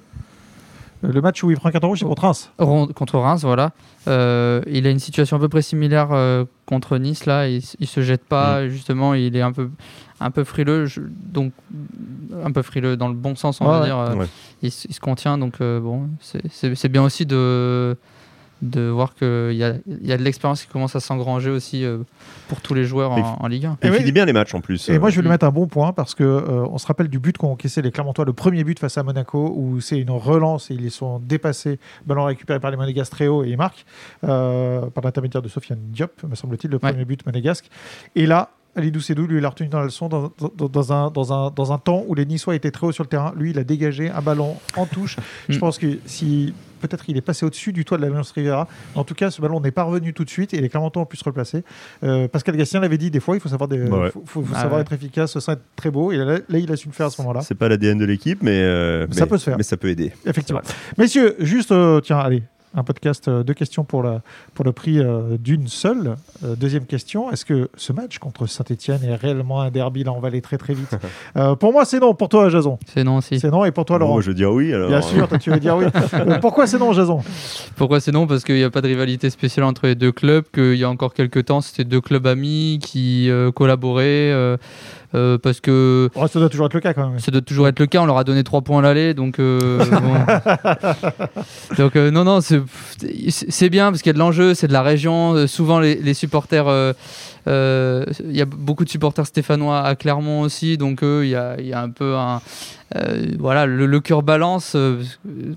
Le 1.03 1.19
match 1.21 1.43
où 1.43 1.49
il 1.49 1.57
prend 1.57 1.69
un 1.69 1.71
carton 1.71 1.87
rouge, 1.87 1.99
c'est 1.99 2.05
contre 2.05 2.21
Reims. 2.23 2.51
Contre 2.57 3.17
Reims, 3.17 3.41
voilà. 3.43 3.71
Euh, 4.07 4.61
il 4.67 4.85
a 4.85 4.89
une 4.91 4.99
situation 4.99 5.37
à 5.37 5.39
peu 5.39 5.49
près 5.49 5.61
similaire 5.61 6.09
euh, 6.11 6.45
contre 6.65 6.97
Nice 6.97 7.25
là. 7.25 7.47
Il, 7.47 7.61
il 7.79 7.87
se 7.87 8.01
jette 8.01 8.21
Mm. 8.23 8.27
pas, 8.29 8.67
justement. 8.67 9.13
Il 9.15 9.35
est 9.35 9.41
un 9.41 9.51
peu, 9.51 9.69
un 10.19 10.29
peu 10.31 10.43
frileux, 10.43 10.85
je- 10.85 11.01
donc 11.01 11.53
un 12.43 12.51
peu 12.51 12.61
frileux 12.61 12.97
dans 12.97 13.07
le 13.07 13.15
bon 13.15 13.35
sens, 13.35 13.61
on 13.61 13.65
va 13.65 13.79
ouais. 13.79 13.85
dire. 13.85 13.97
euh, 13.97 14.15
Ouais. 14.15 14.27
il, 14.61 14.71
se 14.71 14.99
contient, 14.99 15.37
donc 15.39 15.55
euh, 15.61 15.79
bon, 15.79 16.07
c'est 16.51 16.89
bien 16.89 17.03
aussi 17.03 17.25
de 17.25 17.97
de 18.62 18.82
voir 18.89 19.15
qu'il 19.15 19.54
y 19.54 19.63
a, 19.63 19.74
il 19.88 20.06
y 20.08 20.12
a 20.13 20.17
de 20.17 20.24
l'expérience 20.24 20.62
qui 20.63 20.67
commence 20.67 20.95
à 20.95 21.00
s'engranger 21.00 21.50
aussi 21.50 21.84
euh, 21.84 21.97
pour 22.47 22.62
tous 22.62 22.74
les 22.74 22.84
joueurs 22.84 23.12
en, 23.12 23.38
en 23.41 23.47
Ligue 23.47 23.65
1. 23.65 23.78
Il 23.82 23.88
Et 23.89 23.91
finit 23.93 24.06
oui. 24.06 24.12
bien 24.12 24.26
les 24.26 24.34
matchs 24.34 24.54
en 24.54 24.62
plus. 24.62 24.88
Et 24.89 24.93
euh. 24.93 25.00
moi, 25.00 25.10
je 25.10 25.15
vais 25.15 25.21
lui 25.24 25.30
Mm. 25.30 25.32
mettre 25.32 25.45
un 25.45 25.52
bon 25.52 25.67
point 25.67 25.93
parce 25.93 26.13
que 26.15 26.24
euh, 26.24 26.65
on 26.69 26.78
se 26.78 26.86
rappelle 26.86 27.08
du 27.08 27.19
but 27.19 27.38
qu'ont 27.38 27.52
encaissé 27.52 27.82
les 27.82 27.91
Clermontois, 27.91 28.26
le 28.26 28.34
premier 28.34 28.63
but 28.63 28.78
face 28.80 28.97
à 28.97 29.04
Monaco, 29.04 29.54
où 29.56 29.80
c'est 29.82 29.97
une 30.00 30.12
relance 30.12 30.69
et 30.71 30.76
ils 30.76 30.91
sont 30.91 31.19
dépassés, 31.19 31.80
ballon 32.06 32.26
récupéré 32.26 32.60
par 32.60 32.69
les 32.71 32.78
Monégasques 32.78 33.12
très 33.12 33.28
haut 33.28 33.43
et 33.43 33.50
ils 33.50 33.58
marquent 33.58 33.86
euh, 34.24 34.82
par 34.91 35.04
l'intermédiaire 35.04 35.41
de 35.41 35.50
Sofiane 35.50 35.80
Diop, 35.89 36.12
me 36.30 36.36
semble-t-il, 36.36 36.69
le 36.69 36.76
Ouais. 36.78 36.91
premier 36.91 37.06
but 37.06 37.26
monégasque. 37.26 37.69
Et 38.15 38.26
là, 38.26 38.50
Alidou 38.75 39.01
Sedou, 39.01 39.27
lui, 39.27 39.38
il 39.39 39.45
a 39.45 39.49
retenu 39.49 39.67
dans 39.67 39.79
la 39.79 39.86
leçon 39.86 40.07
dans, 40.07 40.31
dans- 40.57 40.67
dans 40.69 40.93
un, 40.93 41.12
dans, 41.12 41.34
un, 41.34 41.51
dans 41.51 41.73
un 41.73 41.77
temps 41.77 42.03
où 42.07 42.15
les 42.15 42.25
Niçois 42.25 42.55
étaient 42.55 42.71
très 42.71 42.88
hauts 42.88 42.91
sur 42.91 43.03
le 43.03 43.10
terrain. 43.10 43.34
Lui, 43.36 43.51
il 43.51 43.60
a 43.60 43.63
dégagé 43.63 44.10
un 44.10 44.21
ballon 44.21 44.55
en 44.77 44.86
touche. 44.86 45.17
Je 45.49 45.57
Mm. 45.57 45.60
pense 45.60 45.77
que 45.77 45.99
si 46.05 46.53
peut-être 46.79 47.03
il 47.10 47.15
est 47.17 47.21
passé 47.21 47.45
au-dessus 47.45 47.73
du 47.73 47.86
toit 47.86 47.97
de 47.97 48.01
l'Alliance 48.03 48.31
Riviera, 48.31 48.67
en 48.95 49.03
tout 49.03 49.13
cas, 49.13 49.29
ce 49.29 49.39
ballon 49.41 49.60
n'est 49.60 49.69
pas 49.71 49.84
revenu 49.84 50.13
tout 50.13 50.23
de 50.23 50.29
suite 50.31 50.53
et 50.55 50.62
les 50.62 50.67
Clermontois 50.69 51.03
ont 51.03 51.05
pu 51.05 51.15
se 51.17 51.23
replacer. 51.23 51.63
Euh, 52.03 52.27
Pascal 52.27 52.55
Gastien 52.57 52.79
l'avait 52.79 52.97
dit, 52.97 53.12
des 53.12 53.19
fois, 53.19 53.36
il 53.36 53.39
faut 53.39 53.49
savoir, 53.49 53.67
des, 53.67 53.79
Ouais. 53.84 54.10
faut, 54.10 54.23
faut- 54.25 54.41
faut 54.41 54.53
Ah 54.55 54.62
savoir 54.62 54.77
ouais. 54.77 54.81
être 54.81 54.93
efficace 54.93 55.38
sans 55.38 55.51
être 55.51 55.62
très 55.75 55.91
beau. 55.91 56.12
Et 56.12 56.17
là, 56.17 56.38
là, 56.47 56.57
il 56.57 56.71
a 56.71 56.75
su 56.75 56.88
le 56.88 56.93
faire 56.93 57.05
à 57.07 57.10
ce 57.12 57.21
moment-là. 57.21 57.41
C'est 57.41 57.53
pas 57.55 57.69
l'ADN 57.69 57.97
de 57.99 58.05
l'équipe, 58.05 58.41
mais, 58.41 58.62
euh, 58.62 59.05
Ça 59.12 59.21
mais- 59.25 59.27
peut 59.29 59.38
se 59.38 59.43
faire. 59.43 59.57
Mais 59.57 59.63
ça 59.63 59.77
peut 59.77 59.89
aider. 59.89 60.12
Effectivement. 60.25 60.62
Messieurs, 60.97 61.36
juste, 61.39 61.71
euh, 61.71 61.99
tiens, 62.01 62.17
allez, 62.17 62.41
un 62.73 62.84
podcast, 62.84 63.27
euh, 63.27 63.43
deux 63.43 63.53
questions 63.53 63.84
pour, 63.84 64.03
la, 64.03 64.21
pour 64.53 64.63
le 64.65 64.71
prix 64.71 64.99
euh, 64.99 65.38
d'une 65.38 65.67
seule. 65.67 66.15
Euh, 66.43 66.55
deuxième 66.55 66.86
question, 66.86 67.31
est-ce 67.31 67.45
que 67.45 67.69
ce 67.75 67.91
match 67.93 68.17
contre 68.19 68.45
Saint-Etienne 68.47 69.01
est 69.03 69.15
réellement 69.15 69.62
un 69.62 69.71
derby? 69.71 70.03
Là, 70.03 70.13
on 70.13 70.19
va 70.19 70.29
aller 70.29 70.41
très 70.41 70.57
très 70.57 70.73
vite. 70.73 70.95
Euh, 71.38 71.55
pour 71.55 71.71
moi, 71.71 71.86
c'est 71.86 71.99
non. 71.99 72.13
Pour 72.13 72.27
toi, 72.27 72.49
Jason? 72.49 72.77
C'est 72.93 73.03
non 73.05 73.17
aussi. 73.17 73.39
C'est 73.39 73.49
non. 73.49 73.63
Et 73.63 73.71
pour 73.71 73.86
toi, 73.86 73.97
Bon, 73.97 74.05
Laurent? 74.05 74.21
je 74.21 74.27
veux 74.29 74.34
dire 74.34 74.51
oui. 74.51 74.73
Alors, 74.73 74.89
Bien 74.89 75.01
sûr, 75.01 75.27
toi, 75.29 75.38
tu 75.38 75.49
veux 75.49 75.60
dire 75.60 75.77
oui. 75.77 75.86
Pourquoi 76.41 76.67
c'est 76.67 76.77
non, 76.77 76.91
Jason? 76.91 77.21
Pourquoi 77.77 77.99
c'est 78.01 78.12
non? 78.12 78.27
Parce 78.27 78.43
qu'il 78.43 78.55
n'y 78.55 78.63
a 78.63 78.69
pas 78.69 78.81
de 78.81 78.88
rivalité 78.88 79.29
spéciale 79.29 79.65
entre 79.65 79.88
les 79.88 79.95
deux 79.95 80.12
clubs, 80.12 80.43
qu'il 80.53 80.75
y 80.75 80.84
a 80.84 80.89
encore 80.89 81.13
quelques 81.13 81.45
temps, 81.45 81.62
c'était 81.62 81.86
deux 81.86 82.01
clubs 82.01 82.27
amis 82.27 82.79
qui 82.81 83.29
euh, 83.29 83.51
collaboraient, 83.51 84.31
euh, 84.31 84.57
euh, 85.13 85.38
parce 85.38 85.60
que 85.60 86.10
Oh, 86.15 86.28
Ça 86.28 86.39
doit 86.39 86.50
toujours 86.50 86.67
être 86.67 86.74
le 86.74 86.80
cas 86.80 86.93
quand 86.93 87.10
même. 87.10 87.19
ça 87.19 87.32
doit 87.32 87.41
toujours 87.41 87.67
être 87.67 87.80
le 87.80 87.86
cas, 87.86 88.02
on 88.02 88.06
leur 88.06 88.17
a 88.17 88.24
donné 88.24 88.43
3 88.43 88.62
points 88.62 88.80
à 88.80 88.82
l'aller, 88.82 89.13
donc 89.13 89.39
euh, 89.39 89.84
bon. 89.86 91.43
Donc 91.78 91.95
euh, 91.95 92.12
non, 92.12 92.24
non, 92.24 92.39
c'est 92.41 93.69
bien 93.69 93.91
parce 93.91 94.02
qu'il 94.02 94.10
y 94.10 94.12
a 94.12 94.13
de 94.13 94.19
l'enjeu, 94.19 94.54
c'est 94.54 94.67
de 94.67 94.74
la 94.74 94.82
région, 94.82 95.47
souvent 95.47 95.80
les, 95.80 95.95
les 95.95 96.13
supporters... 96.13 96.93
Il 97.47 98.36
y 98.36 98.41
a 98.41 98.45
beaucoup 98.45 98.86
de 98.86 98.89
supporters 98.89 99.26
stéphanois 99.26 99.82
à 99.82 99.95
Clermont 99.95 100.41
aussi, 100.41 100.78
donc 100.78 101.00
il 101.02 101.28
y 101.28 101.36
a, 101.36 101.56
il 101.60 101.65
y 101.65 101.74
a 101.74 101.82
un 101.82 101.89
peu 101.89 102.15
un, 102.15 102.41
voilà, 103.39 103.65
le, 103.65 103.86
le 103.86 104.00
cœur 104.00 104.21
balance 104.21 104.78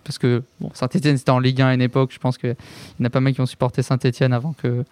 parce 0.04 0.18
que 0.18 0.42
bon, 0.60 0.70
Saint-Etienne 0.72 1.18
c'était 1.18 1.30
en 1.30 1.38
Ligue 1.40 1.60
1 1.60 1.66
à 1.66 1.74
une 1.74 1.82
époque. 1.82 2.10
Je 2.12 2.18
pense 2.18 2.38
qu'il 2.38 2.50
y 2.50 3.02
en 3.02 3.04
a 3.04 3.10
pas 3.10 3.20
mal 3.20 3.34
qui 3.34 3.40
ont 3.40 3.46
supporté 3.46 3.82
Saint-Etienne 3.82 4.32
avant 4.32 4.54
que, 4.54 4.84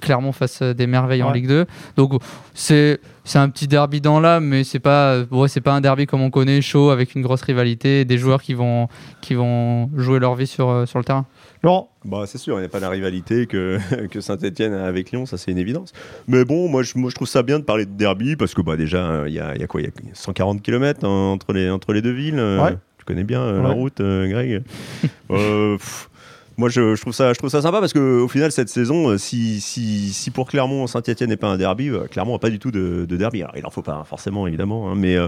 Clermont 0.00 0.32
fasse 0.32 0.62
des 0.62 0.86
merveilles 0.86 1.22
en. 1.22 1.32
Ligue 1.32 1.48
2. 1.48 1.66
Donc 1.96 2.12
c'est 2.54 3.00
c'est 3.24 3.38
un 3.38 3.48
petit 3.48 3.66
derby 3.68 4.00
dans 4.00 4.20
l'âme, 4.20 4.44
mais 4.44 4.64
c'est 4.64 4.78
pas 4.78 5.22
ouais, 5.30 5.48
c'est 5.48 5.60
pas 5.60 5.72
un 5.72 5.80
derby 5.80 6.06
comme 6.06 6.20
on 6.22 6.30
connaît, 6.30 6.60
chaud 6.60 6.90
avec 6.90 7.14
une 7.14 7.22
grosse 7.22 7.42
rivalité, 7.42 8.04
des 8.04 8.18
joueurs 8.18 8.42
qui 8.42 8.54
vont 8.54 8.88
qui 9.20 9.34
vont 9.34 9.90
jouer 9.96 10.18
leur 10.18 10.34
vie 10.34 10.46
sur 10.46 10.68
euh, 10.68 10.86
sur 10.86 10.98
le 10.98 11.04
terrain. 11.04 11.26
Laurent, 11.62 11.88
Bah, 12.04 12.24
c'est 12.26 12.36
sûr, 12.36 12.56
il 12.58 12.60
n'y 12.60 12.66
a 12.66 12.68
pas 12.68 12.78
la 12.80 12.90
rivalité 12.90 13.46
que, 13.46 13.78
que 14.10 14.20
Saint-Etienne 14.20 14.74
a 14.74 14.84
avec 14.84 15.10
Lyon, 15.12 15.24
ça 15.24 15.38
c'est 15.38 15.50
une 15.50 15.56
évidence. 15.58 15.92
Mais 16.28 16.44
bon, 16.44 16.68
moi 16.68 16.82
je, 16.82 16.92
moi 16.96 17.08
je 17.08 17.14
trouve 17.14 17.26
ça 17.28 17.42
bien 17.42 17.58
de 17.58 17.64
parler 17.64 17.86
de 17.86 17.92
derby 17.92 18.36
parce 18.36 18.52
que 18.52 18.60
bah, 18.60 18.76
déjà, 18.76 18.98
euh, 18.98 19.24
il 19.28 19.32
y, 19.34 19.40
a, 19.40 19.54
il 19.54 19.60
y 19.62 19.64
a 19.64 19.66
quoi 19.66 19.80
Il 19.80 19.84
y 19.86 19.88
a 19.88 19.92
140 20.12 20.60
km 20.60 21.06
entre, 21.08 21.54
les, 21.54 21.70
entre 21.70 21.92
les 21.94 22.02
deux 22.02 22.12
villes. 22.12 22.38
euh, 22.38 22.62
Ouais. 22.62 22.76
Tu 22.98 23.04
connais 23.06 23.24
bien 23.24 23.40
euh, 23.42 23.62
la 23.62 23.70
route, 23.70 24.00
euh, 24.00 24.28
Greg 24.28 24.62
Euh, 25.30 25.76
pff, 25.78 26.10
Moi 26.56 26.68
je, 26.68 26.94
je 26.94 27.00
trouve 27.00 27.12
ça, 27.12 27.32
je 27.32 27.38
trouve 27.38 27.50
ça 27.50 27.62
sympa 27.62 27.80
parce 27.80 27.92
qu'au 27.92 28.28
final, 28.28 28.52
cette 28.52 28.68
saison, 28.68 29.08
euh, 29.10 29.18
si, 29.18 29.60
si, 29.60 30.12
si 30.12 30.30
pour 30.30 30.46
Clermont, 30.48 30.86
Saint-Etienne 30.86 31.30
n'est 31.30 31.36
pas 31.36 31.48
un 31.48 31.56
derby, 31.56 31.88
euh, 31.88 32.06
Clermont 32.08 32.34
n'a 32.34 32.38
pas 32.38 32.50
du 32.50 32.60
tout 32.60 32.70
de, 32.70 33.06
de 33.08 33.16
derby. 33.16 33.42
Alors, 33.42 33.56
il 33.56 33.66
en 33.66 33.70
faut 33.70 33.82
pas, 33.82 34.04
forcément, 34.08 34.46
évidemment, 34.46 34.88
hein, 34.88 34.94
mais 34.96 35.16
euh, 35.16 35.26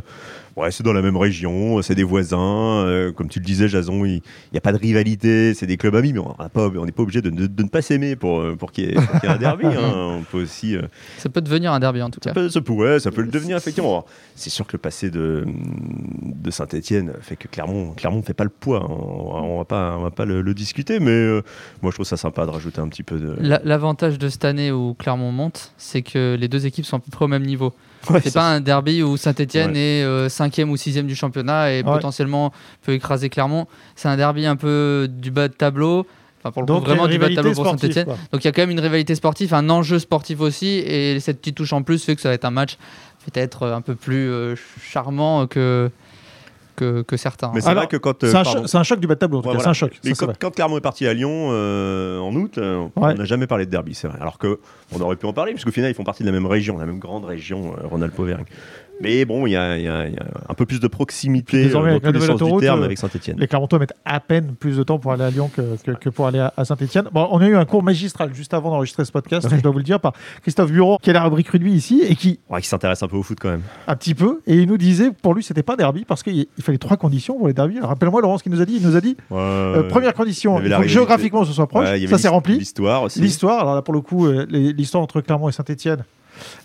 ouais, 0.57 0.71
c'est 0.71 0.85
dans 0.85 0.93
la 0.93 1.03
même 1.03 1.17
région, 1.17 1.83
c'est 1.83 1.97
des 1.97 2.05
voisins. 2.05 2.39
euh, 2.87 3.11
comme 3.11 3.29
tu 3.29 3.41
le 3.41 3.45
disais, 3.45 3.67
Jason, 3.67 4.05
il 4.05 4.23
n'y 4.53 4.59
a 4.59 4.61
pas 4.61 4.73
de 4.73 4.79
rivalité, 4.79 5.53
c'est 5.55 5.67
des 5.67 5.77
clubs 5.77 5.97
amis, 5.97 6.13
mais 6.13 6.21
on 6.21 6.85
n'est 6.85 6.93
pas 6.93 7.03
obligé 7.03 7.23
de, 7.23 7.31
ne- 7.31 7.49
de 7.49 7.63
ne 7.65 7.69
pas 7.69 7.83
s'aimer 7.83 8.15
pour, 8.15 8.45
pour 8.57 8.71
qu'il 8.71 8.85
y, 8.85 8.89
ait 8.93 8.95
y 9.25 9.27
un 9.27 9.37
derby. 9.37 9.67
hein. 9.67 9.73
On 10.21 10.23
peut 10.23 10.43
aussi. 10.43 10.77
euh, 10.77 10.83
Ça 11.19 11.29
peut 11.29 11.41
devenir 11.41 11.73
un 11.73 11.81
derby 11.81 12.03
en 12.03 12.11
tout 12.11 12.21
cas. 12.21 12.31
ça 12.31 12.35
peut, 12.35 12.49
ça 12.49 12.61
peut- 12.61 12.73
ouais, 12.73 13.01
ça 13.01 13.11
peut 13.11 13.23
le 13.23 13.33
devenir, 13.33 13.57
effectivement. 13.57 14.05
C'est 14.37 14.51
sûr 14.51 14.65
que 14.65 14.75
le 14.75 14.79
passé 14.79 15.11
de, 15.11 15.45
de 15.45 16.51
Saint-Etienne 16.53 17.13
fait 17.21 17.35
que 17.37 17.49
Clermont 17.49 17.95
Clermont 17.97 18.19
ne 18.19 18.23
fait 18.23 18.33
pas 18.35 18.45
le 18.45 18.51
poids. 18.51 18.85
hein. 18.85 18.87
On 18.89 19.55
ne 19.55 19.59
va 19.59 19.65
pas, 19.65 19.97
on 19.99 20.03
va 20.03 20.11
pas 20.13 20.25
le, 20.25 20.41
le 20.41 20.55
discuter, 20.55 21.01
mais 21.01 21.16
euh, 21.17 21.43
moi, 21.83 21.91
je 21.91 21.97
trouve 21.97 22.07
ça 22.07 22.17
sympa 22.17 22.45
de 22.47 22.51
rajouter 22.51 22.81
un 22.81 22.89
petit 22.89 23.03
peu 23.03 23.19
de. 23.19 23.35
La- 23.41 23.61
L'avantage 23.65 24.19
de 24.19 24.29
cette 24.29 24.45
année 24.45 24.71
où 24.73 24.95
Clermont 24.95 25.33
monte, 25.33 25.73
c'est 25.77 26.03
que 26.03 26.37
les 26.39 26.49
deux 26.49 26.67
équipes 26.67 26.85
sont 26.87 26.97
à 26.97 27.01
peu 27.01 27.11
près 27.11 27.25
au 27.25 27.29
même 27.29 27.45
niveau. 27.45 27.73
Ouais, 28.11 28.21
C'est 28.23 28.35
pas 28.35 28.49
un 28.49 28.61
derby 28.61 29.03
où 29.03 29.17
Saint-Etienne 29.17 29.73
Ouais. 29.73 29.79
est 29.79 30.05
euh, 30.05 30.29
cinquième 30.29 30.71
ou 30.71 30.77
sixième 30.77 31.07
du 31.07 31.17
championnat 31.17 31.73
et 31.73 31.79
Ouais. 31.79 31.83
potentiellement 31.83 32.53
peut 32.83 32.93
écraser 32.93 33.29
Clermont. 33.31 33.67
C'est 33.97 34.09
un 34.09 34.17
derby 34.17 34.47
un 34.47 34.57
peu 34.57 35.09
du 35.11 35.31
bas 35.31 35.49
de 35.49 35.55
tableau. 35.55 36.07
Enfin, 36.41 36.53
pour 36.53 36.63
le 36.63 36.67
coup, 36.67 36.73
donc 36.75 36.85
vraiment 36.85 37.09
du 37.09 37.19
bas 37.19 37.29
de 37.29 37.35
tableau 37.35 37.53
pour. 37.55 37.67
Saint-Etienne. 37.67 38.07
Donc 38.31 38.45
il 38.45 38.45
y 38.45 38.49
a 38.49 38.53
quand 38.53 38.63
même 38.63 38.71
une 38.71 38.79
rivalité 38.79 39.15
sportive, 39.17 39.53
un 39.55 39.69
enjeu 39.71 39.99
sportif 39.99 40.41
aussi. 40.41 40.67
Et 40.87 41.19
cette 41.19 41.39
petite 41.41 41.57
touche 41.57 41.73
en 41.73 41.83
plus 41.83 42.05
fait 42.05 42.15
que 42.15 42.21
ça 42.21 42.29
va 42.29 42.35
être 42.35 42.45
un 42.45 42.51
match 42.53 42.77
peut-être 43.25 43.67
un 43.67 43.81
peu 43.81 43.97
plus 43.97 44.31
euh, 44.31 44.55
charmant 44.81 45.49
que, 45.49 45.91
que, 46.77 47.03
que 47.03 47.17
certains. 47.17 47.51
Mais 47.55 47.61
c'est 47.61 47.69
Alors, 47.71 47.85
vrai 47.85 47.89
que 47.89 47.97
quand. 47.97 48.23
euh, 48.23 48.31
C'est 48.31 48.37
un, 48.37 48.43
pardon. 48.45 48.61
cho- 48.63 48.67
c'est 48.69 48.79
un 48.79 48.83
choc 48.85 49.01
du 49.01 49.07
bas 49.07 49.15
de 49.15 49.19
tableau, 49.19 49.39
en 49.39 49.43
tout 49.43 49.49
Ouais, 49.49 49.55
cas, 49.55 49.63
voilà. 49.63 49.75
c'est 49.75 49.85
un 49.85 49.89
choc. 49.89 49.99
Mais 50.05 50.11
ça, 50.11 50.17
c'est 50.21 50.27
quand, 50.27 50.33
quand 50.39 50.51
Clermont 50.55 50.77
est 50.77 50.81
parti 50.83 51.07
à 51.07 51.15
Lyon 51.15 51.49
euh, 51.51 52.19
en 52.21 52.35
août, 52.37 52.59
euh, 52.59 52.83
Ouais. 52.83 52.89
on 52.97 53.15
n'a 53.15 53.25
jamais 53.25 53.47
parlé 53.47 53.67
de 53.67 53.71
derby, 53.71 53.95
c'est 53.95 54.07
vrai. 54.09 54.19
Alors 54.21 54.39
que 54.39 54.61
on 54.95 55.01
aurait 55.01 55.17
pu 55.17 55.27
en 55.27 55.33
parler, 55.33 55.53
puisqu'au 55.53 55.73
final, 55.73 55.91
ils 55.91 55.95
font 55.95 56.05
partie 56.05 56.23
de 56.23 56.29
la 56.29 56.33
même 56.33 56.47
région, 56.47 56.79
la 56.79 56.87
même 56.87 56.99
grande 57.01 57.25
région, 57.25 57.75
euh, 57.83 57.87
Rhône-Alpes-Auvergne. 57.89 58.45
Mais 59.01 59.25
bon, 59.27 59.47
il 59.47 59.51
y, 59.53 59.57
a 59.57 59.77
y 59.79 59.83
y 59.83 59.89
un 59.89 60.55
peu 60.57 60.65
plus 60.65 60.81
de 60.81 60.89
proximité 60.89 61.71
euh, 61.75 61.79
avec 61.79 62.03
dans 62.03 62.13
tous 62.13 62.19
les 62.19 62.27
sens 62.27 62.43
du 62.43 62.57
terme 62.61 62.81
euh, 62.81 62.85
avec 62.87 62.97
Saint-Etienne. 62.99 63.37
Les 63.39 63.47
Clermontois 63.47 63.79
mettent 63.79 63.93
à 64.07 64.21
peine 64.21 64.55
plus 64.59 64.79
de 64.79 64.83
temps 64.83 64.99
pour 64.99 65.13
aller 65.13 65.25
à 65.25 65.31
Lyon 65.31 65.51
que, 65.55 65.77
que- 65.85 65.91
que 65.99 66.09
pour 66.09 66.27
aller 66.27 66.39
à, 66.39 66.53
à 66.57 66.65
Saint-Etienne. 66.65 67.05
Bon, 67.13 67.29
on 67.31 67.39
a 67.41 67.47
eu 67.47 67.57
un 67.57 67.65
cours 67.67 67.83
magistral 67.83 68.33
juste 68.35 68.55
avant 68.55 68.71
d'enregistrer 68.71 69.05
ce 69.05 69.13
podcast, 69.13 69.49
je 69.55 69.61
dois 69.61 69.71
vous 69.71 69.79
le 69.79 69.85
dire, 69.85 70.01
par 70.01 70.13
Christophe 70.43 70.73
Bureau, 70.73 70.99
qui 71.03 71.11
est 71.11 71.13
la 71.13 71.23
rubrique 71.25 71.49
rugby 71.49 71.73
ici, 71.73 72.03
et 72.09 72.15
qui, 72.17 72.39
Ouais, 72.49 72.61
qui 72.63 72.69
s'intéresse 72.69 73.03
un 73.03 73.09
peu 73.09 73.17
au 73.17 73.23
foot 73.23 73.39
quand 73.41 73.51
même. 73.51 73.63
un 73.87 73.97
petit 73.97 74.15
peu, 74.15 74.41
et 74.47 74.55
il 74.57 74.67
nous 74.69 74.79
disait, 74.79 75.11
pour 75.11 75.35
lui, 75.35 75.43
c'était 75.43 75.63
pas 75.63 75.77
derby, 75.77 76.05
parce 76.07 76.23
qu'il 76.23 76.47
il 76.57 76.63
fallait 76.65 76.79
trois 76.79 76.97
conditions 76.97 77.37
pour 77.37 77.49
les 77.49 77.55
derbies. 77.55 77.81
Rappelle-moi, 77.81 78.23
Laurent, 78.23 78.39
ce 78.39 78.43
qu'il 78.43 78.53
nous 78.53 78.61
a 78.63 78.65
dit. 78.65 78.77
Il 78.81 78.87
nous 78.87 78.97
a 78.97 79.01
dit, 79.03 79.17
Ouais, 79.31 79.39
euh, 79.39 79.83
première 79.89 80.15
condition, 80.15 80.59
il 80.63 80.73
faut 80.73 80.81
que 80.83 80.89
géographiquement 80.89 81.45
ce 81.45 81.53
soit 81.53 81.67
proche. 81.67 81.87
ça, 81.87 81.97
l'his- 81.97 82.27
rempli. 82.29 82.59
L'histoire 82.59 83.03
aussi. 83.03 83.21
L'histoire, 83.21 83.61
alors 83.61 83.75
là, 83.75 83.83
pour 83.83 83.93
le 83.95 84.01
coup, 84.01 84.27
euh, 84.27 84.47
l'histoire 84.49 85.03
entre 85.03 85.21
Clermont 85.21 85.49
et 85.49 85.53
Saint-Etienne, 85.53 86.03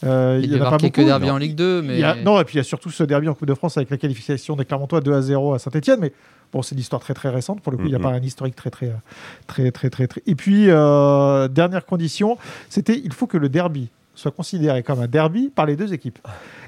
euh, 0.03 0.39
il 0.41 0.45
il 0.45 0.51
y 0.53 0.57
y 0.57 0.61
en 0.61 0.65
a 0.65 0.69
pas 0.71 0.77
quelques 0.77 0.95
beaucoup. 0.97 1.07
derby 1.07 1.27
Non. 1.27 1.33
en 1.33 1.37
Ligue 1.37 1.55
2, 1.55 1.81
mais 1.81 1.95
Il 1.95 1.99
y 1.99 2.03
a- 2.03 2.15
non, 2.15 2.39
et 2.39 2.43
puis 2.43 2.55
il 2.55 2.57
y 2.57 2.61
a 2.61 2.63
surtout 2.63 2.89
ce 2.89 3.03
derby 3.03 3.27
en 3.29 3.33
Coupe 3.33 3.47
de 3.47 3.53
France 3.53 3.77
avec 3.77 3.89
la 3.89 3.97
qualification 3.97 4.55
des 4.55 4.65
Clermontois 4.65 5.01
2 5.01 5.13
à 5.13 5.21
0 5.21 5.53
à 5.53 5.59
Saint-Etienne. 5.59 5.99
Mais 6.01 6.11
bon, 6.53 6.61
c'est 6.61 6.75
une 6.75 6.81
histoire 6.81 7.01
très 7.01 7.13
très 7.13 7.29
récente. 7.29 7.61
Pour 7.61 7.71
le 7.71 7.77
coup, 7.77 7.85
il 7.85 7.89
n'y 7.89 7.95
a 7.95 7.99
Mhm. 7.99 8.03
pas 8.03 8.09
un 8.11 8.21
historique 8.21 8.55
très 8.55 8.69
très 8.69 8.91
très 9.47 9.71
très 9.71 9.89
très 9.89 10.07
très. 10.07 10.21
Et 10.27 10.35
puis, 10.35 10.65
euh, 10.69 11.47
dernière 11.47 11.85
condition, 11.85 12.37
c'était 12.69 12.99
il 13.03 13.13
faut 13.13 13.27
que 13.27 13.37
le 13.37 13.49
derby 13.49 13.89
soit 14.15 14.31
considéré 14.31 14.83
comme 14.83 14.99
un 15.01 15.07
derby 15.07 15.49
par 15.53 15.65
les 15.65 15.75
deux 15.75 15.93
équipes. 15.93 16.19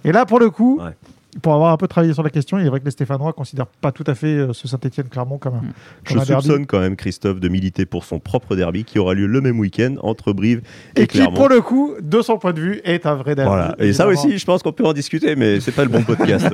Et 0.06 0.12
là, 0.12 0.26
pour 0.26 0.40
le 0.40 0.50
coup, 0.50 0.80
Ouais. 0.82 0.92
Pour 1.42 1.54
avoir 1.54 1.72
un 1.74 1.78
peu 1.78 1.88
travaillé 1.88 2.14
sur 2.14 2.24
la 2.24 2.30
question, 2.30 2.58
il 2.60 2.66
est 2.66 2.70
vrai 2.70 2.80
que 2.80 2.86
les 2.86 2.92
Stéphanois 2.92 3.28
ne 3.28 3.32
considèrent 3.32 3.66
pas 3.68 3.92
tout 3.92 4.04
à 4.08 4.16
fait 4.16 4.28
euh, 4.36 4.54
ce 4.54 4.68
Saint-Etienne-Clermont 4.68 5.38
comme 5.38 5.56
un, 5.56 5.62
Mhm. 5.62 5.72
Je 6.04 6.14
derby. 6.20 6.44
soupçonne 6.48 6.66
quand 6.66 6.80
même 6.80 6.96
Christophe 6.96 7.40
de 7.40 7.48
militer 7.50 7.86
pour 7.86 8.04
son 8.04 8.20
propre 8.20 8.56
derby 8.56 8.84
qui 8.84 9.00
aura 9.00 9.14
lieu 9.14 9.26
le 9.28 9.42
même 9.42 9.60
week-end 9.60 9.96
entre 10.02 10.34
Brive 10.34 10.62
et, 10.96 11.02
Et 11.04 11.08
qui, 11.08 11.18
Clermont. 11.18 11.36
pour 11.36 11.50
le 11.50 11.62
coup, 11.62 11.94
de 12.02 12.22
son 12.22 12.38
point 12.38 12.54
de 12.54 12.60
vue, 12.62 12.82
est 12.84 13.06
un 13.06 13.16
vrai 13.16 13.36
derby. 13.36 13.50
Voilà. 13.50 13.76
Et 13.80 13.94
ça 13.94 14.08
aussi, 14.08 14.38
je 14.38 14.46
pense 14.46 14.62
qu'on 14.64 14.72
peut 14.74 14.86
en 14.86 14.94
discuter, 14.94 15.36
mais 15.36 15.60
c'est 15.60 15.72
pas 15.72 15.84
le 15.84 15.90
bon 15.90 16.04
podcast. 16.04 16.48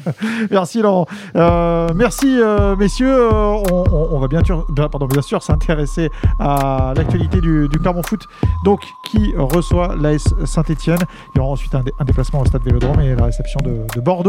Merci 0.50 0.82
Laurent. 0.82 1.06
Euh, 1.36 1.88
merci 1.94 2.26
euh, 2.40 2.76
messieurs. 2.76 3.12
Euh, 3.12 3.30
on, 3.70 3.84
on- 3.92 4.08
on 4.16 4.18
va 4.18 4.28
bien 4.28 4.42
sûr, 4.44 4.66
bien, 4.72 4.88
pardon, 4.88 5.06
bien 5.06 5.22
sûr 5.22 5.42
s'intéresser 5.42 6.08
à 6.38 6.92
l'actualité 6.96 7.40
du, 7.40 7.68
du 7.68 7.78
Clermont 7.78 8.02
Foot, 8.02 8.22
donc 8.64 8.80
qui 9.10 9.32
reçoit 9.36 9.94
l'AS 10.00 10.32
Saint-Etienne. 10.44 10.98
Il 11.34 11.38
y 11.38 11.40
aura 11.40 11.50
ensuite 11.52 11.74
un, 11.74 11.80
dé- 11.82 11.92
un 11.98 12.04
déplacement 12.04 12.40
au 12.40 12.44
Stade 12.44 12.62
Vélodrome 12.62 13.00
et 13.00 13.14
la 13.14 13.24
réception 13.24 13.60
de, 13.64 13.78
de 13.94 14.00
Bordeaux. 14.00 14.25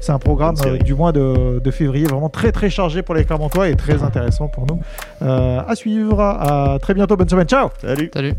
C'est 0.00 0.12
un 0.12 0.18
programme 0.18 0.54
euh, 0.64 0.78
du 0.78 0.94
mois 0.94 1.12
de, 1.12 1.70
février 1.70 2.06
vraiment 2.06 2.28
très 2.28 2.52
très 2.52 2.70
chargé 2.70 3.02
pour 3.02 3.14
les 3.14 3.24
Clermontois 3.24 3.68
et 3.68 3.76
très 3.76 4.02
intéressant 4.02 4.48
pour 4.48 4.66
nous. 4.66 4.80
Euh, 5.22 5.60
à 5.66 5.74
suivre. 5.74 6.20
À, 6.20 6.74
à 6.74 6.78
très 6.78 6.94
bientôt. 6.94 7.16
Bonne 7.16 7.28
semaine. 7.28 7.48
Ciao. 7.48 7.68
Salut. 7.80 8.10
Salut. 8.12 8.34